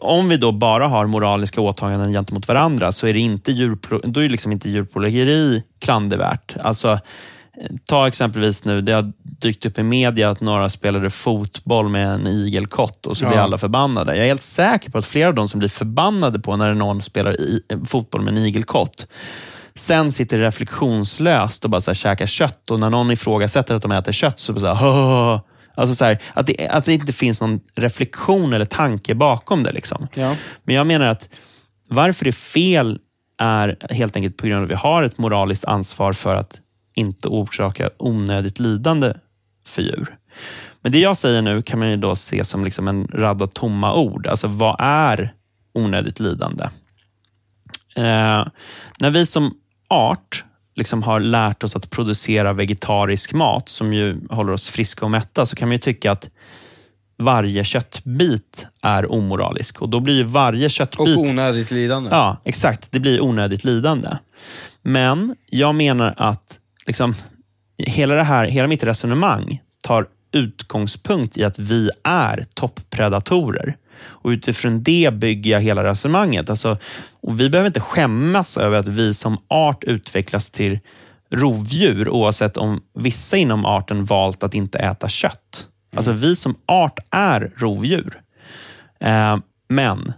Om 0.00 0.28
vi 0.28 0.36
då 0.36 0.52
bara 0.52 0.88
har 0.88 1.06
moraliska 1.06 1.60
åtaganden 1.60 2.12
gentemot 2.12 2.48
varandra 2.48 2.92
så 2.92 3.06
är 3.06 3.12
det 3.12 3.20
inte, 3.20 3.52
djurpro, 3.52 4.00
då 4.04 4.20
är 4.20 4.28
liksom 4.28 4.52
inte 4.52 4.70
djurplågeri 4.70 5.62
klandervärt. 5.78 6.56
Alltså, 6.60 6.98
ta 7.84 8.08
exempelvis 8.08 8.64
nu, 8.64 8.80
det 8.80 8.92
har 8.92 9.12
dykt 9.22 9.66
upp 9.66 9.78
i 9.78 9.82
media 9.82 10.30
att 10.30 10.40
några 10.40 10.68
spelade 10.68 11.10
fotboll 11.10 11.88
med 11.88 12.08
en 12.08 12.26
igelkott 12.26 13.06
och 13.06 13.16
så 13.16 13.24
blir 13.24 13.36
Ja. 13.36 13.42
alla 13.42 13.58
förbannade. 13.58 14.16
Jag 14.16 14.24
är 14.24 14.28
helt 14.28 14.42
säker 14.42 14.90
på 14.90 14.98
att 14.98 15.06
flera 15.06 15.28
av 15.28 15.34
de 15.34 15.48
som 15.48 15.58
blir 15.58 15.68
förbannade 15.68 16.38
på 16.38 16.56
när 16.56 16.74
någon 16.74 17.02
spelar 17.02 17.40
i, 17.40 17.62
fotboll 17.88 18.22
med 18.22 18.32
en 18.36 18.38
igelkott 18.38 19.06
sen 19.74 20.12
sitter 20.12 20.38
reflektionslöst 20.38 21.64
och 21.64 21.70
bara 21.70 21.80
så 21.80 21.90
här 21.90 21.94
käkar 21.94 22.26
kött 22.26 22.70
och 22.70 22.80
när 22.80 22.90
någon 22.90 23.10
ifrågasätter 23.10 23.74
att 23.74 23.82
de 23.82 23.92
äter 23.92 24.12
kött 24.12 24.40
så 24.40 24.52
bara 24.52 24.60
så 24.60 24.74
här. 24.74 25.40
Alltså 25.78 25.94
så 25.94 26.04
här, 26.04 26.22
att, 26.32 26.46
det, 26.46 26.68
att 26.68 26.84
det 26.84 26.92
inte 26.92 27.12
finns 27.12 27.40
någon 27.40 27.60
reflektion 27.74 28.52
eller 28.52 28.64
tanke 28.64 29.14
bakom 29.14 29.62
det. 29.62 29.72
Liksom. 29.72 30.08
Ja. 30.14 30.36
Men 30.64 30.74
jag 30.74 30.86
menar 30.86 31.06
att 31.06 31.28
varför 31.88 32.24
det 32.24 32.30
är 32.30 32.32
fel 32.32 32.98
är 33.38 33.76
helt 33.90 34.16
enkelt 34.16 34.36
på 34.36 34.46
grund 34.46 34.58
av 34.58 34.64
att 34.64 34.70
vi 34.70 34.74
har 34.74 35.02
ett 35.02 35.18
moraliskt 35.18 35.64
ansvar 35.64 36.12
för 36.12 36.34
att 36.34 36.60
inte 36.94 37.28
orsaka 37.28 37.90
onödigt 37.98 38.58
lidande 38.58 39.12
för 39.66 39.82
djur. 39.82 40.16
Men 40.82 40.92
det 40.92 40.98
jag 40.98 41.16
säger 41.16 41.42
nu 41.42 41.62
kan 41.62 41.78
man 41.78 41.90
ju 41.90 41.96
då 41.96 42.16
se 42.16 42.44
som 42.44 42.64
liksom 42.64 42.88
en 42.88 43.08
radda 43.12 43.46
tomma 43.46 43.94
ord. 43.94 44.26
Alltså 44.26 44.48
vad 44.48 44.76
är 44.78 45.32
onödigt 45.74 46.20
lidande? 46.20 46.64
Eh, 47.96 48.46
när 48.98 49.10
vi 49.10 49.26
som 49.26 49.54
art 49.88 50.44
liksom 50.78 51.02
har 51.02 51.20
lärt 51.20 51.64
oss 51.64 51.76
att 51.76 51.90
producera 51.90 52.52
vegetarisk 52.52 53.32
mat 53.32 53.68
som 53.68 53.92
ju 53.92 54.20
håller 54.30 54.52
oss 54.52 54.68
friska 54.68 55.04
och 55.04 55.10
mätta 55.10 55.46
så 55.46 55.56
kan 55.56 55.68
man 55.68 55.72
ju 55.74 55.78
tycka 55.78 56.12
att 56.12 56.30
varje 57.18 57.64
köttbit 57.64 58.66
är 58.82 59.12
omoralisk. 59.12 59.82
Och 59.82 59.88
då 59.88 60.00
blir 60.00 60.14
ju 60.14 60.22
varje 60.22 60.64
Och 60.64 60.70
köttbit... 60.70 61.16
onödigt 61.16 61.70
lidande. 61.70 62.10
Ja, 62.12 62.40
exakt. 62.44 62.92
Det 62.92 63.00
blir 63.00 63.20
onödigt 63.20 63.64
lidande. 63.64 64.08
Men 64.82 65.36
jag 65.50 65.74
menar 65.74 66.14
att 66.16 66.58
liksom, 66.86 67.14
hela, 67.78 68.14
det 68.14 68.22
här, 68.22 68.46
hela 68.46 68.68
mitt 68.68 68.84
resonemang 68.84 69.62
tar 69.84 70.06
utgångspunkt 70.32 71.36
i 71.36 71.44
att 71.44 71.58
vi 71.58 71.90
är 72.04 72.46
topppredatorer. 72.54 73.76
Och 74.00 74.28
utifrån 74.28 74.82
det 74.82 75.14
bygger 75.14 75.50
jag 75.50 75.60
hela 75.60 75.84
resonemanget. 75.84 76.50
Alltså, 76.50 76.78
och 77.20 77.40
vi 77.40 77.50
behöver 77.50 77.66
inte 77.66 77.80
skämmas 77.80 78.56
över 78.56 78.78
att 78.78 78.88
vi 78.88 79.14
som 79.14 79.38
art 79.48 79.84
utvecklas 79.84 80.50
till 80.50 80.78
rovdjur 81.30 82.08
oavsett 82.08 82.56
om 82.56 82.80
vissa 82.94 83.36
inom 83.36 83.64
arten 83.66 84.04
valt 84.04 84.42
att 84.42 84.54
inte 84.54 84.78
äta 84.78 85.08
kött. 85.08 85.66
Alltså 85.94 86.12
vi 86.12 86.36
som 86.36 86.54
art 86.66 86.98
är 87.10 87.52
rovdjur. 87.56 88.20
Eh, 89.00 89.36
men 89.68 90.12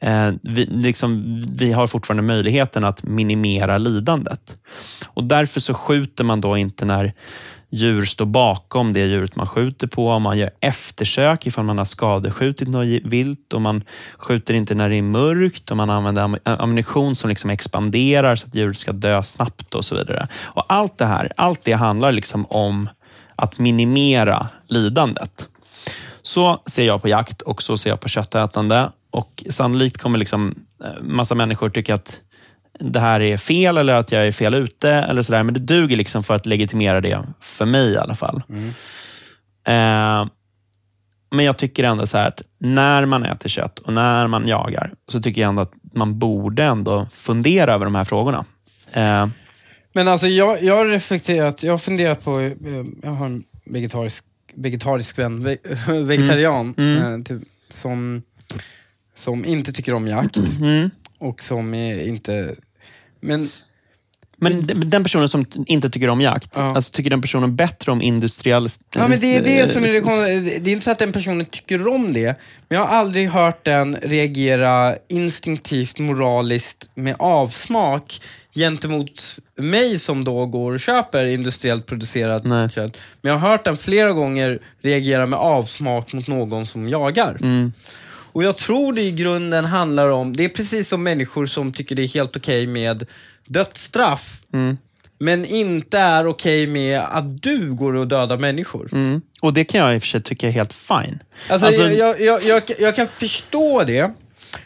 eh, 0.00 0.30
vi, 0.42 0.66
liksom, 0.66 1.42
vi 1.56 1.72
har 1.72 1.86
fortfarande 1.86 2.22
möjligheten 2.22 2.84
att 2.84 3.02
minimera 3.02 3.78
lidandet. 3.78 4.56
Och 5.06 5.24
Därför 5.24 5.60
så 5.60 5.74
skjuter 5.74 6.24
man 6.24 6.40
då 6.40 6.56
inte 6.56 6.84
när 6.84 7.12
djur 7.70 8.04
står 8.04 8.26
bakom 8.26 8.92
det 8.92 9.06
djuret 9.06 9.36
man 9.36 9.46
skjuter 9.46 9.86
på. 9.86 10.08
Om 10.08 10.22
man 10.22 10.38
gör 10.38 10.50
eftersök 10.60 11.46
ifall 11.46 11.64
man 11.64 11.78
har 11.78 11.84
skadeskjutit 11.84 12.68
något 12.68 13.02
vilt 13.04 13.52
och 13.52 13.62
man 13.62 13.84
skjuter 14.18 14.54
inte 14.54 14.74
när 14.74 14.90
det 14.90 14.96
är 14.96 15.02
mörkt 15.02 15.70
och 15.70 15.76
man 15.76 15.90
använder 15.90 16.38
ammunition 16.44 17.16
som 17.16 17.30
liksom 17.30 17.50
expanderar 17.50 18.36
så 18.36 18.46
att 18.46 18.54
djuret 18.54 18.78
ska 18.78 18.92
dö 18.92 19.22
snabbt 19.22 19.74
och 19.74 19.84
så 19.84 19.94
vidare. 19.94 20.28
Och 20.42 20.64
Allt 20.68 20.98
det 20.98 21.06
här, 21.06 21.32
allt 21.36 21.64
det 21.64 21.72
handlar 21.72 22.12
liksom 22.12 22.46
om 22.46 22.88
att 23.36 23.58
minimera 23.58 24.48
lidandet. 24.68 25.48
Så 26.22 26.62
ser 26.66 26.86
jag 26.86 27.02
på 27.02 27.08
jakt 27.08 27.42
och 27.42 27.62
så 27.62 27.78
ser 27.78 27.90
jag 27.90 28.00
på 28.00 28.08
köttätande. 28.08 28.90
Och 29.10 29.44
Sannolikt 29.50 29.98
kommer 29.98 30.18
liksom 30.18 30.54
eh, 30.84 31.02
massa 31.02 31.34
människor 31.34 31.70
tycka 31.70 31.94
att 31.94 32.20
det 32.78 33.00
här 33.00 33.20
är 33.20 33.36
fel 33.36 33.78
eller 33.78 33.94
att 33.94 34.12
jag 34.12 34.26
är 34.26 34.32
fel 34.32 34.54
ute. 34.54 34.90
eller 34.90 35.22
sådär. 35.22 35.42
Men 35.42 35.54
det 35.54 35.60
duger 35.60 35.96
liksom 35.96 36.22
för 36.22 36.34
att 36.34 36.46
legitimera 36.46 37.00
det, 37.00 37.22
för 37.40 37.64
mig 37.64 37.92
i 37.92 37.96
alla 37.96 38.14
fall. 38.14 38.42
Eh, 39.66 40.26
men 41.30 41.44
jag 41.44 41.58
tycker 41.58 41.84
ändå 41.84 42.06
så 42.06 42.18
här 42.18 42.28
att 42.28 42.42
när 42.58 43.06
man 43.06 43.24
äter 43.24 43.48
kött 43.48 43.78
och 43.78 43.92
när 43.92 44.26
man 44.26 44.48
jagar, 44.48 44.92
så 45.08 45.22
tycker 45.22 45.40
jag 45.40 45.48
ändå 45.48 45.62
att 45.62 45.72
man 45.94 46.18
borde 46.18 46.64
ändå 46.64 47.08
fundera 47.12 47.74
över 47.74 47.84
de 47.84 47.94
här 47.94 48.04
frågorna. 48.04 48.44
Eh, 48.92 49.28
Men 49.92 50.08
alltså 50.08 50.28
jag, 50.28 50.62
jag 50.62 50.76
har 50.76 50.86
reflekterat, 50.86 51.62
jag 51.62 51.72
har 51.72 51.78
funderat 51.78 52.24
på, 52.24 52.40
eh, 52.40 52.52
jag 53.02 53.10
har 53.10 53.26
en 53.26 53.44
vegetarisk, 53.64 54.24
vegetarisk 54.54 55.18
vän, 55.18 55.44
ve, 55.44 55.56
vegetarian, 56.04 56.74
Mm. 56.78 57.20
Eh, 57.20 57.24
typ, 57.24 57.42
som, 57.70 58.22
som 59.14 59.44
inte 59.44 59.72
tycker 59.72 59.94
om 59.94 60.06
jakt 60.08 60.36
mm. 60.60 60.90
och 61.18 61.44
som 61.44 61.74
inte... 61.74 62.54
Men 63.26 63.48
Men 64.38 64.66
den 64.90 65.02
personen 65.02 65.28
som 65.28 65.46
inte 65.66 65.90
tycker 65.90 66.08
om 66.08 66.20
jakt, 66.20 66.50
Ja. 66.56 66.74
alltså 66.76 66.92
tycker 66.92 67.10
den 67.10 67.22
personen 67.22 67.56
bättre 67.56 67.92
om 67.92 68.02
industriell... 68.02 68.68
Ja, 68.94 69.08
men 69.08 69.20
det 69.20 69.36
är 69.36 69.42
det 69.42 69.68
som 69.72 69.84
är 69.84 69.88
det 69.88 70.58
Det 70.58 70.70
är 70.70 70.72
inte 70.72 70.84
så 70.84 70.90
att 70.90 70.98
den 70.98 71.12
personen 71.12 71.46
tycker 71.46 71.88
om 71.88 72.12
det, 72.12 72.38
men 72.68 72.78
jag 72.78 72.86
har 72.86 72.96
aldrig 72.96 73.28
hört 73.28 73.64
den 73.64 73.96
reagera 74.02 74.96
instinktivt, 75.08 75.98
moraliskt 75.98 76.88
med 76.94 77.16
avsmak 77.18 78.20
gentemot 78.54 79.38
mig 79.58 79.98
som 79.98 80.24
då 80.24 80.46
går 80.46 80.72
och 80.72 80.80
köper 80.80 81.24
industriellt 81.24 81.86
producerat 81.86 82.44
Nej. 82.44 82.70
kött. 82.70 82.96
Men 83.22 83.32
jag 83.32 83.38
har 83.38 83.50
hört 83.50 83.64
den 83.64 83.76
flera 83.76 84.12
gånger 84.12 84.58
reagera 84.82 85.26
med 85.26 85.38
avsmak 85.38 86.12
mot 86.12 86.28
någon 86.28 86.66
som 86.66 86.88
jagar. 86.88 87.36
Mm. 87.42 87.72
Och 88.36 88.44
jag 88.44 88.56
tror 88.56 88.92
det 88.92 89.00
i 89.02 89.12
grunden 89.12 89.64
handlar 89.64 90.08
om, 90.08 90.36
det 90.36 90.44
är 90.44 90.48
precis 90.48 90.88
som 90.88 91.02
människor 91.02 91.46
som 91.46 91.72
tycker 91.72 91.94
det 91.94 92.02
är 92.02 92.08
helt 92.08 92.36
okej 92.36 92.66
med 92.66 93.06
dödsstraff, 93.46 94.40
Mm. 94.52 94.78
men 95.18 95.44
inte 95.44 95.98
är 95.98 96.26
okej 96.26 96.66
med 96.66 97.00
att 97.00 97.42
du 97.42 97.72
går 97.74 97.94
och 97.94 98.08
dödar 98.08 98.36
människor. 98.38 98.88
Mm. 98.92 99.20
Och 99.42 99.52
det 99.52 99.64
kan 99.64 99.80
jag 99.80 99.94
i 99.94 99.98
och 99.98 100.02
för 100.02 100.08
sig 100.08 100.22
tycka 100.22 100.46
är 100.48 100.50
helt 100.50 100.72
fine. 100.72 101.18
Alltså, 101.48 101.66
Alltså- 101.66 101.90
jag, 101.90 102.20
jag, 102.20 102.42
jag, 102.42 102.62
jag 102.78 102.96
kan 102.96 103.06
förstå 103.08 103.82
det, 103.84 104.10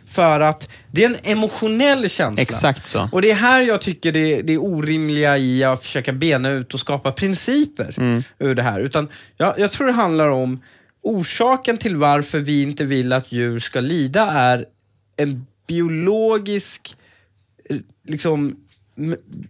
för 0.07 0.41
att 0.41 0.68
det 0.93 1.05
är 1.05 1.09
en 1.11 1.16
emotionell 1.33 2.11
känsla. 2.11 2.43
Exakt 2.43 2.87
så. 2.87 3.09
Och 3.12 3.23
det 3.23 3.31
är 3.31 3.35
här 3.35 3.61
jag 3.62 3.81
tycker 3.83 4.12
det, 4.12 4.41
det 4.43 4.53
är 4.53 4.62
orimliga 4.62 5.39
i 5.39 5.64
att 5.64 5.83
försöka 5.83 6.12
bena 6.12 6.51
ut 6.51 6.75
och 6.75 6.81
skapa 6.81 7.12
principer 7.12 7.95
Mm. 7.97 8.23
ur 8.39 8.55
det 8.55 8.62
här. 8.62 8.81
Utan 8.81 9.09
jag, 9.37 9.59
jag 9.59 9.73
tror 9.73 9.87
det 9.87 9.93
handlar 9.93 10.29
om 10.29 10.61
orsaken 11.03 11.78
till 11.78 11.96
varför 11.96 12.40
vi 12.40 12.62
inte 12.62 12.84
vill 12.84 13.12
att 13.12 13.32
djur 13.32 13.59
ska 13.59 13.80
lida 13.80 14.30
är 14.30 14.66
en 15.16 15.46
biologisk 15.66 16.96
eh, 17.70 17.76
liksom, 18.09 18.57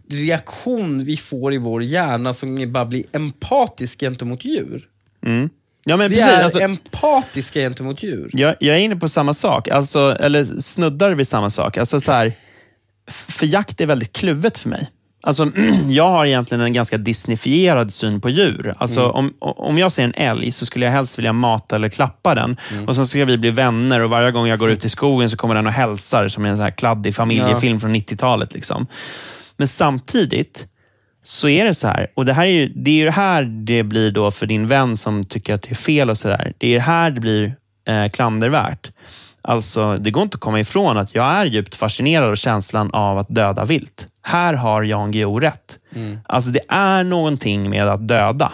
reaktion 0.09 1.03
vi 1.03 1.17
får 1.17 1.53
i 1.53 1.57
vår 1.57 1.83
hjärna 1.83 2.33
som 2.33 2.71
bara 2.71 2.85
blir 2.85 3.03
empatisk 3.11 3.99
gentemot 3.99 4.45
djur. 4.45 4.87
Mm. 5.25 5.49
Ja, 5.83 5.97
men 5.97 6.09
Vi 6.09 6.15
precis. 6.15 6.31
är 6.31 6.43
Alltså, 6.43 6.59
empatiska 6.59 7.59
gentemot 7.59 8.03
djur. 8.03 8.29
jag, 8.33 8.55
jag 8.59 8.75
är 8.75 8.79
inne 8.79 8.95
på 8.95 9.09
samma 9.09 9.33
sak, 9.33 9.67
alltså, 9.67 10.17
eller 10.19 10.45
snuddar 10.61 11.11
vid 11.11 11.27
samma 11.27 11.49
sak. 11.49 11.77
Alltså, 11.77 11.99
så 11.99 12.11
här, 12.11 12.33
för 13.07 13.45
jakt 13.45 13.81
är 13.81 13.85
väldigt 13.85 14.13
kluvet 14.13 14.57
för 14.57 14.69
mig. 14.69 14.89
Alltså, 15.23 15.51
jag 15.89 16.09
har 16.09 16.25
egentligen 16.25 16.61
en 16.61 16.73
ganska 16.73 16.97
disneyfierad 16.97 17.93
syn 17.93 18.21
på 18.21 18.29
djur. 18.29 18.73
Alltså, 18.77 19.09
om, 19.09 19.33
om 19.39 19.77
jag 19.77 19.91
ser 19.91 20.03
en 20.03 20.13
älg 20.15 20.51
så 20.51 20.65
skulle 20.65 20.85
jag 20.85 20.91
helst 20.91 21.17
vilja 21.17 21.33
mata 21.33 21.75
eller 21.75 21.89
klappa 21.89 22.35
den. 22.35 22.57
Och 22.87 22.95
Sen 22.95 23.05
ska 23.05 23.25
vi 23.25 23.37
bli 23.37 23.51
vänner 23.51 23.99
och 23.99 24.09
varje 24.09 24.31
gång 24.31 24.47
jag 24.47 24.59
går 24.59 24.71
ut 24.71 24.85
i 24.85 24.89
skogen 24.89 25.29
så 25.29 25.37
kommer 25.37 25.55
den 25.55 25.67
och 25.67 25.73
hälsar 25.73 26.27
som 26.27 26.45
i 26.45 26.49
en 26.49 26.57
så 26.57 26.63
här 26.63 26.71
kladdig 26.71 27.15
familjefilm 27.15 27.79
från 27.79 27.95
90-talet. 27.95 28.53
Liksom. 28.53 28.87
Men 29.57 29.67
samtidigt 29.67 30.67
så 31.23 31.49
är 31.49 31.65
det 31.65 31.73
så 31.73 31.87
här, 31.87 32.07
och 32.15 32.25
det 32.25 32.33
här 32.33 32.43
är 32.43 32.51
ju 32.51 32.67
det, 32.67 32.91
är 32.91 32.95
ju 32.95 33.05
det 33.05 33.11
här 33.11 33.43
det 33.43 33.83
blir 33.83 34.11
då 34.11 34.31
för 34.31 34.45
din 34.45 34.67
vän 34.67 34.97
som 34.97 35.25
tycker 35.25 35.53
att 35.53 35.61
det 35.61 35.71
är 35.71 35.75
fel 35.75 36.09
och 36.09 36.17
sådär. 36.17 36.53
Det 36.57 36.67
är 36.67 36.73
det 36.73 36.81
här 36.81 37.11
det 37.11 37.21
blir 37.21 37.55
eh, 37.87 38.09
klandervärt. 38.09 38.91
Alltså, 39.41 39.97
det 39.97 40.11
går 40.11 40.23
inte 40.23 40.35
att 40.35 40.41
komma 40.41 40.59
ifrån 40.59 40.97
att 40.97 41.15
jag 41.15 41.25
är 41.25 41.45
djupt 41.45 41.75
fascinerad 41.75 42.29
av 42.29 42.35
känslan 42.35 42.91
av 42.93 43.17
att 43.17 43.29
döda 43.29 43.65
vilt. 43.65 44.07
Här 44.21 44.53
har 44.53 44.83
Jan 44.83 45.11
Guillou 45.11 45.39
rätt. 45.39 45.77
Alltså, 46.25 46.49
det 46.49 46.61
är 46.67 47.03
någonting 47.03 47.69
med 47.69 47.87
att 47.87 48.07
döda. 48.07 48.51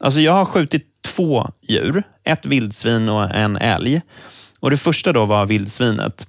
Alltså, 0.00 0.20
jag 0.20 0.32
har 0.32 0.44
skjutit 0.44 0.86
två 1.04 1.46
djur, 1.62 2.02
ett 2.24 2.46
vildsvin 2.46 3.08
och 3.08 3.34
en 3.34 3.56
älg. 3.56 4.00
Och 4.60 4.70
Det 4.70 4.76
första 4.76 5.12
då 5.12 5.24
var 5.24 5.46
vildsvinet. 5.46 6.26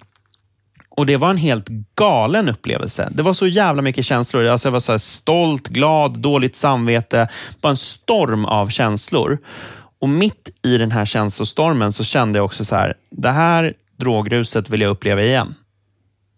Och 0.89 1.05
Det 1.05 1.17
var 1.17 1.29
en 1.29 1.37
helt 1.37 1.67
galen 1.95 2.49
upplevelse. 2.49 3.09
Det 3.11 3.23
var 3.23 3.33
så 3.33 3.47
jävla 3.47 3.81
mycket 3.81 4.05
känslor. 4.05 4.45
Alltså 4.45 4.67
jag 4.67 4.71
var 4.71 4.79
så 4.79 4.99
stolt, 4.99 5.67
glad, 5.67 6.17
dåligt 6.19 6.55
samvete. 6.55 7.27
Bara 7.61 7.69
en 7.69 7.77
storm 7.77 8.45
av 8.45 8.69
känslor. 8.69 9.37
Och 10.01 10.09
mitt 10.09 10.49
i 10.63 10.77
den 10.77 10.91
här 10.91 11.05
känslostormen 11.05 11.93
så 11.93 12.03
kände 12.03 12.39
jag 12.39 12.45
också 12.45 12.65
så 12.65 12.75
här, 12.75 12.93
det 13.09 13.29
här 13.29 13.73
drogruset 13.97 14.69
vill 14.69 14.81
jag 14.81 14.89
uppleva 14.89 15.21
igen. 15.21 15.55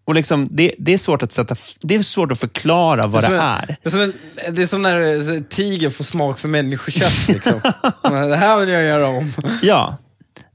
Och 0.04 0.14
liksom, 0.14 0.48
det, 0.50 0.74
det, 0.78 0.94
är 0.94 0.98
svårt 0.98 1.22
att 1.22 1.32
sätta, 1.32 1.56
det 1.80 1.94
är 1.94 2.02
svårt 2.02 2.32
att 2.32 2.40
förklara 2.40 3.06
vad 3.06 3.22
det 3.22 3.26
som 3.26 3.34
en- 3.34 3.40
är. 3.40 3.76
Det 3.82 3.88
är 3.88 3.90
som, 3.90 4.00
en, 4.00 4.12
det 4.50 4.62
är 4.62 4.66
som 4.66 4.82
när 4.82 5.34
eh, 5.34 5.40
tiger 5.42 5.90
får 5.90 6.04
smak 6.04 6.38
för 6.38 6.48
människokött. 6.48 7.28
Liksom. 7.28 7.60
Det 8.02 8.36
här 8.36 8.60
vill 8.60 8.68
jag 8.68 8.82
göra 8.82 9.06
om. 9.06 9.32
Ja. 9.62 9.96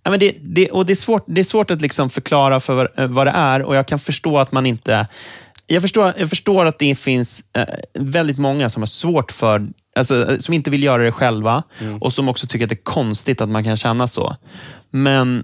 Ja, 0.03 0.11
men 0.11 0.19
det, 0.19 0.35
det, 0.41 0.69
och 0.69 0.85
det, 0.85 0.93
är 0.93 0.95
svårt, 0.95 1.23
det 1.27 1.41
är 1.41 1.45
svårt 1.45 1.71
att 1.71 1.81
liksom 1.81 2.09
förklara 2.09 2.59
för 2.59 2.73
vad, 2.73 2.99
eh, 2.99 3.07
vad 3.07 3.27
det 3.27 3.31
är 3.35 3.61
och 3.61 3.75
jag 3.75 3.87
kan 3.87 3.99
förstå 3.99 4.39
att 4.39 4.51
man 4.51 4.65
inte... 4.65 5.07
Jag 5.71 5.81
förstår, 5.81 6.13
jag 6.17 6.29
förstår 6.29 6.65
att 6.65 6.79
det 6.79 6.95
finns 6.95 7.43
eh, 7.57 7.65
väldigt 7.93 8.37
många 8.37 8.69
som 8.69 8.81
har 8.81 8.87
svårt 8.87 9.31
för, 9.31 9.67
alltså, 9.95 10.31
eh, 10.31 10.37
som 10.37 10.53
inte 10.53 10.69
vill 10.69 10.83
göra 10.83 11.03
det 11.03 11.11
själva 11.11 11.63
och 12.01 12.13
som 12.13 12.29
också 12.29 12.47
tycker 12.47 12.65
att 12.65 12.69
det 12.69 12.75
är 12.75 12.83
konstigt 12.83 13.41
att 13.41 13.49
man 13.49 13.63
kan 13.63 13.77
känna 13.77 14.07
så. 14.07 14.35
Men 14.89 15.43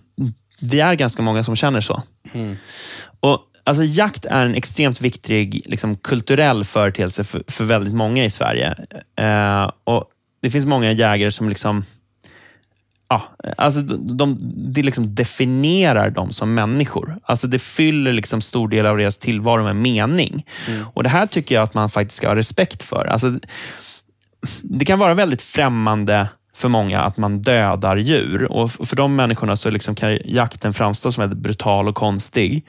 vi 0.60 0.80
är 0.80 0.94
ganska 0.94 1.22
många 1.22 1.44
som 1.44 1.56
känner 1.56 1.82
så. 1.82 2.04
Och 3.20 3.40
alltså, 3.64 3.84
Jakt 3.84 4.26
är 4.26 4.46
en 4.46 4.56
extremt 4.56 5.02
viktig 5.02 5.62
liksom, 5.66 5.98
kulturell 5.98 6.64
företeelse 6.64 7.24
för, 7.24 7.44
för 7.48 7.64
väldigt 7.64 7.94
många 7.94 8.26
i 8.26 8.30
Sverige. 8.30 8.76
Eh, 9.20 9.72
och 9.84 10.04
Det 10.42 10.52
finns 10.52 10.66
många 10.66 10.92
jägare 10.92 11.32
som 11.32 11.50
liksom 11.50 11.84
Ja, 13.10 13.24
alltså 13.58 13.82
de, 13.82 14.18
de, 14.18 14.38
det 14.74 14.84
liksom 14.84 15.16
definierar 15.16 16.10
dem 16.10 16.34
som 16.34 16.54
människor. 16.54 17.18
Alltså 17.24 17.48
det 17.48 17.60
fyller 17.60 18.14
liksom 18.14 18.42
stor 18.42 18.68
del 18.68 18.86
av 18.86 18.98
deras 18.98 19.18
tillvaro 19.18 19.64
med 19.64 19.76
mening. 19.76 20.46
Och 20.94 21.04
Det 21.04 21.10
här 21.10 21.26
tycker 21.26 21.56
jag 21.56 21.64
att 21.64 21.74
man 21.74 21.90
faktiskt 21.90 22.18
ska 22.18 22.28
ha 22.28 22.36
respekt 22.36 22.84
för. 22.84 23.06
Alltså, 23.06 23.40
det 24.64 24.86
kan 24.86 25.00
vara 25.00 25.14
väldigt 25.14 25.42
främmande 25.42 26.28
för 26.56 26.68
många 26.68 27.02
att 27.02 27.18
man 27.18 27.42
dödar 27.42 27.98
djur. 27.98 28.52
Och 28.52 28.72
för 28.72 28.96
de 28.96 29.16
människorna 29.16 29.56
så 29.56 29.70
liksom 29.70 29.96
kan 29.96 30.20
jakten 30.26 30.74
framstå 30.74 31.12
som 31.12 31.22
väldigt 31.22 31.40
brutal 31.40 31.88
och 31.88 31.96
konstig. 31.96 32.66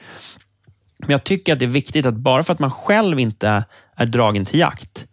Men 0.99 1.11
jag 1.11 1.23
tycker 1.23 1.53
att 1.53 1.59
det 1.59 1.65
är 1.65 1.69
viktigt 1.69 2.05
att 2.05 2.15
bara 2.15 2.43
för 2.43 2.53
att 2.53 2.59
man 2.59 2.71
själv 2.71 3.19
inte 3.19 3.63
är 3.95 4.05
dragen 4.05 4.45
till 4.45 4.59
jakt, 4.59 5.05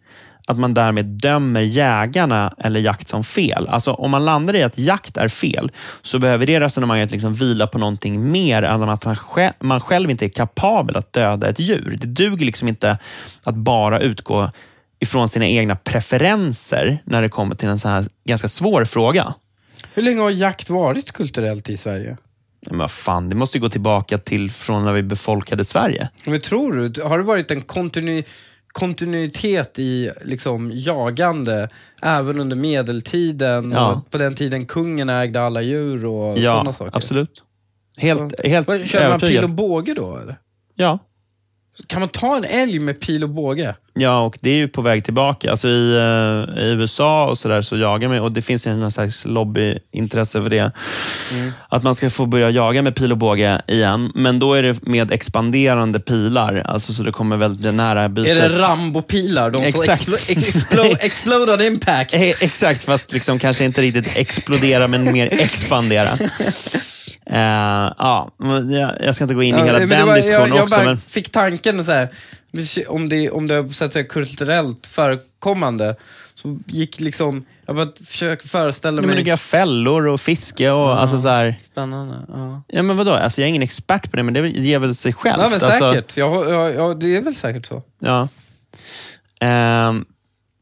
att 0.47 0.57
man 0.57 0.73
därmed 0.73 1.05
dömer 1.05 1.61
jägarna 1.61 2.53
eller 2.57 2.79
jakt 2.79 3.07
som 3.07 3.23
fel. 3.23 3.67
Alltså 3.67 3.93
om 3.93 4.11
man 4.11 4.25
landar 4.25 4.55
i 4.55 4.63
att 4.63 4.77
jakt 4.77 5.17
är 5.17 5.27
fel, 5.27 5.71
så 6.01 6.19
behöver 6.19 6.45
det 6.45 6.59
resonemanget 6.59 7.11
liksom 7.11 7.33
vila 7.33 7.67
på 7.67 7.77
någonting 7.77 8.31
mer 8.31 8.63
än 8.63 8.83
att 8.83 9.05
man 9.05 9.15
själv, 9.15 9.53
man 9.59 9.81
själv 9.81 10.11
inte 10.11 10.25
är 10.25 10.29
kapabel 10.29 10.97
att 10.97 11.13
döda 11.13 11.49
ett 11.49 11.59
djur. 11.59 11.97
Det 12.01 12.07
duger 12.07 12.45
liksom 12.45 12.67
inte 12.67 12.97
att 13.43 13.55
bara 13.55 13.99
utgå 13.99 14.51
ifrån 14.99 15.29
sina 15.29 15.47
egna 15.47 15.75
preferenser 15.75 16.97
när 17.03 17.21
det 17.21 17.29
kommer 17.29 17.55
till 17.55 17.69
en 17.69 17.79
så 17.79 17.89
här 17.89 18.05
ganska 18.25 18.47
svår 18.47 18.85
fråga. 18.85 19.33
Hur 19.93 20.03
länge 20.03 20.21
har 20.21 20.31
jakt 20.31 20.69
varit 20.69 21.11
kulturellt 21.11 21.69
i 21.69 21.77
Sverige? 21.77 22.17
Men 22.67 22.77
vad 22.77 22.91
fan, 22.91 23.29
det 23.29 23.35
måste 23.35 23.57
ju 23.57 23.61
gå 23.61 23.69
tillbaka 23.69 24.17
till 24.17 24.51
från 24.51 24.85
när 24.85 24.93
vi 24.93 25.03
befolkade 25.03 25.65
Sverige. 25.65 26.09
Men 26.25 26.41
tror 26.41 26.73
du, 26.73 27.01
har 27.01 27.17
det 27.17 27.23
varit 27.23 27.51
en 27.51 27.61
kontinu 27.61 28.23
kontinuitet 28.79 29.79
i 29.79 30.11
liksom, 30.25 30.71
jagande 30.73 31.69
även 32.01 32.39
under 32.39 32.55
medeltiden 32.55 33.71
Ja. 33.71 34.01
på 34.09 34.17
den 34.17 34.35
tiden 34.35 34.65
kungen 34.65 35.09
ägde 35.09 35.41
alla 35.41 35.61
djur 35.61 36.05
och 36.05 36.37
Ja, 36.37 36.51
sådana 36.51 36.73
saker? 36.73 36.97
absolut. 36.97 37.43
Helt, 37.97 38.45
helt 38.45 38.67
Vad, 38.67 38.85
Kör 38.87 39.09
man 39.09 39.19
pil 39.19 39.43
och 39.43 39.49
båge 39.49 39.93
då 39.93 40.17
eller? 40.17 40.35
Ja. 40.75 40.99
Kan 41.87 41.99
man 41.99 42.09
ta 42.09 42.37
en 42.37 42.43
älg 42.45 42.79
med 42.79 42.99
pil 42.99 43.23
och 43.23 43.29
båge? 43.29 43.75
Ja, 43.93 44.19
och 44.21 44.37
det 44.41 44.49
är 44.49 44.55
ju 44.55 44.67
på 44.67 44.81
väg 44.81 45.03
tillbaka. 45.03 45.51
Alltså 45.51 45.67
i, 45.67 45.95
eh, 45.95 46.63
i 46.63 46.69
USA 46.71 47.29
och 47.29 47.37
så 47.37 47.47
där 47.47 47.61
så 47.61 47.77
jagar 47.77 48.07
man, 48.09 48.19
och 48.19 48.31
det 48.31 48.41
finns 48.41 48.67
ju 48.67 48.73
någon 48.73 48.91
slags 48.91 49.25
lobbyintresse 49.25 50.41
för 50.43 50.49
det. 50.49 50.71
Att 51.69 51.83
man 51.83 51.95
ska 51.95 52.09
få 52.09 52.25
börja 52.25 52.49
jaga 52.49 52.81
med 52.81 52.95
pil 52.95 53.11
och 53.11 53.17
båge 53.17 53.61
igen, 53.67 54.11
men 54.15 54.39
då 54.39 54.53
är 54.53 54.63
det 54.63 54.87
med 54.87 55.11
expanderande 55.11 55.99
pilar. 55.99 56.61
Alltså 56.65 56.93
så 56.93 57.03
det 57.03 57.11
kommer 57.11 57.37
väldigt 57.37 57.73
nära 57.75 58.09
bytet. 58.09 58.37
Är 58.37 58.49
det 58.49 58.59
Rambo-pilar? 58.61 59.51
De 59.51 59.57
som 59.57 59.65
Exakt. 59.81 60.07
explo- 60.07 60.35
explo- 60.35 60.97
exploded 61.01 61.61
impact? 61.61 62.13
Eh, 62.13 62.21
Exakt, 62.21 62.83
fast 62.85 63.11
liksom 63.13 63.39
kanske 63.39 63.65
inte 63.65 63.81
riktigt 63.81 64.17
explodera, 64.17 64.87
men 64.87 65.11
mer 65.11 65.29
expandera. 65.33 66.09
Eh, 67.35 67.93
ja, 67.97 68.31
jag, 68.69 68.91
jag 68.99 69.15
ska 69.15 69.23
inte 69.23 69.33
gå 69.35 69.43
in 69.43 69.55
i 69.55 69.63
hela 69.63 69.79
det 69.79 69.85
den 69.85 70.07
var- 70.07 70.15
diskussionen 70.15 70.49
jag, 70.49 70.57
jag 70.57 70.63
också. 70.63 70.75
bara 70.75 70.85
Men, 70.85 70.97
fick 70.97 71.31
tanken 71.31 71.85
så 71.85 71.91
här, 71.91 72.09
om 72.87 73.09
det, 73.09 73.29
om 73.29 73.47
det 73.47 73.55
är 73.55 73.67
så 73.67 73.85
att 73.85 73.93
säga, 73.93 74.05
kulturellt 74.05 74.87
förekommande, 74.87 75.95
så 76.35 76.59
gick 76.65 76.99
liksom, 76.99 77.45
jag 77.65 77.75
bara 77.75 77.87
försöker 78.05 78.47
föreställa 78.47 79.01
nej, 79.01 79.07
men 79.07 79.15
mig... 79.15 79.23
du 79.23 79.37
fällor 79.37 80.07
och 80.07 80.21
fiske 80.21 80.71
och 80.71 81.01
alltså 81.01 81.19
så 81.19 81.29
här. 81.29 81.55
Spännande. 81.71 82.15
Ja. 82.27 82.63
Ja, 82.67 82.81
men 82.81 82.97
vadå? 82.97 83.11
Alltså, 83.11 83.41
jag 83.41 83.45
är 83.45 83.49
ingen 83.49 83.61
expert 83.61 84.11
på 84.11 84.17
det, 84.17 84.23
men 84.23 84.33
det 84.33 84.49
ger 84.49 84.79
väl 84.79 84.95
sig 84.95 85.13
självt. 85.13 85.37
Nej, 85.37 85.49
men 85.49 85.69
alltså, 85.69 85.91
säkert. 85.93 86.17
Ja, 86.17 86.49
ja, 86.49 86.69
ja, 86.69 86.93
det 86.93 87.15
är 87.15 87.21
väl 87.21 87.35
säkert 87.35 87.65
så. 87.65 87.83
Ja. 87.99 88.27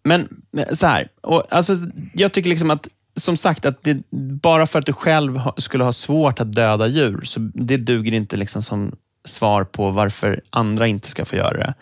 Men 0.03 0.28
men 0.51 0.76
så 0.76 0.88
här, 0.88 1.07
och, 1.21 1.43
alltså, 1.49 1.76
jag 2.13 2.32
tycker 2.32 2.49
liksom 2.49 2.71
att 2.71 2.88
som 3.16 3.38
sagt, 3.38 3.66
att 3.66 3.84
det, 3.84 3.97
bara 4.41 4.66
för 4.66 4.80
att 4.80 4.86
du 4.86 4.93
själv 4.93 5.41
skulle 5.57 5.84
ha 5.84 5.93
svårt 5.93 6.39
att 6.39 6.53
döda 6.53 6.88
djur, 6.88 7.22
så 7.24 7.39
det 7.53 7.78
duger 7.78 8.11
inte 8.11 8.38
liksom 8.38 8.64
som 8.64 8.95
svar 9.26 9.64
på 9.64 9.89
varför 9.89 10.41
andra 10.49 10.88
inte 10.88 11.09
ska 11.09 11.26
få 11.26 11.36
göra 11.36 11.57
det. 11.57 11.74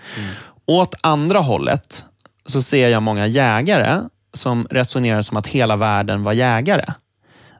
Åt 0.65 0.95
andra 1.01 1.39
hållet 1.39 2.03
så 2.45 2.61
ser 2.61 2.89
jag 2.89 3.03
många 3.03 3.27
jägare 3.27 4.01
som 4.33 4.67
resonerar 4.69 5.21
som 5.21 5.37
att 5.37 5.47
hela 5.47 5.75
världen 5.75 6.23
var 6.23 6.33
jägare. 6.33 6.85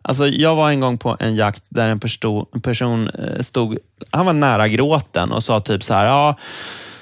Alltså, 0.01 0.28
jag 0.28 0.55
var 0.55 0.69
en 0.69 0.80
gång 0.80 0.97
på 0.97 1.17
en 1.19 1.36
jakt 1.36 1.63
där 1.69 1.88
en 1.88 1.99
person 2.61 3.09
eh, 3.09 3.41
stod, 3.41 3.78
han 4.09 4.26
var 4.26 4.34
nära 4.34 4.67
gråten 4.67 5.32
och 5.32 5.43
sa 5.43 5.59
typ 5.59 5.84
så 5.84 5.93
här, 5.93 6.05
ja, 6.05 6.38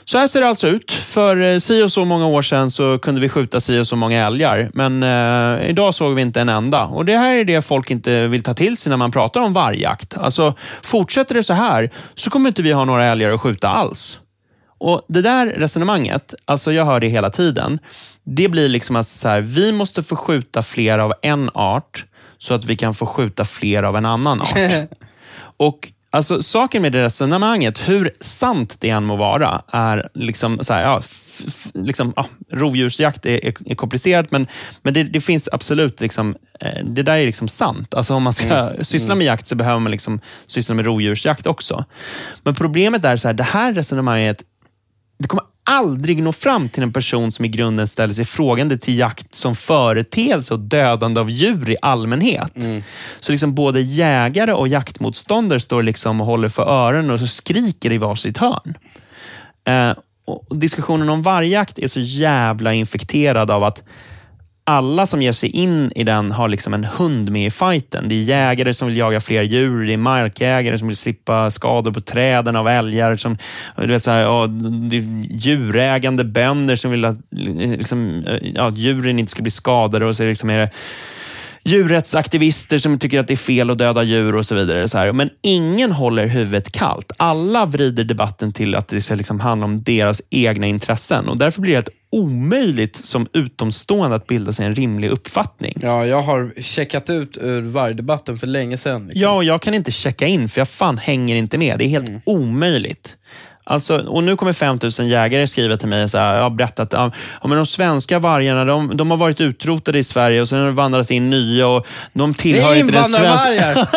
så 0.09 0.17
här 0.17 0.27
ser 0.27 0.41
det 0.41 0.47
alltså 0.47 0.67
ut. 0.67 0.91
För 0.91 1.41
eh, 1.41 1.59
si 1.59 1.83
och 1.83 1.91
så 1.91 2.05
många 2.05 2.27
år 2.27 2.41
sedan 2.41 2.71
så 2.71 2.99
kunde 2.99 3.21
vi 3.21 3.29
skjuta 3.29 3.59
si 3.59 3.79
och 3.79 3.87
så 3.87 3.95
många 3.95 4.27
älgar, 4.27 4.69
men 4.73 5.03
eh, 5.03 5.69
idag 5.69 5.95
såg 5.95 6.15
vi 6.15 6.21
inte 6.21 6.41
en 6.41 6.49
enda. 6.49 6.85
Och 6.85 7.05
Det 7.05 7.17
här 7.17 7.35
är 7.35 7.45
det 7.45 7.61
folk 7.61 7.91
inte 7.91 8.27
vill 8.27 8.43
ta 8.43 8.53
till 8.53 8.77
sig 8.77 8.89
när 8.89 8.97
man 8.97 9.11
pratar 9.11 9.41
om 9.41 9.53
vargjakt. 9.53 10.17
Alltså, 10.17 10.55
fortsätter 10.81 11.35
det 11.35 11.43
så 11.43 11.53
här 11.53 11.89
så 12.15 12.29
kommer 12.29 12.47
inte 12.47 12.61
vi 12.61 12.71
ha 12.71 12.85
några 12.85 13.05
älgar 13.05 13.31
att 13.31 13.41
skjuta 13.41 13.69
alls. 13.69 14.19
Och 14.79 15.01
Det 15.07 15.21
där 15.21 15.47
resonemanget, 15.47 16.33
alltså 16.45 16.71
jag 16.71 16.85
hör 16.85 16.99
det 16.99 17.07
hela 17.07 17.29
tiden, 17.29 17.79
det 18.23 18.49
blir 18.49 18.69
liksom 18.69 18.95
att 18.95 19.07
så 19.07 19.27
här, 19.27 19.41
vi 19.41 19.71
måste 19.71 20.03
få 20.03 20.15
skjuta 20.15 20.61
fler 20.61 20.99
av 20.99 21.13
en 21.21 21.49
art 21.53 22.05
så 22.37 22.53
att 22.53 22.65
vi 22.65 22.75
kan 22.75 22.93
få 22.93 23.05
skjuta 23.05 23.45
fler 23.45 23.83
av 23.83 23.95
en 23.95 24.05
annan 24.05 24.41
art. 24.41 24.57
Och 25.57 25.91
alltså, 26.09 26.43
Saken 26.43 26.81
med 26.81 26.91
det 26.91 27.03
resonemanget, 27.03 27.89
hur 27.89 28.13
sant 28.19 28.75
det 28.79 28.89
än 28.89 29.05
må 29.05 29.15
vara, 29.15 29.61
är 29.67 30.09
liksom 30.13 30.59
så 30.61 30.73
här, 30.73 30.83
ja, 30.83 31.01
liksom, 31.73 32.13
ja, 32.15 32.27
rovdjursjakt 32.51 33.25
är, 33.25 33.45
är, 33.45 33.53
är 33.65 33.75
komplicerat, 33.75 34.31
men, 34.31 34.47
men 34.81 34.93
det, 34.93 35.03
det 35.03 35.21
finns 35.21 35.49
absolut, 35.51 36.01
liksom, 36.01 36.35
eh, 36.59 36.83
det 36.85 37.03
där 37.03 37.17
är 37.17 37.25
liksom 37.25 37.47
sant. 37.47 37.93
Alltså, 37.93 38.13
om 38.13 38.23
man 38.23 38.33
ska 38.33 38.69
syssla 38.81 39.15
med 39.15 39.25
jakt 39.25 39.47
så 39.47 39.55
behöver 39.55 39.79
man 39.79 39.91
liksom 39.91 40.19
syssla 40.47 40.75
med 40.75 40.85
rovdjursjakt 40.85 41.47
också. 41.47 41.85
Men 42.43 42.55
problemet 42.55 43.05
är 43.05 43.17
så 43.17 43.27
här, 43.27 43.33
det 43.33 43.43
här 43.43 43.73
resonemanget, 43.73 44.43
det 45.19 45.27
kommer 45.27 45.43
aldrig 45.69 46.23
nå 46.23 46.31
fram 46.31 46.69
till 46.69 46.83
en 46.83 46.93
person 46.93 47.31
som 47.31 47.45
i 47.45 47.47
grunden 47.47 47.87
ställer 47.87 48.13
sig 48.13 48.25
frågande 48.25 48.77
till 48.77 48.99
jakt 48.99 49.35
som 49.35 49.55
företeelse 49.55 50.53
och 50.53 50.59
dödande 50.59 51.21
av 51.21 51.29
djur 51.29 51.69
i 51.69 51.77
allmänhet. 51.81 52.53
Så 53.19 53.31
liksom 53.31 53.55
både 53.55 53.81
jägare 53.81 54.53
och 54.53 54.67
jaktmotståndare 54.67 55.59
står 55.59 55.83
liksom 55.83 56.21
och 56.21 56.27
håller 56.27 56.49
för 56.49 56.63
öronen 56.63 57.11
och 57.11 57.19
så 57.19 57.27
skriker 57.27 57.91
i 57.91 57.97
varsitt 57.97 58.37
hörn. 58.37 58.77
Eh, 59.67 59.93
och 60.25 60.57
diskussionen 60.57 61.09
om 61.09 61.21
vargjakt 61.21 61.79
är 61.79 61.87
så 61.87 61.99
jävla 61.99 62.73
infekterad 62.73 63.51
av 63.51 63.63
att 63.63 63.83
alla 64.69 65.07
som 65.07 65.21
ger 65.21 65.31
sig 65.31 65.49
in 65.49 65.91
i 65.95 66.03
den 66.03 66.31
har 66.31 66.47
liksom 66.47 66.73
en 66.73 66.83
hund 66.83 67.31
med 67.31 67.47
i 67.47 67.51
fighten. 67.51 68.09
Det 68.09 68.15
är 68.15 68.23
jägare 68.23 68.73
som 68.73 68.87
vill 68.87 68.97
jaga 68.97 69.19
fler 69.19 69.43
djur, 69.43 69.85
det 69.85 69.93
är 69.93 69.97
markägare 69.97 70.79
som 70.79 70.87
vill 70.87 70.97
slippa 70.97 71.51
skador 71.51 71.91
på 71.91 72.01
träden 72.01 72.55
av 72.55 72.67
älgar. 72.67 73.15
Som, 73.15 73.37
du 73.77 73.87
vet, 73.87 74.03
så 74.03 74.11
här, 74.11 74.21
ja, 74.21 74.47
det 74.89 74.97
är 74.97 75.03
djurägande 75.29 76.23
bönder 76.23 76.75
som 76.75 76.91
vill 76.91 77.05
att 77.05 77.17
liksom, 77.31 78.23
ja, 78.55 78.69
djuren 78.69 79.19
inte 79.19 79.31
ska 79.31 79.41
bli 79.41 79.51
skadade. 79.51 80.05
Och 80.05 80.15
så 80.15 80.23
är 80.23 80.25
det 80.25 80.31
liksom 80.31 80.49
är 80.49 80.59
det 80.59 80.69
djurrättsaktivister 81.63 82.77
som 82.77 82.99
tycker 82.99 83.19
att 83.19 83.27
det 83.27 83.33
är 83.33 83.37
fel 83.37 83.69
att 83.69 83.77
döda 83.77 84.03
djur 84.03 84.35
och 84.35 84.45
så 84.45 84.55
vidare. 84.55 84.89
Så 84.89 84.97
här. 84.97 85.13
Men 85.13 85.29
ingen 85.41 85.91
håller 85.91 86.27
huvudet 86.27 86.71
kallt. 86.71 87.11
Alla 87.17 87.65
vrider 87.65 88.03
debatten 88.03 88.51
till 88.53 88.75
att 88.75 88.87
det 88.87 89.01
ska 89.01 89.15
liksom 89.15 89.39
handla 89.39 89.65
om 89.65 89.83
deras 89.83 90.21
egna 90.29 90.67
intressen. 90.67 91.27
Och 91.27 91.37
Därför 91.37 91.61
blir 91.61 91.71
det 91.71 91.77
helt 91.77 91.89
omöjligt 92.11 92.95
som 92.95 93.27
utomstående 93.33 94.15
att 94.15 94.27
bilda 94.27 94.53
sig 94.53 94.65
en 94.65 94.75
rimlig 94.75 95.09
uppfattning. 95.09 95.73
Ja, 95.81 96.05
jag 96.05 96.21
har 96.21 96.61
checkat 96.61 97.09
ut 97.09 97.37
ur 97.37 97.61
vargdebatten 97.61 98.39
för 98.39 98.47
länge 98.47 98.77
sedan. 98.77 99.07
Liksom. 99.07 99.21
Ja, 99.21 99.35
och 99.35 99.43
jag 99.43 99.61
kan 99.61 99.73
inte 99.73 99.91
checka 99.91 100.27
in 100.27 100.49
för 100.49 100.61
jag 100.61 100.67
fan 100.67 100.97
hänger 100.97 101.35
inte 101.35 101.57
med. 101.57 101.77
Det 101.77 101.85
är 101.85 101.89
helt 101.89 102.21
omöjligt. 102.25 103.17
Alltså, 103.69 103.97
och 103.97 104.23
nu 104.23 104.35
kommer 104.35 104.53
5000 104.53 105.07
jägare 105.07 105.47
skriva 105.47 105.77
till 105.77 105.87
mig 105.87 106.03
och 106.03 106.09
så 106.09 106.17
här, 106.17 106.35
jag 106.35 106.43
har 106.43 106.49
berättat 106.49 106.93
att 106.93 107.13
ja, 107.41 107.47
men 107.47 107.57
de 107.57 107.65
svenska 107.65 108.19
vargarna 108.19 108.65
de, 108.65 108.97
de 108.97 109.11
har 109.11 109.17
varit 109.17 109.41
utrotade 109.41 109.99
i 109.99 110.03
Sverige 110.03 110.41
och 110.41 110.49
sen 110.49 110.59
har 110.59 110.65
det 110.65 110.71
vandrat 110.71 111.11
in 111.11 111.29
nya 111.29 111.67
och 111.67 111.87
de 112.13 112.33
tillhör 112.33 112.75
inte 112.75 112.93
den 112.93 113.03
svenska... 113.03 113.87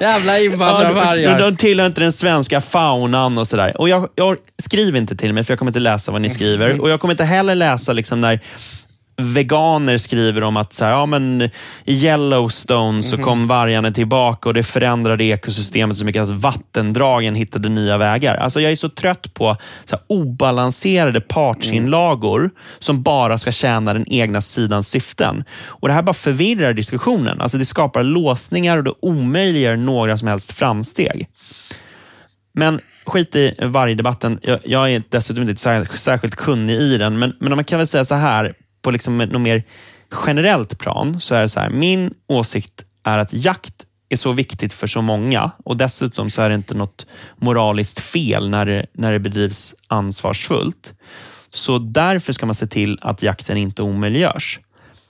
Jävla 0.00 0.38
invandrarvargar. 0.38 1.16
Ja, 1.16 1.38
de, 1.38 1.50
de 1.50 1.56
tillhör 1.56 1.86
inte 1.86 2.00
den 2.00 2.12
svenska 2.12 2.60
faunan 2.60 3.38
och 3.38 3.48
sådär. 3.48 3.80
Och 3.80 3.88
jag, 3.88 4.08
jag 4.14 4.36
Skriv 4.62 4.96
inte 4.96 5.16
till 5.16 5.32
mig, 5.32 5.44
för 5.44 5.52
jag 5.52 5.58
kommer 5.58 5.70
inte 5.70 5.80
läsa 5.80 6.12
vad 6.12 6.20
ni 6.20 6.30
skriver. 6.30 6.80
Och 6.80 6.90
Jag 6.90 7.00
kommer 7.00 7.14
inte 7.14 7.24
heller 7.24 7.54
läsa 7.54 7.92
liksom 7.92 8.20
när 8.20 8.40
veganer 9.18 9.98
skriver 9.98 10.42
om 10.42 10.56
att 10.56 10.72
så 10.72 10.84
här, 10.84 10.92
ja, 10.92 11.06
men 11.06 11.42
i 11.84 12.04
Yellowstone 12.04 13.02
så 13.02 13.16
kom 13.16 13.46
vargarna 13.48 13.90
tillbaka 13.90 14.48
och 14.48 14.54
det 14.54 14.62
förändrade 14.62 15.24
ekosystemet 15.24 15.96
så 15.96 16.04
mycket 16.04 16.22
att 16.22 16.28
vattendragen 16.28 17.34
hittade 17.34 17.68
nya 17.68 17.98
vägar. 17.98 18.34
Alltså 18.34 18.60
Jag 18.60 18.72
är 18.72 18.76
så 18.76 18.88
trött 18.88 19.34
på 19.34 19.56
så 19.84 19.96
här, 19.96 20.04
obalanserade 20.08 21.20
partsinlagor 21.20 22.50
som 22.78 23.02
bara 23.02 23.38
ska 23.38 23.52
tjäna 23.52 23.92
den 23.92 24.12
egna 24.12 24.40
sidans 24.40 24.88
syften. 24.88 25.44
Och 25.66 25.88
Det 25.88 25.94
här 25.94 26.02
bara 26.02 26.14
förvirrar 26.14 26.72
diskussionen. 26.72 27.40
Alltså 27.40 27.58
Det 27.58 27.66
skapar 27.66 28.02
låsningar 28.02 28.78
och 28.78 28.84
det 28.84 28.94
omöjliggör 29.02 29.76
några 29.76 30.18
som 30.18 30.28
helst 30.28 30.52
framsteg. 30.52 31.28
Men 32.54 32.80
skit 33.06 33.36
i 33.36 33.54
vargdebatten. 33.62 34.38
Jag, 34.42 34.58
jag 34.64 34.92
är 34.92 35.02
dessutom 35.08 35.42
inte 35.42 35.54
sär- 35.54 35.96
särskilt 35.96 36.36
kunnig 36.36 36.74
i 36.74 36.98
den, 36.98 37.18
men, 37.18 37.32
men 37.40 37.54
man 37.56 37.64
kan 37.64 37.78
väl 37.78 37.86
säga 37.86 38.04
så 38.04 38.14
här, 38.14 38.52
på 38.82 38.90
liksom 38.90 39.18
något 39.18 39.40
mer 39.40 39.62
generellt 40.26 40.78
plan, 40.78 41.20
så 41.20 41.34
är 41.34 41.40
det 41.40 41.48
så 41.48 41.60
här, 41.60 41.70
min 41.70 42.14
åsikt 42.26 42.84
är 43.04 43.18
att 43.18 43.32
jakt 43.32 43.74
är 44.08 44.16
så 44.16 44.32
viktigt 44.32 44.72
för 44.72 44.86
så 44.86 45.02
många 45.02 45.50
och 45.64 45.76
dessutom 45.76 46.30
så 46.30 46.42
är 46.42 46.48
det 46.48 46.54
inte 46.54 46.74
något 46.74 47.06
moraliskt 47.36 48.00
fel 48.00 48.50
när 48.50 48.66
det, 48.66 48.86
när 48.92 49.12
det 49.12 49.18
bedrivs 49.18 49.74
ansvarsfullt. 49.86 50.94
Så 51.50 51.78
därför 51.78 52.32
ska 52.32 52.46
man 52.46 52.54
se 52.54 52.66
till 52.66 52.98
att 53.02 53.22
jakten 53.22 53.56
inte 53.56 53.82
omöjliggörs. 53.82 54.60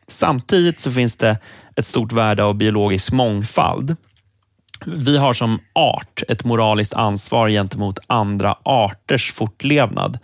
Samtidigt 0.09 0.81
så 0.81 0.93
finns 0.93 1.17
det 1.17 1.39
ett 1.77 1.87
stort 1.87 2.13
värde 2.13 2.45
av 2.45 2.55
biologisk 2.55 3.13
mångfald 3.13 3.97
vi 4.87 5.19
har 5.19 5.33
som 5.33 5.61
art 5.73 6.23
ett 6.29 6.45
moraliskt 6.45 6.95
ansvar 6.95 7.49
gentemot 7.49 7.99
andra 8.07 8.59
arters 8.63 9.33
fortlevnad. 9.33 10.19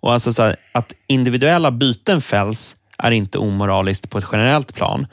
Och 0.00 0.12
alltså 0.12 0.32
så 0.32 0.42
här, 0.42 0.56
att 0.72 0.92
individuella 1.06 1.70
byten 1.70 2.20
fälls 2.20 2.76
är 3.02 3.10
inte 3.10 3.38
omoraliskt 3.38 4.10
på 4.10 4.18
ett 4.18 4.26
generellt 4.32 4.74
plan. 4.74 5.06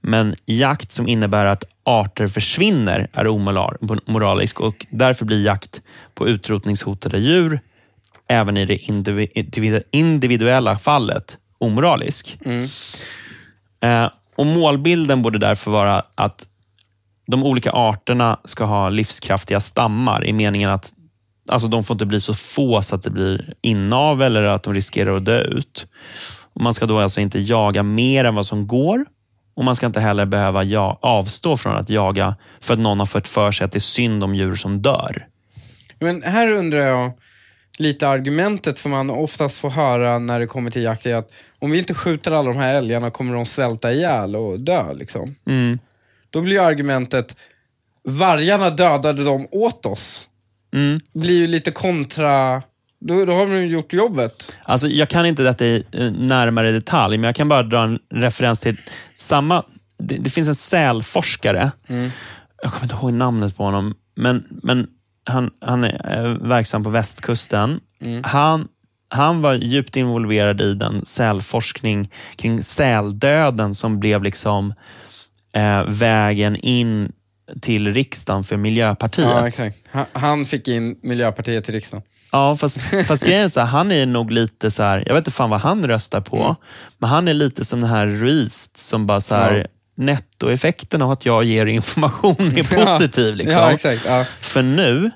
Men 0.00 0.34
jakt 0.46 0.92
som 0.92 1.08
innebär 1.08 1.46
att 1.46 1.64
arter 1.84 2.28
försvinner 2.28 3.08
är 3.12 3.26
omoralisk 3.26 4.60
och 4.60 4.86
därför 4.90 5.24
blir 5.24 5.44
jakt 5.44 5.82
på 6.14 6.28
utrotningshotade 6.28 7.18
djur 7.18 7.60
även 8.28 8.56
i 8.56 8.66
det 8.66 8.76
individuella 9.90 10.78
fallet 10.78 11.38
omoralisk. 11.58 12.38
Mm. 12.44 12.68
Eh, 13.80 14.10
och 14.36 14.46
Målbilden 14.46 15.22
borde 15.22 15.38
därför 15.38 15.70
vara 15.70 16.04
att 16.14 16.48
de 17.26 17.44
olika 17.44 17.70
arterna 17.72 18.40
ska 18.44 18.64
ha 18.64 18.88
livskraftiga 18.88 19.60
stammar 19.60 20.24
i 20.24 20.32
meningen 20.32 20.70
att 20.70 20.92
alltså, 21.48 21.68
de 21.68 21.84
får 21.84 21.94
inte 21.94 22.06
bli 22.06 22.20
så 22.20 22.34
få 22.34 22.82
så 22.82 22.94
att 22.94 23.02
det 23.02 23.10
blir 23.10 23.54
inavel 23.62 24.36
eller 24.36 24.48
att 24.48 24.62
de 24.62 24.74
riskerar 24.74 25.16
att 25.16 25.24
dö 25.24 25.40
ut. 25.40 25.86
Och 26.54 26.60
man 26.60 26.74
ska 26.74 26.86
då 26.86 26.98
alltså 26.98 27.20
inte 27.20 27.38
jaga 27.38 27.82
mer 27.82 28.24
än 28.24 28.34
vad 28.34 28.46
som 28.46 28.66
går 28.66 29.04
och 29.54 29.64
man 29.64 29.76
ska 29.76 29.86
inte 29.86 30.00
heller 30.00 30.26
behöva 30.26 30.64
ja 30.64 30.98
avstå 31.02 31.56
från 31.56 31.76
att 31.76 31.90
jaga 31.90 32.36
för 32.60 32.74
att 32.74 32.80
någon 32.80 32.98
har 32.98 33.06
fått 33.06 33.28
för 33.28 33.52
sig 33.52 33.64
att 33.64 33.72
det 33.72 33.78
är 33.78 33.80
synd 33.80 34.24
om 34.24 34.34
djur 34.34 34.54
som 34.54 34.82
dör. 34.82 35.26
Men 35.98 36.22
här 36.22 36.52
undrar 36.52 36.78
jag 36.78 37.12
lite 37.78 38.08
argumentet 38.08 38.78
som 38.78 38.90
man 38.90 39.10
oftast 39.10 39.58
får 39.58 39.70
höra 39.70 40.18
när 40.18 40.40
det 40.40 40.46
kommer 40.46 40.70
till 40.70 40.82
jakt 40.82 41.06
är 41.06 41.14
att 41.14 41.30
om 41.58 41.70
vi 41.70 41.78
inte 41.78 41.94
skjuter 41.94 42.32
alla 42.32 42.52
de 42.52 42.58
här 42.58 42.74
älgarna 42.74 43.10
kommer 43.10 43.34
de 43.34 43.46
svälta 43.46 43.92
ihjäl 43.92 44.36
och 44.36 44.60
dö. 44.60 44.92
Liksom. 44.92 45.34
Mm. 45.46 45.78
Då 46.30 46.40
blir 46.40 46.60
argumentet, 46.60 47.36
vargarna 48.04 48.70
dödade 48.70 49.24
dem 49.24 49.46
åt 49.50 49.86
oss. 49.86 50.28
Mm. 50.74 51.00
blir 51.14 51.38
ju 51.38 51.46
lite 51.46 51.70
kontra... 51.70 52.62
Då, 53.06 53.24
då 53.24 53.32
har 53.32 53.46
de 53.46 53.66
gjort 53.66 53.92
jobbet. 53.92 54.52
Alltså, 54.62 54.88
jag 54.88 55.08
kan 55.08 55.26
inte 55.26 55.42
detta 55.42 55.64
i 55.64 55.84
eh, 55.92 56.12
närmare 56.12 56.72
detalj, 56.72 57.18
men 57.18 57.24
jag 57.28 57.36
kan 57.36 57.48
bara 57.48 57.62
dra 57.62 57.82
en 57.84 57.98
referens 58.14 58.60
till 58.60 58.76
samma... 59.16 59.62
Det, 59.98 60.16
det 60.16 60.30
finns 60.30 60.48
en 60.48 60.54
sälforskare, 60.54 61.70
Mm. 61.88 62.10
jag 62.62 62.72
kommer 62.72 62.84
inte 62.84 62.94
ihåg 62.94 63.12
namnet 63.12 63.56
på 63.56 63.64
honom, 63.64 63.94
men, 64.16 64.44
men 64.62 64.86
han, 65.26 65.50
han 65.60 65.84
är 65.84 66.24
eh, 66.24 66.48
verksam 66.48 66.84
på 66.84 66.90
västkusten. 66.90 67.80
Han, 68.22 68.68
han 69.08 69.42
var 69.42 69.54
djupt 69.54 69.96
involverad 69.96 70.60
i 70.60 70.74
den 70.74 71.04
sälforskning 71.04 72.10
kring 72.36 72.62
säldöden 72.62 73.74
som 73.74 74.00
blev 74.00 74.22
liksom 74.22 74.74
eh, 75.54 75.82
vägen 75.88 76.56
in 76.56 77.12
till 77.60 77.94
riksdagen 77.94 78.44
för 78.44 78.56
Miljöpartiet. 78.56 79.28
Ja, 79.28 79.48
exakt. 79.48 79.76
Han, 79.90 80.06
han 80.12 80.44
fick 80.44 80.68
in 80.68 80.98
Miljöpartiet 81.02 81.64
till 81.64 81.74
riksdagen. 81.74 82.02
Ja, 82.32 82.56
fast, 82.56 82.80
fast 83.06 83.24
grejen 83.24 83.44
är 83.44 83.48
så 83.48 83.60
här, 83.60 83.66
han 83.66 83.92
är 83.92 84.06
nog 84.06 84.30
lite 84.30 84.70
så 84.70 84.82
här, 84.82 85.02
jag 85.06 85.14
vet 85.14 85.20
inte 85.20 85.30
fan 85.30 85.50
vad 85.50 85.60
han 85.60 85.86
röstar 85.88 86.20
på, 86.20 86.36
Mm. 86.42 86.54
men 86.98 87.10
han 87.10 87.28
är 87.28 87.34
lite 87.34 87.64
som 87.64 87.80
den 87.80 87.90
här 87.90 88.06
Ruist 88.06 88.76
som 88.76 89.06
bara 89.06 89.20
så 89.20 89.34
här, 89.34 89.54
Ja. 89.54 89.66
nettoeffekten 90.04 91.02
av 91.02 91.10
att 91.10 91.26
jag 91.26 91.44
ger 91.44 91.66
information 91.66 92.34
är 92.38 92.76
positiv. 92.86 93.34
Liksom. 93.34 93.62
Ja, 93.62 93.72
exakt. 93.72 94.04
Ja. 94.06 94.24
För 94.40 94.62
nu 94.62 95.10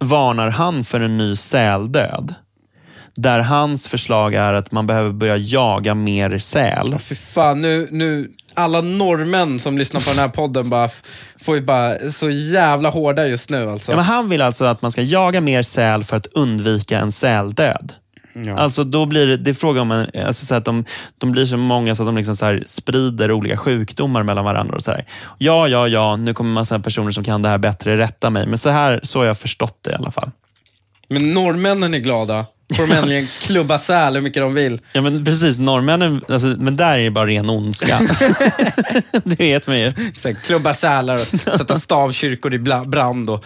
varnar 0.00 0.50
han 0.50 0.84
för 0.84 1.00
en 1.00 1.18
ny 1.18 1.36
säldöd. 1.36 2.34
Där 3.14 3.38
hans 3.38 3.88
förslag 3.88 4.34
är 4.34 4.52
att 4.52 4.72
man 4.72 4.86
behöver 4.86 5.12
börja 5.12 5.36
jaga 5.36 5.94
mer 5.94 6.38
säl. 6.38 6.88
Ja, 6.92 6.98
Fy 6.98 7.14
fan, 7.14 7.60
nu, 7.62 7.88
nu, 7.90 8.30
alla 8.54 8.80
norrmän 8.80 9.60
som 9.60 9.78
lyssnar 9.78 10.00
på 10.00 10.10
den 10.10 10.18
här 10.18 10.28
podden 10.28 10.68
bara, 10.70 10.88
får 11.40 11.54
ju 11.56 11.62
bara 11.62 12.10
så 12.10 12.30
jävla 12.30 12.90
hårda 12.90 13.26
just 13.26 13.50
nu 13.50 13.70
alltså. 13.70 13.92
Ja, 13.92 13.96
men 13.96 14.04
han 14.04 14.28
vill 14.28 14.42
alltså 14.42 14.64
att 14.64 14.82
man 14.82 14.92
ska 14.92 15.02
jaga 15.02 15.40
mer 15.40 15.62
säl 15.62 16.04
för 16.04 16.16
att 16.16 16.26
undvika 16.26 16.98
en 16.98 17.12
säldöd. 17.12 17.92
Ja. 18.46 18.58
Alltså 18.58 18.84
då 18.84 19.06
blir 19.06 19.26
det, 19.26 19.36
det 19.36 19.50
är 19.50 19.54
fråga 19.54 19.80
om 19.80 19.90
en, 19.90 20.26
alltså 20.26 20.46
så 20.46 20.54
att 20.54 20.64
de, 20.64 20.84
de 21.18 21.32
blir 21.32 21.46
så 21.46 21.56
många 21.56 21.94
så 21.94 22.02
att 22.02 22.08
de 22.08 22.16
liksom 22.16 22.36
så 22.36 22.44
här 22.44 22.62
sprider 22.66 23.32
olika 23.32 23.56
sjukdomar 23.56 24.22
mellan 24.22 24.44
varandra. 24.44 24.76
Och 24.76 24.82
så 24.82 24.90
här. 24.90 25.04
Ja, 25.38 25.68
ja, 25.68 25.88
ja, 25.88 26.16
nu 26.16 26.34
kommer 26.34 26.50
massa 26.50 26.78
personer 26.78 27.10
som 27.10 27.24
kan 27.24 27.42
det 27.42 27.48
här 27.48 27.58
bättre 27.58 27.98
rätta 27.98 28.30
mig. 28.30 28.46
Men 28.46 28.58
så 28.58 28.70
här 28.70 29.00
så 29.02 29.18
har 29.18 29.26
jag 29.26 29.38
förstått 29.38 29.78
det 29.82 29.90
i 29.90 29.94
alla 29.94 30.10
fall. 30.10 30.30
Men 31.08 31.34
norrmännen 31.34 31.94
är 31.94 31.98
glada. 31.98 32.46
Får 32.76 32.86
de 32.86 32.92
äntligen 32.92 33.26
klubba 33.40 33.78
säl 33.78 34.14
hur 34.14 34.22
mycket 34.22 34.42
de 34.42 34.54
vill. 34.54 34.80
Ja, 34.92 35.00
men 35.00 35.24
precis. 35.24 35.58
Norrmännen, 35.58 36.24
alltså, 36.28 36.46
men 36.46 36.76
där 36.76 36.98
är 36.98 37.04
det 37.04 37.10
bara 37.10 37.26
ren 37.26 37.50
ondska. 37.50 38.00
det 39.24 39.38
vet 39.38 39.66
man 39.66 39.78
ju. 39.78 39.92
Här, 40.24 40.42
klubba 40.44 40.74
sälar 40.74 41.14
och 41.14 41.56
sätta 41.58 41.78
stavkyrkor 41.78 42.54
i 42.54 42.58
brand. 42.58 43.30
Och, 43.30 43.44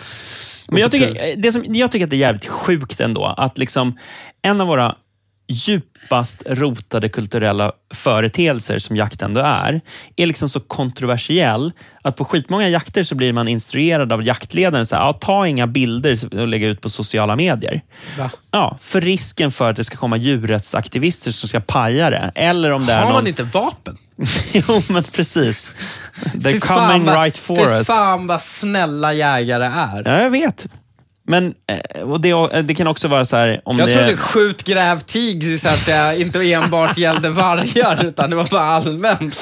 Men 0.68 0.80
jag 0.80 0.90
tycker, 0.90 1.36
det 1.36 1.52
som, 1.52 1.64
jag 1.74 1.92
tycker 1.92 2.06
att 2.06 2.10
det 2.10 2.16
är 2.16 2.18
jävligt 2.18 2.46
sjukt 2.46 3.00
ändå, 3.00 3.26
att 3.36 3.58
liksom 3.58 3.98
en 4.42 4.60
av 4.60 4.66
våra 4.66 4.96
djupast 5.48 6.42
rotade 6.46 7.08
kulturella 7.08 7.72
företeelser 7.94 8.78
som 8.78 8.96
jakt 8.96 9.22
ändå 9.22 9.40
är, 9.40 9.80
är 10.16 10.26
liksom 10.26 10.48
så 10.48 10.60
kontroversiell 10.60 11.72
att 12.02 12.16
på 12.16 12.24
skitmånga 12.24 12.68
jakter 12.68 13.04
så 13.04 13.14
blir 13.14 13.32
man 13.32 13.48
instruerad 13.48 14.12
av 14.12 14.22
jaktledaren 14.22 14.86
så 14.86 14.96
här, 14.96 15.02
ja, 15.02 15.12
ta 15.12 15.46
inga 15.46 15.66
bilder 15.66 16.40
och 16.40 16.46
lägga 16.48 16.68
ut 16.68 16.80
på 16.80 16.90
sociala 16.90 17.36
medier. 17.36 17.80
Va? 18.18 18.30
Ja, 18.50 18.78
för 18.80 19.00
risken 19.00 19.52
för 19.52 19.70
att 19.70 19.76
det 19.76 19.84
ska 19.84 19.96
komma 19.96 20.16
djurrättsaktivister 20.16 21.30
som 21.30 21.48
ska 21.48 21.60
paja 21.60 22.10
det. 22.10 22.32
Eller 22.34 22.70
om 22.70 22.86
det 22.86 22.94
Har 22.94 23.02
någon... 23.04 23.12
man 23.12 23.26
inte 23.26 23.42
vapen? 23.42 23.96
jo, 24.52 24.82
men 24.88 25.02
precis. 25.04 25.72
They're 26.34 26.52
Fy 26.52 26.60
fan 26.60 26.88
coming 26.90 27.04
vad- 27.06 27.14
right 27.22 27.38
for 27.38 27.56
fy 27.56 27.62
us. 27.62 27.86
fan 27.86 28.26
vad 28.26 28.40
snälla 28.42 29.12
jägare 29.12 29.64
är. 29.64 30.02
Ja, 30.06 30.22
jag 30.22 30.30
vet. 30.30 30.66
Men 31.24 31.54
eh, 31.94 32.02
och 32.02 32.20
det, 32.20 32.62
det 32.62 32.74
kan 32.74 32.86
också 32.86 33.08
vara 33.08 33.24
så 33.24 33.36
här... 33.36 33.60
Om 33.64 33.78
Jag 33.78 33.88
det, 33.88 33.94
trodde 33.96 34.16
skjut, 34.16 34.64
gräv, 34.64 35.00
tig 35.00 35.60
så 35.60 35.68
att 35.68 35.86
det 35.86 36.20
inte 36.20 36.52
enbart 36.52 36.98
gällde 36.98 37.30
vargar, 37.30 38.04
utan 38.04 38.30
det 38.30 38.36
var 38.36 38.48
bara 38.50 38.62
allmänt. 38.64 39.36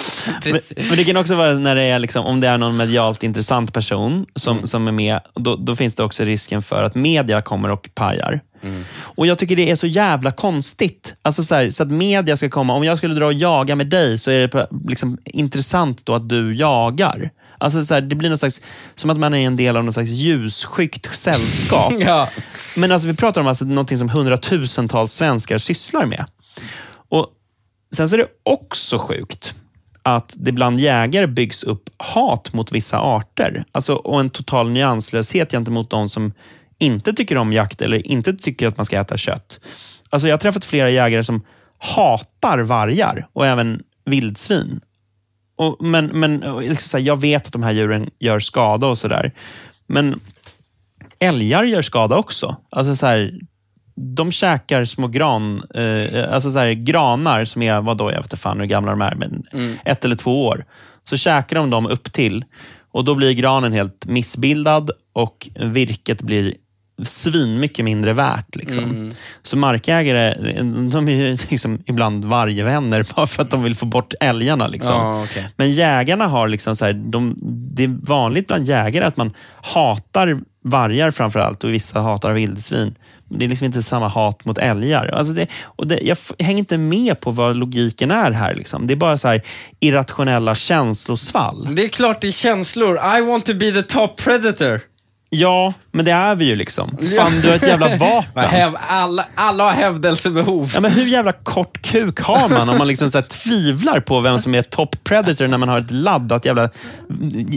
men, 0.44 0.60
men 0.88 0.96
det 0.96 1.04
kan 1.04 1.16
också 1.16 1.34
vara 1.34 1.54
när 1.54 1.74
det 1.74 1.82
är 1.82 1.98
liksom, 1.98 2.26
om 2.26 2.40
det 2.40 2.48
är 2.48 2.58
någon 2.58 2.76
medialt 2.76 3.22
intressant 3.22 3.74
person 3.74 4.26
som, 4.34 4.56
Mm. 4.56 4.66
som 4.66 4.88
är 4.88 4.92
med. 4.92 5.20
Då, 5.34 5.56
då 5.56 5.76
finns 5.76 5.94
det 5.94 6.02
också 6.04 6.24
risken 6.24 6.62
för 6.62 6.82
att 6.82 6.94
media 6.94 7.42
kommer 7.42 7.70
och 7.70 7.88
pajar. 7.94 8.40
Mm. 8.62 8.84
Och 9.00 9.26
Jag 9.26 9.38
tycker 9.38 9.56
det 9.56 9.70
är 9.70 9.76
så 9.76 9.86
jävla 9.86 10.32
konstigt. 10.32 11.14
Alltså 11.22 11.44
så, 11.44 11.54
här, 11.54 11.70
så 11.70 11.82
att 11.82 11.90
media 11.90 12.36
ska 12.36 12.48
komma. 12.50 12.74
Om 12.74 12.84
jag 12.84 12.98
skulle 12.98 13.14
dra 13.14 13.26
och 13.26 13.32
jaga 13.32 13.74
med 13.76 13.86
dig 13.86 14.18
så 14.18 14.30
är 14.30 14.38
det 14.48 14.66
liksom 14.88 15.18
intressant 15.24 16.06
då 16.06 16.14
att 16.14 16.28
du 16.28 16.54
jagar. 16.54 17.30
Alltså 17.60 17.84
så 17.84 17.94
här, 17.94 18.00
det 18.00 18.14
blir 18.14 18.30
något 18.30 18.40
slags, 18.40 18.60
som 18.94 19.10
att 19.10 19.18
man 19.18 19.34
är 19.34 19.46
en 19.46 19.56
del 19.56 19.76
av 19.76 19.84
något 19.84 19.94
slags 19.94 20.10
ljusskyggt 20.10 21.16
sällskap. 21.16 21.92
Ja. 21.98 22.28
Men 22.76 22.92
alltså, 22.92 23.08
vi 23.08 23.14
pratar 23.14 23.40
om 23.40 23.46
alltså 23.46 23.64
någonting 23.64 23.98
som 23.98 24.08
hundratusentals 24.08 25.12
svenskar 25.12 25.58
sysslar 25.58 26.06
med. 26.06 26.24
Och 27.08 27.26
Sen 27.92 28.08
så 28.08 28.16
är 28.16 28.18
det 28.18 28.28
också 28.42 28.98
sjukt 28.98 29.54
att 30.02 30.34
det 30.36 30.52
bland 30.52 30.80
jägare 30.80 31.26
byggs 31.26 31.62
upp 31.62 31.90
hat 31.96 32.52
mot 32.52 32.72
vissa 32.72 32.98
arter. 32.98 33.64
Alltså, 33.72 33.94
och 33.94 34.20
en 34.20 34.30
total 34.30 34.70
nyanslöshet 34.70 35.50
gentemot 35.50 35.90
de 35.90 36.08
som 36.08 36.32
inte 36.78 37.12
tycker 37.12 37.36
om 37.36 37.52
jakt 37.52 37.82
eller 37.82 38.06
inte 38.06 38.32
tycker 38.32 38.66
att 38.66 38.76
man 38.76 38.86
ska 38.86 39.00
äta 39.00 39.16
kött. 39.16 39.60
Alltså, 40.10 40.28
jag 40.28 40.32
har 40.32 40.38
träffat 40.38 40.64
flera 40.64 40.90
jägare 40.90 41.24
som 41.24 41.42
hatar 41.78 42.58
vargar 42.58 43.26
och 43.32 43.46
även 43.46 43.82
vildsvin. 44.04 44.80
Och, 45.60 45.76
men 45.80 46.06
men 46.06 46.40
liksom 46.60 46.88
så 46.88 46.96
här, 46.96 47.04
jag 47.04 47.20
vet 47.20 47.46
att 47.46 47.52
de 47.52 47.62
här 47.62 47.72
djuren 47.72 48.10
gör 48.18 48.40
skada 48.40 48.86
och 48.86 48.98
sådär. 48.98 49.32
Men 49.86 50.20
älgar 51.18 51.64
gör 51.64 51.82
skada 51.82 52.16
också. 52.16 52.56
Alltså 52.70 52.96
så 52.96 53.06
här, 53.06 53.40
de 53.96 54.32
käkar 54.32 54.84
små 54.84 55.08
gran, 55.08 55.62
eh, 55.74 56.34
alltså 56.34 56.50
så 56.50 56.58
här, 56.58 56.72
granar 56.72 57.44
som 57.44 57.62
är, 57.62 57.80
vadå, 57.80 58.10
jag 58.10 58.16
vet 58.16 58.24
inte 58.24 58.36
fan 58.36 58.60
hur 58.60 58.66
gamla 58.66 58.90
de 58.90 59.02
är, 59.02 59.14
men 59.14 59.42
ett 59.84 60.04
eller 60.04 60.16
två 60.16 60.46
år. 60.46 60.64
Så 61.04 61.16
käkar 61.16 61.56
de 61.56 61.70
dem 61.70 61.86
upp 61.86 62.12
till 62.12 62.44
och 62.92 63.04
då 63.04 63.14
blir 63.14 63.32
granen 63.32 63.72
helt 63.72 64.06
missbildad 64.06 64.90
och 65.12 65.48
virket 65.60 66.22
blir 66.22 66.54
svin 67.04 67.60
mycket 67.60 67.84
mindre 67.84 68.12
värt. 68.12 68.56
Liksom. 68.56 69.12
Så 69.42 69.56
markägare, 69.56 70.34
de 70.90 71.08
är 71.08 71.12
ju 71.12 71.38
liksom 71.48 71.82
ibland 71.86 72.24
vargevänner 72.24 73.06
bara 73.16 73.26
för 73.26 73.42
att 73.42 73.50
de 73.50 73.62
vill 73.62 73.76
få 73.76 73.86
bort 73.86 74.14
älgarna. 74.20 74.66
Liksom. 74.66 74.94
Ja, 74.94 75.22
okej. 75.22 75.48
Men 75.56 75.72
jägarna 75.72 76.26
har 76.26 76.48
liksom 76.48 76.76
så 76.76 76.84
här, 76.84 76.92
de, 76.92 77.36
det 77.74 77.84
är 77.84 78.06
vanligt 78.06 78.46
bland 78.46 78.66
jägare 78.66 79.04
att 79.04 79.16
man 79.16 79.32
hatar 79.62 80.40
vargar 80.62 81.10
framför 81.10 81.40
allt 81.40 81.64
och 81.64 81.70
vissa 81.70 82.00
hatar 82.00 82.32
vildsvin. 82.32 82.94
Det 83.28 83.44
är 83.44 83.48
liksom 83.48 83.64
inte 83.64 83.82
samma 83.82 84.08
hat 84.08 84.44
mot 84.44 84.58
älgar. 84.58 85.06
Alltså 85.06 85.32
det, 85.32 85.46
och 85.62 85.86
det, 85.86 85.98
jag 86.02 86.16
hänger 86.38 86.58
inte 86.58 86.78
med 86.78 87.20
på 87.20 87.30
vad 87.30 87.56
logiken 87.56 88.10
är 88.10 88.30
här. 88.30 88.54
Liksom. 88.54 88.86
Det 88.86 88.94
är 88.94 88.96
bara 88.96 89.18
så 89.18 89.28
här 89.28 89.42
irrationella 89.80 90.54
känslosvall. 90.54 91.74
Det 91.74 91.84
är 91.84 91.88
klart 91.88 92.20
det 92.20 92.28
är 92.28 92.32
känslor. 92.32 92.98
I 93.18 93.20
want 93.20 93.46
to 93.46 93.54
be 93.54 93.72
the 93.72 93.82
top 93.82 94.16
predator. 94.16 94.80
Ja, 95.32 95.72
men 95.92 96.04
det 96.04 96.10
är 96.10 96.34
vi 96.34 96.44
ju 96.44 96.56
liksom. 96.56 96.98
Fan, 97.16 97.40
du 97.42 97.48
har 97.48 97.56
ett 97.56 97.66
jävla 97.66 97.96
vapen. 97.96 98.76
Alla, 98.88 99.26
alla 99.34 99.64
har 99.64 99.70
hävdelsebehov. 99.70 100.70
Ja, 100.74 100.80
men 100.80 100.92
hur 100.92 101.06
jävla 101.06 101.32
kort 101.32 101.82
kuk 101.82 102.20
har 102.20 102.48
man 102.48 102.68
om 102.68 102.78
man 102.78 102.86
liksom 102.86 103.10
så 103.10 103.18
här 103.18 103.26
tvivlar 103.26 104.00
på 104.00 104.20
vem 104.20 104.38
som 104.38 104.54
är 104.54 104.62
top 104.62 105.04
predator 105.04 105.46
när 105.46 105.58
man 105.58 105.68
har 105.68 105.80
ett 105.80 105.90
laddat 105.90 106.44
jävla... 106.44 106.70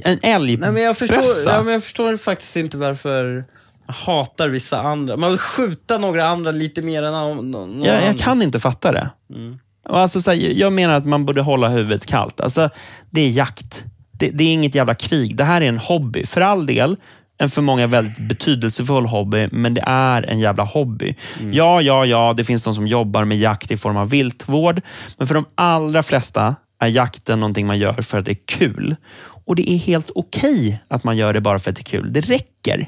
En 0.04 0.20
älgbössa? 0.22 0.72
Nej, 0.72 0.74
men 0.74 0.84
jag, 0.84 0.98
förstår, 0.98 1.24
ja, 1.46 1.64
men 1.64 1.74
jag 1.74 1.84
förstår 1.84 2.18
faktiskt 2.18 2.56
inte 2.56 2.78
varför 2.78 3.46
man 3.86 3.96
hatar 3.96 4.50
vissa 4.50 4.82
andra. 4.82 5.18
Man 5.18 5.30
vill 5.30 5.40
skjuta 5.40 5.98
några 5.98 6.28
andra 6.28 6.52
lite 6.52 6.82
mer 6.82 7.04
än 7.04 7.14
någon 7.52 7.82
jag, 7.84 8.06
jag 8.06 8.18
kan 8.18 8.42
inte 8.42 8.60
fatta 8.60 8.92
det. 8.92 9.10
Och 9.90 10.00
alltså, 10.00 10.22
så 10.22 10.32
här, 10.32 10.38
jag 10.38 10.74
menar 10.74 10.94
att 10.94 11.06
man 11.06 11.26
borde 11.26 11.42
hålla 11.42 11.68
huvudet 11.70 12.06
kallt. 12.06 12.42
Alltså, 12.42 12.70
det 13.10 13.22
är 13.22 13.30
jakt. 13.30 13.84
Det, 14.12 14.30
det 14.30 14.44
är 14.44 14.54
inget 14.54 14.76
jävla 14.76 14.96
krig. 14.96 15.36
Det 15.36 15.44
här 15.44 15.62
är 15.62 15.70
en 15.70 15.78
hobby. 15.78 16.26
För 16.26 16.42
all 16.42 16.66
del, 16.66 16.96
en 17.44 17.50
för 17.50 17.62
många 17.62 17.88
väldigt 17.88 18.20
betydelsefull 18.20 19.06
hobby, 19.06 19.48
men 19.52 19.74
det 19.74 19.84
är 19.86 20.24
en 20.24 20.40
jävla 20.40 20.64
hobby. 20.64 21.16
Ja, 21.52 21.82
ja, 21.82 22.06
ja, 22.06 22.34
det 22.38 22.44
finns 22.44 22.64
de 22.64 22.76
som 22.76 22.88
jobbar 22.88 23.26
med 23.26 23.38
jakt 23.38 23.72
i 23.72 23.78
form 23.78 23.98
av 23.98 24.10
viltvård, 24.10 24.82
men 25.18 25.28
för 25.28 25.36
de 25.36 25.46
allra 25.56 26.04
flesta 26.04 26.56
är 26.80 26.88
jakten 26.88 27.40
någonting 27.40 27.68
man 27.68 27.80
gör 27.80 28.02
för 28.02 28.20
att 28.20 28.26
det 28.26 28.32
är 28.32 28.46
kul. 28.46 28.96
Och 29.46 29.56
det 29.56 29.72
är 29.72 29.78
helt 29.78 30.12
okej 30.16 30.84
att 30.88 31.04
man 31.04 31.18
gör 31.18 31.34
det 31.34 31.42
bara 31.42 31.60
för 31.60 31.70
att 31.70 31.76
det 31.76 31.82
är 31.82 31.98
kul. 32.00 32.14
Det 32.14 32.22
räcker. 32.22 32.88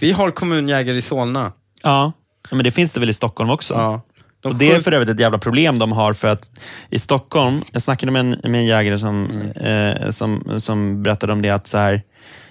Vi 0.00 0.12
har 0.12 0.30
kommunjägare 0.30 0.96
i 0.96 1.02
Solna. 1.02 1.52
Ja, 1.82 2.12
men 2.50 2.64
det 2.64 2.70
finns 2.70 2.92
det 2.92 3.00
väl 3.00 3.10
i 3.10 3.14
Stockholm 3.14 3.50
också? 3.50 3.74
Ja. 3.74 4.02
De 4.40 4.48
Och 4.48 4.54
det 4.54 4.72
är 4.72 4.80
för 4.80 4.92
övrigt 4.92 5.08
ett 5.08 5.20
jävla 5.20 5.38
problem 5.38 5.78
de 5.78 5.92
har 5.92 6.12
för 6.12 6.28
att 6.28 6.50
i 6.90 6.98
Stockholm, 6.98 7.64
jag 7.72 7.82
snackade 7.82 8.12
med 8.12 8.20
en, 8.20 8.50
med 8.50 8.60
en 8.60 8.66
jägare 8.66 8.98
som, 8.98 9.42
eh, 9.42 10.10
som, 10.10 10.60
som 10.60 11.02
berättade 11.02 11.32
om 11.32 11.42
det 11.42 11.50
att 11.50 11.66
så 11.66 11.78
här, 11.78 12.02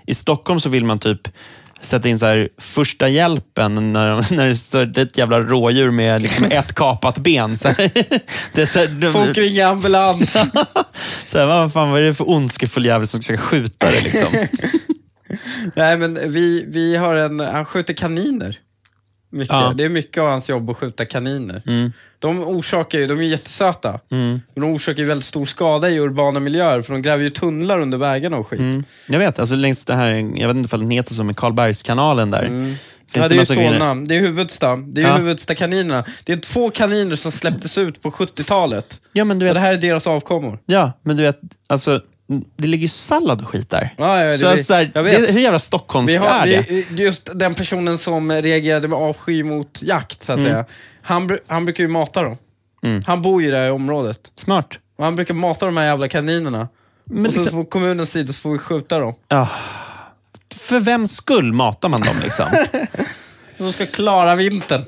i 0.08 0.16
Stockholm 0.16 0.60
så 0.60 0.70
vill 0.70 0.86
man 0.86 1.00
typ 1.00 1.28
sätta 1.82 2.10
in 2.10 2.20
så 2.20 2.26
här, 2.26 2.50
första 2.58 3.10
hjälpen 3.10 3.94
när, 3.94 4.36
när 4.36 4.48
det 4.48 4.56
står 4.56 5.00
ett 5.00 5.18
jävla 5.18 5.40
rådjur 5.40 5.92
med 5.92 6.22
liksom 6.22 6.46
ett 6.46 6.74
kapat 6.74 7.18
ben. 7.18 7.58
Så 7.58 7.68
här. 7.68 7.92
Det 8.54 8.62
är 8.62 8.66
så 8.66 8.80
här, 8.80 9.12
Folk 9.12 9.38
ringer 9.38 9.66
ambulans. 9.66 10.32
så 11.26 11.38
här, 11.38 11.46
vad 11.46 11.74
fan 11.74 11.92
vad 11.92 12.02
är 12.02 12.06
det 12.06 12.14
för 12.14 12.30
ondskefull 12.30 12.86
jävel 12.86 13.08
som 13.08 13.22
ska 13.22 13.38
skjuta 13.38 13.92
det? 13.92 14.02
Liksom? 14.02 14.28
Nej, 15.76 15.98
men 15.98 16.32
vi, 16.32 16.66
vi 16.68 16.96
har 16.96 17.16
en, 17.16 17.40
han 17.40 17.66
skjuter 17.66 17.94
kaniner. 17.94 18.60
Mycket. 19.32 19.54
Ja. 19.54 19.74
Det 19.76 19.84
är 19.84 19.90
mycket 19.90 20.22
av 20.22 20.30
hans 20.30 20.50
jobb 20.50 20.70
att 20.70 20.78
skjuta 20.78 21.06
kaniner. 21.06 21.62
Mm. 21.68 21.92
De 22.20 22.44
orsakar 22.44 23.00
ju, 23.00 23.08
de 23.08 23.20
är 23.20 23.24
jättesöta. 23.24 24.00
Men 24.10 24.42
de 24.56 24.64
orsakar 24.64 25.00
ju 25.00 25.06
väldigt 25.08 25.26
stor 25.28 25.46
skada 25.46 25.90
i 25.90 26.00
urbana 26.00 26.40
miljöer 26.40 26.82
för 26.82 26.94
de 26.94 27.02
gräver 27.02 27.24
ju 27.24 27.30
tunnlar 27.30 27.80
under 27.80 27.98
vägarna 27.98 28.38
och 28.38 28.48
skit. 28.48 28.60
Mm. 28.60 28.84
Jag 29.08 29.20
vet, 29.20 29.40
alltså 29.40 29.56
längs 29.56 29.86
det 29.86 29.96
här, 29.96 30.10
jag 30.40 30.48
vet 30.48 30.58
inte 30.58 30.76
om 30.76 30.82
den 30.82 30.92
heter 30.92 31.14
så, 31.14 31.24
men 31.24 31.36
Karlbergskanalen 31.36 32.32
där. 32.32 32.44
Mm. 32.44 32.66
Finns 32.66 33.24
Ja, 33.24 33.28
det 33.28 33.36
är 33.36 33.40
ju? 33.40 33.46
Solna. 33.70 33.96
Det 33.96 34.16
är 34.18 34.20
Huvudsta. 34.22 34.76
Det 34.76 35.02
är 35.02 35.08
Ja. 35.08 35.18
Huvudsta-kaninerna. 35.18 36.04
Det 36.24 36.34
är 36.34 36.38
två 36.38 36.70
kaniner 36.70 37.16
som 37.16 37.32
släpptes 37.32 37.78
ut 37.78 38.02
på 38.02 38.12
70-talet. 38.12 39.02
Ja, 39.14 39.24
men 39.24 39.40
du 39.40 39.46
Och 39.46 39.48
vet, 39.48 39.54
det 39.56 39.60
här 39.60 39.74
är 39.74 39.78
deras 39.78 40.08
avkommor. 40.08 40.60
ja, 40.66 40.92
men 41.04 41.18
du 41.18 41.24
vet, 41.24 41.40
alltså, 41.68 42.02
det 42.58 42.68
ligger 42.68 42.82
ju 42.82 42.88
sallad 42.90 43.42
och 43.42 43.48
skit 43.50 43.70
där. 43.70 43.90
Ja, 43.98 44.24
ja, 44.24 44.32
det, 44.32 44.38
så 44.40 44.56
vi- 44.56 44.64
så 44.64 44.74
här, 44.74 44.92
jag 44.96 45.04
vet. 45.04 45.22
det, 45.28 45.32
hur 45.34 45.40
jävla 45.42 45.60
stockholmskt 45.60 46.14
Vi 46.14 46.18
har, 46.18 46.28
är 46.30 46.48
det? 46.48 46.66
vi, 46.70 46.86
just 47.04 47.30
den 47.36 47.54
personen 47.56 47.98
som 47.98 48.32
reagerade 48.32 48.88
med 48.88 48.98
avsky 49.00 49.44
mot 49.44 49.82
jakt, 49.82 50.24
så 50.24 50.34
att 50.34 50.42
säga. 50.42 50.66
Han, 51.02 51.38
han 51.48 51.66
brukar 51.66 51.84
ju 51.84 51.88
mata 51.88 52.24
dem. 52.24 52.38
Mm. 52.84 53.04
Han 53.08 53.22
bor 53.22 53.42
ju 53.42 53.52
där 53.52 53.68
i 53.68 53.72
området. 53.72 54.20
Smart. 54.36 54.68
Och 54.98 55.04
han 55.06 55.16
brukar 55.16 55.34
mata 55.34 55.66
de 55.66 55.78
här 55.78 55.86
jävla 55.86 56.08
kaninerna. 56.10 56.68
Men 57.06 57.26
och 57.26 57.34
så 57.34 57.40
liksom- 57.40 57.58
får 57.64 57.70
kommunen 57.70 58.06
sida 58.08 58.34
så 58.34 58.40
får 58.40 58.52
vi 58.52 58.58
skjuta 58.58 59.00
dem. 59.00 59.14
Ja. 59.28 59.50
För 60.56 60.80
vem 60.80 61.08
skull 61.08 61.54
matar 61.54 61.90
man 61.90 62.02
dem 62.02 62.16
liksom? 62.24 62.46
De 63.58 63.74
ska 63.74 63.86
klara 63.86 64.36
vintern. 64.36 64.84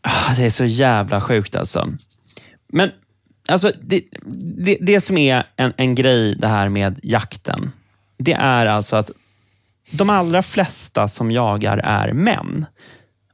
Ah, 0.00 0.34
det 0.36 0.44
är 0.44 0.50
så 0.50 0.64
jävla 0.64 1.20
sjukt 1.20 1.56
alltså. 1.56 1.88
Men 2.72 2.90
alltså, 3.48 3.72
det, 3.82 4.04
det, 4.64 4.78
det 4.80 5.00
som 5.00 5.18
är 5.18 5.44
en, 5.56 5.72
en 5.76 5.94
grej 5.94 6.34
det 6.38 6.48
här 6.48 6.68
med 6.68 7.00
jakten, 7.02 7.70
det 8.18 8.32
är 8.32 8.66
alltså 8.66 8.96
att 8.96 9.10
de 9.90 10.10
allra 10.10 10.42
flesta 10.42 11.08
som 11.08 11.30
jagar 11.30 11.78
är 11.78 12.12
män. 12.12 12.66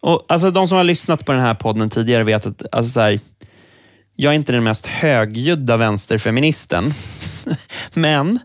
Och 0.00 0.24
alltså 0.28 0.50
De 0.50 0.68
som 0.68 0.76
har 0.76 0.84
lyssnat 0.84 1.26
på 1.26 1.32
den 1.32 1.40
här 1.40 1.54
podden 1.54 1.90
tidigare 1.90 2.24
vet 2.24 2.46
att 2.46 2.62
alltså, 2.72 2.92
så 2.92 3.00
här, 3.00 3.20
jag 4.16 4.32
är 4.32 4.36
inte 4.36 4.52
den 4.52 4.64
mest 4.64 4.86
högljudda 4.86 5.76
vänsterfeministen. 5.76 6.94
Men 7.94 8.38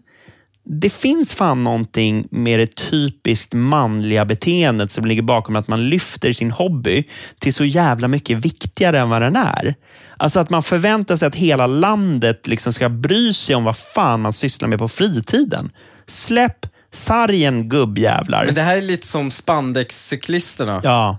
det 0.68 0.89
finns 0.89 1.34
fan 1.34 1.63
någonting 1.63 2.28
med 2.32 2.59
det 2.59 2.76
typiskt 2.76 3.53
manliga 3.53 4.26
beteendet 4.26 4.91
som 4.91 5.05
ligger 5.05 5.22
bakom 5.22 5.55
att 5.55 5.68
man 5.68 5.89
lyfter 5.89 6.32
sin 6.34 6.51
hobby 6.51 7.03
till 7.39 7.53
så 7.53 7.66
jävla 7.66 8.07
mycket 8.07 8.38
viktigare 8.38 8.99
än 8.99 9.09
vad 9.09 9.22
den 9.22 9.36
är. 9.36 9.76
Alltså 10.18 10.39
att 10.39 10.49
man 10.49 10.63
förväntar 10.63 11.16
sig 11.16 11.28
att 11.28 11.36
hela 11.36 11.68
landet 11.68 12.47
liksom 12.47 12.74
ska 12.74 12.89
bry 12.89 13.34
sig 13.34 13.55
om 13.55 13.63
vad 13.63 13.78
fan 13.78 14.22
man 14.22 14.34
sysslar 14.34 14.70
med 14.70 14.80
på 14.80 14.88
fritiden. 14.88 15.72
Släpp 16.07 16.66
sargen 16.91 17.70
gubbjävlar. 17.70 18.45
Men 18.45 18.55
det 18.55 18.61
här 18.61 18.78
är 18.78 18.82
lite 18.82 19.07
som 19.07 19.32
spandexcyklisterna. 19.32 20.82
Ja, 20.84 21.18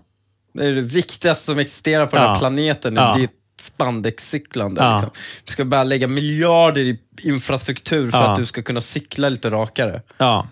Det 0.55 0.66
är 0.66 0.72
det 0.74 0.80
viktigaste 0.82 1.44
som 1.44 1.59
existerar 1.59 2.07
på 2.07 2.16
den 2.16 2.24
här 2.24 2.34
Ja. 2.34 2.38
planeten. 2.38 2.94
Ja. 2.97 3.18
Spandexcyklande. 3.61 4.82
Ja. 4.82 4.94
Liksom. 4.96 5.11
Du 5.44 5.52
ska 5.52 5.64
bara 5.64 5.84
lägga 5.84 6.09
miljarder 6.09 6.80
i 6.80 6.98
infrastruktur 7.22 8.11
för 8.11 8.18
Ja. 8.18 8.30
att 8.30 8.38
du 8.38 8.46
ska 8.46 8.62
kunna 8.62 8.80
cykla 8.80 9.28
lite 9.28 9.50
rakare. 9.50 10.02
Ja. 10.18 10.48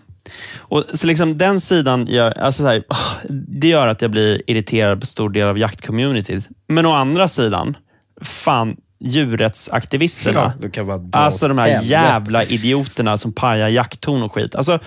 Och 0.57 0.83
så 0.93 1.07
liksom 1.07 1.37
den 1.37 1.61
sidan 1.61 2.05
gör, 2.07 2.31
alltså 2.31 2.63
så 2.63 2.67
här, 2.69 2.83
det 3.47 3.67
gör 3.67 3.87
att 3.87 4.01
jag 4.01 4.11
blir 4.11 4.41
irriterad 4.47 4.99
på 5.01 5.05
stor 5.05 5.29
del 5.29 5.47
av 5.47 5.57
jaktcommunityt. 5.57 6.47
Men 6.67 6.85
å 6.85 6.91
andra 6.93 7.27
sidan, 7.27 7.77
fan 8.21 8.77
djurrättsaktivisterna. 8.99 10.53
dra 10.97 11.19
Alltså 11.19 11.47
de 11.47 11.57
här 11.57 11.81
jävla 11.83 12.43
idioterna 12.43 13.17
som 13.17 13.33
pajar 13.33 13.69
jakttorn 13.69 14.23
och 14.23 14.33
skit. 14.33 14.55
Alltså, 14.55 14.79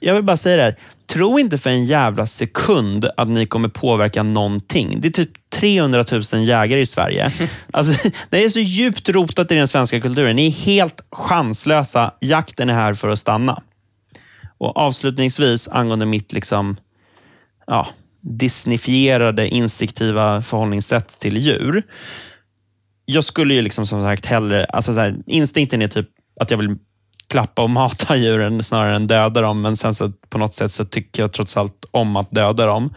jag 0.00 0.14
vill 0.14 0.22
bara 0.24 0.36
säga 0.36 0.56
det 0.56 0.62
här. 0.62 0.76
Tro 1.06 1.38
inte 1.38 1.58
för 1.58 1.70
en 1.70 1.84
jävla 1.84 2.26
sekund 2.26 3.10
att 3.16 3.28
ni 3.28 3.46
kommer 3.46 3.68
påverka 3.68 4.22
någonting. 4.22 5.00
Det 5.00 5.08
är 5.08 5.12
typ 5.12 5.30
300 5.50 6.04
000 6.12 6.22
jägare 6.44 6.80
i 6.80 6.86
Sverige. 6.86 7.32
Alltså, 7.70 8.10
det 8.30 8.44
är 8.44 8.48
så 8.48 8.60
djupt 8.60 9.08
rotat 9.08 9.50
i 9.50 9.54
den 9.54 9.68
svenska 9.68 10.00
kulturen. 10.00 10.36
Ni 10.36 10.46
är 10.46 10.50
helt 10.50 11.00
chanslösa. 11.10 12.14
Jakten 12.20 12.70
är 12.70 12.74
här 12.74 12.94
för 12.94 13.08
att 13.08 13.18
stanna. 13.18 13.62
Och 14.58 14.76
Avslutningsvis 14.76 15.68
angående 15.68 16.06
mitt 16.06 16.32
liksom, 16.32 16.76
ja, 17.66 17.86
disneyfierade 18.20 19.48
instinktiva 19.48 20.42
förhållningssätt 20.42 21.18
till 21.18 21.36
djur. 21.36 21.82
Jag 23.06 23.24
skulle 23.24 23.54
ju 23.54 23.62
liksom 23.62 23.86
som 23.86 24.02
sagt 24.02 24.26
hellre, 24.26 24.64
alltså 24.64 24.92
så 24.92 25.00
här, 25.00 25.16
instinkten 25.26 25.82
är 25.82 25.88
typ 25.88 26.08
att 26.40 26.50
jag 26.50 26.58
vill 26.58 26.76
klappa 27.28 27.62
och 27.62 27.70
mata 27.80 28.16
djuren 28.16 28.62
snarare 28.62 28.96
än 28.96 29.06
döda 29.06 29.40
dem, 29.40 29.62
men 29.62 29.76
sen 29.76 29.94
så 29.94 30.12
på 30.28 30.38
något 30.38 30.54
sätt 30.54 30.72
så 30.72 30.84
tycker 30.84 31.22
jag 31.22 31.32
trots 31.32 31.56
allt 31.56 31.84
om 31.90 32.16
att 32.16 32.30
döda 32.30 32.66
dem. 32.66 32.94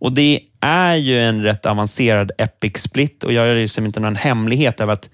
Och 0.00 0.12
det 0.12 0.40
är 0.60 0.94
ju 0.94 1.20
en 1.20 1.42
rätt 1.42 1.66
avancerad 1.66 2.32
epic 2.38 2.82
split 2.82 3.24
och 3.24 3.32
jag 3.32 3.46
gör 3.46 3.54
liksom 3.54 3.86
inte 3.86 4.00
någon 4.00 4.16
hemlighet 4.16 4.80
av 4.80 4.90
att 4.90 5.10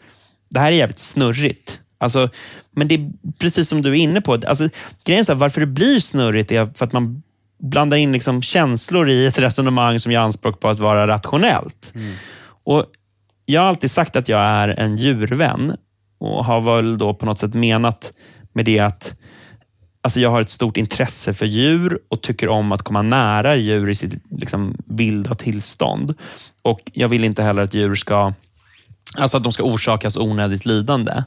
det 0.51 0.61
här 0.61 0.73
är 0.73 0.77
jävligt 0.77 0.99
snurrigt. 0.99 1.81
Alltså, 1.99 2.29
men 2.71 2.89
det 2.89 2.95
är 2.95 3.11
precis 3.39 3.69
som 3.69 3.83
du 3.83 3.91
är 3.91 3.95
inne 3.95 4.21
på. 4.21 4.33
Alltså, 4.33 4.69
grejen 5.05 5.21
är 5.21 5.25
så 5.25 5.33
här, 5.33 5.39
varför 5.39 5.61
det 5.61 5.67
blir 5.67 6.01
snurrigt 6.01 6.53
är 6.53 6.67
för 6.75 6.85
att 6.85 6.93
man 6.93 7.23
blandar 7.63 7.97
in 7.97 8.13
liksom 8.13 8.43
känslor 8.43 9.11
i 9.11 9.27
ett 9.27 9.39
resonemang 9.39 10.01
som 10.01 10.13
gör 10.13 10.21
anspråk 10.21 10.61
på 10.61 10.69
att 10.69 10.79
vara 10.79 11.07
rationellt. 11.07 11.93
Och 12.65 12.87
jag 13.51 13.61
har 13.61 13.69
alltid 13.69 13.91
sagt 13.91 14.17
att 14.17 14.29
jag 14.29 14.41
är 14.41 14.69
en 14.69 14.97
djurvän 14.97 15.77
och 16.19 16.45
har 16.45 16.61
väl 16.61 16.99
då 16.99 17.15
på 17.15 17.27
något 17.27 17.39
sätt 17.39 17.55
menat 17.55 18.13
med 18.53 18.65
det 18.65 18.79
att 18.79 19.15
alltså 20.01 20.21
jag 20.21 20.31
har 20.31 20.41
ett 20.41 20.51
stort 20.51 20.77
intresse 20.77 21.35
för 21.35 21.47
djur 21.47 21.99
och 22.09 22.23
tycker 22.23 22.49
om 22.49 22.73
att 22.73 22.83
komma 22.83 23.03
nära 23.03 23.57
djur 23.57 23.91
i 23.91 23.95
sitt 23.95 24.23
liksom, 24.31 24.77
vilda 24.87 25.35
tillstånd. 25.35 26.15
Och 26.63 26.81
Jag 26.93 27.09
vill 27.09 27.25
inte 27.25 27.43
heller 27.43 27.63
att 27.63 27.75
djur 27.75 27.95
ska, 27.95 28.33
alltså 29.17 29.37
att 29.37 29.43
de 29.43 29.53
ska 29.53 29.63
orsakas 29.63 30.17
onödigt 30.17 30.67
lidande. 30.67 31.23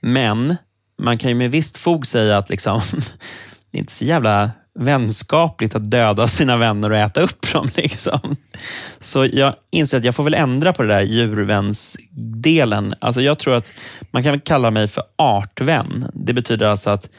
Men 0.00 0.56
man 0.98 1.18
kan 1.18 1.30
ju 1.30 1.36
med 1.36 1.50
visst 1.50 1.76
fog 1.76 2.06
säga 2.06 2.38
att 2.38 2.50
liksom, 2.50 2.80
det 3.70 3.78
är 3.78 3.80
inte 3.80 3.92
så 3.92 4.04
jävla 4.04 4.50
vänskapligt 4.74 5.74
att 5.74 5.90
döda 5.90 6.28
sina 6.28 6.56
vänner 6.56 6.90
och 6.90 6.96
äta 6.96 7.20
upp 7.20 7.52
dem. 7.52 7.68
Liksom. 7.76 8.36
Så 8.98 9.26
jag 9.32 9.54
inser 9.70 9.98
att 9.98 10.04
jag 10.04 10.14
får 10.14 10.24
väl 10.24 10.34
ändra 10.34 10.72
på 10.72 10.82
det 10.82 10.88
där 10.88 11.02
djurvänsdelen. 11.02 12.94
Alltså 12.98 13.20
jag 13.20 13.38
tror 13.38 13.54
att 13.56 13.72
man 14.10 14.22
kan 14.22 14.40
kalla 14.40 14.70
mig 14.70 14.88
för 14.88 15.04
artvän. 15.16 16.10
Det 16.14 16.32
betyder 16.32 16.66
alltså 16.66 16.90
att 16.90 17.10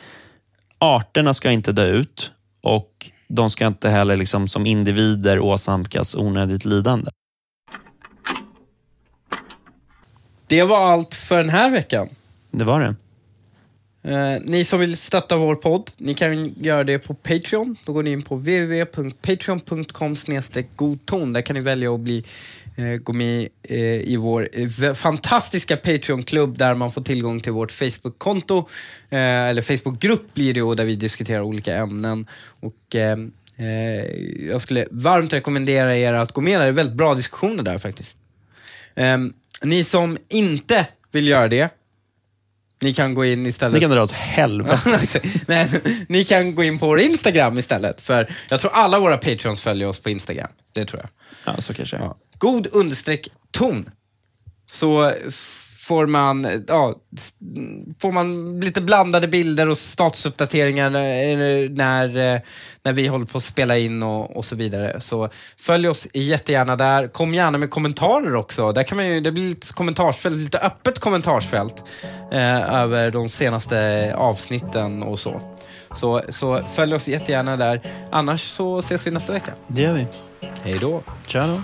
arterna 0.77 1.33
ska 1.33 1.51
inte 1.51 1.71
dö 1.71 1.85
ut 1.85 2.31
och 2.63 3.09
de 3.27 3.49
ska 3.49 3.67
inte 3.67 3.89
heller 3.89 4.17
liksom 4.17 4.47
som 4.47 4.65
individer 4.65 5.39
åsamkas 5.39 6.15
onödigt 6.15 6.65
lidande. 6.65 7.11
Det 10.47 10.63
var 10.63 10.91
allt 10.91 11.13
för 11.13 11.37
den 11.37 11.49
här 11.49 11.71
veckan. 11.71 12.09
Det 12.51 12.63
var 12.63 12.79
det. 12.79 12.95
Eh, 14.05 14.41
ni 14.41 14.65
som 14.65 14.79
vill 14.79 14.97
stötta 14.97 15.37
vår 15.37 15.55
podd, 15.55 15.91
ni 15.97 16.13
kan 16.13 16.55
göra 16.61 16.83
det 16.83 16.99
på 16.99 17.13
Patreon. 17.13 17.75
Då 17.85 17.93
går 17.93 18.03
ni 18.03 18.11
in 18.11 18.21
på 18.21 18.35
www.patreon.com 18.35 20.15
godton. 20.75 21.33
Där 21.33 21.41
kan 21.41 21.53
ni 21.53 21.61
välja 21.61 21.93
att 21.93 21.99
bli, 21.99 22.23
eh, 22.75 22.95
gå 22.95 23.13
med 23.13 23.47
eh, 23.63 23.77
i 23.79 24.15
vår 24.19 24.49
eh, 24.53 24.93
fantastiska 24.93 25.77
Patreon-klubb 25.77 26.57
där 26.57 26.75
man 26.75 26.91
får 26.91 27.01
tillgång 27.01 27.39
till 27.39 27.51
vårt 27.51 27.71
Facebook-konto. 27.71 28.57
Eh, 29.09 29.19
eller 29.19 29.61
Facebook-grupp 29.61 30.33
blir 30.33 30.53
det 30.53 30.61
och 30.61 30.75
där 30.75 30.85
vi 30.85 30.95
diskuterar 30.95 31.41
olika 31.41 31.75
ämnen. 31.75 32.27
Och 32.59 32.95
eh, 32.95 33.17
eh, 33.57 34.05
Jag 34.47 34.61
skulle 34.61 34.87
varmt 34.91 35.33
rekommendera 35.33 35.97
er 35.97 36.13
att 36.13 36.31
gå 36.31 36.41
med 36.41 36.59
där. 36.59 36.65
Det 36.65 36.71
är 36.71 36.71
väldigt 36.71 36.97
bra 36.97 37.15
diskussioner 37.15 37.63
där 37.63 37.77
faktiskt. 37.77 38.15
Ehm, 38.95 39.33
ni 39.63 39.83
som 39.83 40.17
inte 40.29 40.87
vill 41.11 41.27
göra 41.27 41.47
det, 41.47 41.69
ni 42.81 42.93
kan 42.93 43.13
gå 43.13 43.25
in 43.25 43.45
istället. 43.45 43.73
Ni 43.73 43.79
kan 43.79 43.91
dra 43.91 44.03
åt 44.03 44.11
helvete. 44.11 45.21
Nej, 45.47 45.69
ni 46.07 46.25
kan 46.25 46.55
gå 46.55 46.63
in 46.63 46.79
på 46.79 46.87
vår 46.87 46.99
Instagram 46.99 47.57
istället. 47.57 48.01
För 48.01 48.31
jag 48.49 48.61
tror 48.61 48.71
alla 48.71 48.99
våra 48.99 49.17
patrons 49.17 49.61
följer 49.61 49.87
oss 49.87 49.99
på 49.99 50.09
Instagram. 50.09 50.49
Det 50.73 50.85
tror 50.85 51.01
jag. 51.01 51.09
Ja, 51.55 51.61
så 51.61 51.73
kanske. 51.73 51.97
Ja. 51.97 52.17
God 52.37 52.67
understreck 52.71 53.27
ton. 53.51 53.89
Så 54.67 55.13
får 55.87 56.07
man, 56.07 56.63
ja, 56.67 56.95
får 58.01 58.11
man 58.11 58.59
lite 58.59 58.81
blandade 58.81 59.27
bilder 59.27 59.69
och 59.69 59.77
statusuppdateringar 59.77 60.89
när, 60.89 61.69
när, 61.69 62.41
när 62.83 62.93
vi 62.93 63.07
håller 63.07 63.25
på 63.25 63.37
att 63.37 63.43
spela 63.43 63.77
in 63.77 64.03
och, 64.03 64.37
och 64.37 64.45
så 64.45 64.55
vidare. 64.55 65.01
Så 65.01 65.29
följ 65.57 65.87
oss 65.87 66.07
jättegärna 66.13 66.75
där. 66.75 67.07
Kom 67.07 67.33
gärna 67.33 67.57
med 67.57 67.69
kommentarer 67.69 68.35
också. 68.35 68.71
Där 68.71 68.83
kan 68.83 68.95
man 68.97 69.07
ju, 69.07 69.21
det 69.21 69.31
blir 69.31 69.49
lite 69.49 69.73
kommentarsfält, 69.73 70.35
lite 70.35 70.59
öppet 70.59 70.99
kommentarsfält 70.99 71.83
eh, 72.31 72.75
över 72.75 73.11
de 73.11 73.29
senaste 73.29 74.13
avsnitten 74.15 75.03
och 75.03 75.19
så. 75.19 75.41
Så, 75.95 76.21
så 76.29 76.63
följ 76.73 76.95
oss 76.95 77.07
jättegärna 77.07 77.57
där. 77.57 77.81
Annars 78.11 78.41
så 78.41 78.79
ses 78.79 79.07
vi 79.07 79.11
nästa 79.11 79.33
vecka. 79.33 79.51
Det 79.67 79.81
gör 79.81 79.93
vi. 79.93 80.07
Hej 80.63 80.77
då. 80.81 81.03
Ciao. 81.27 81.61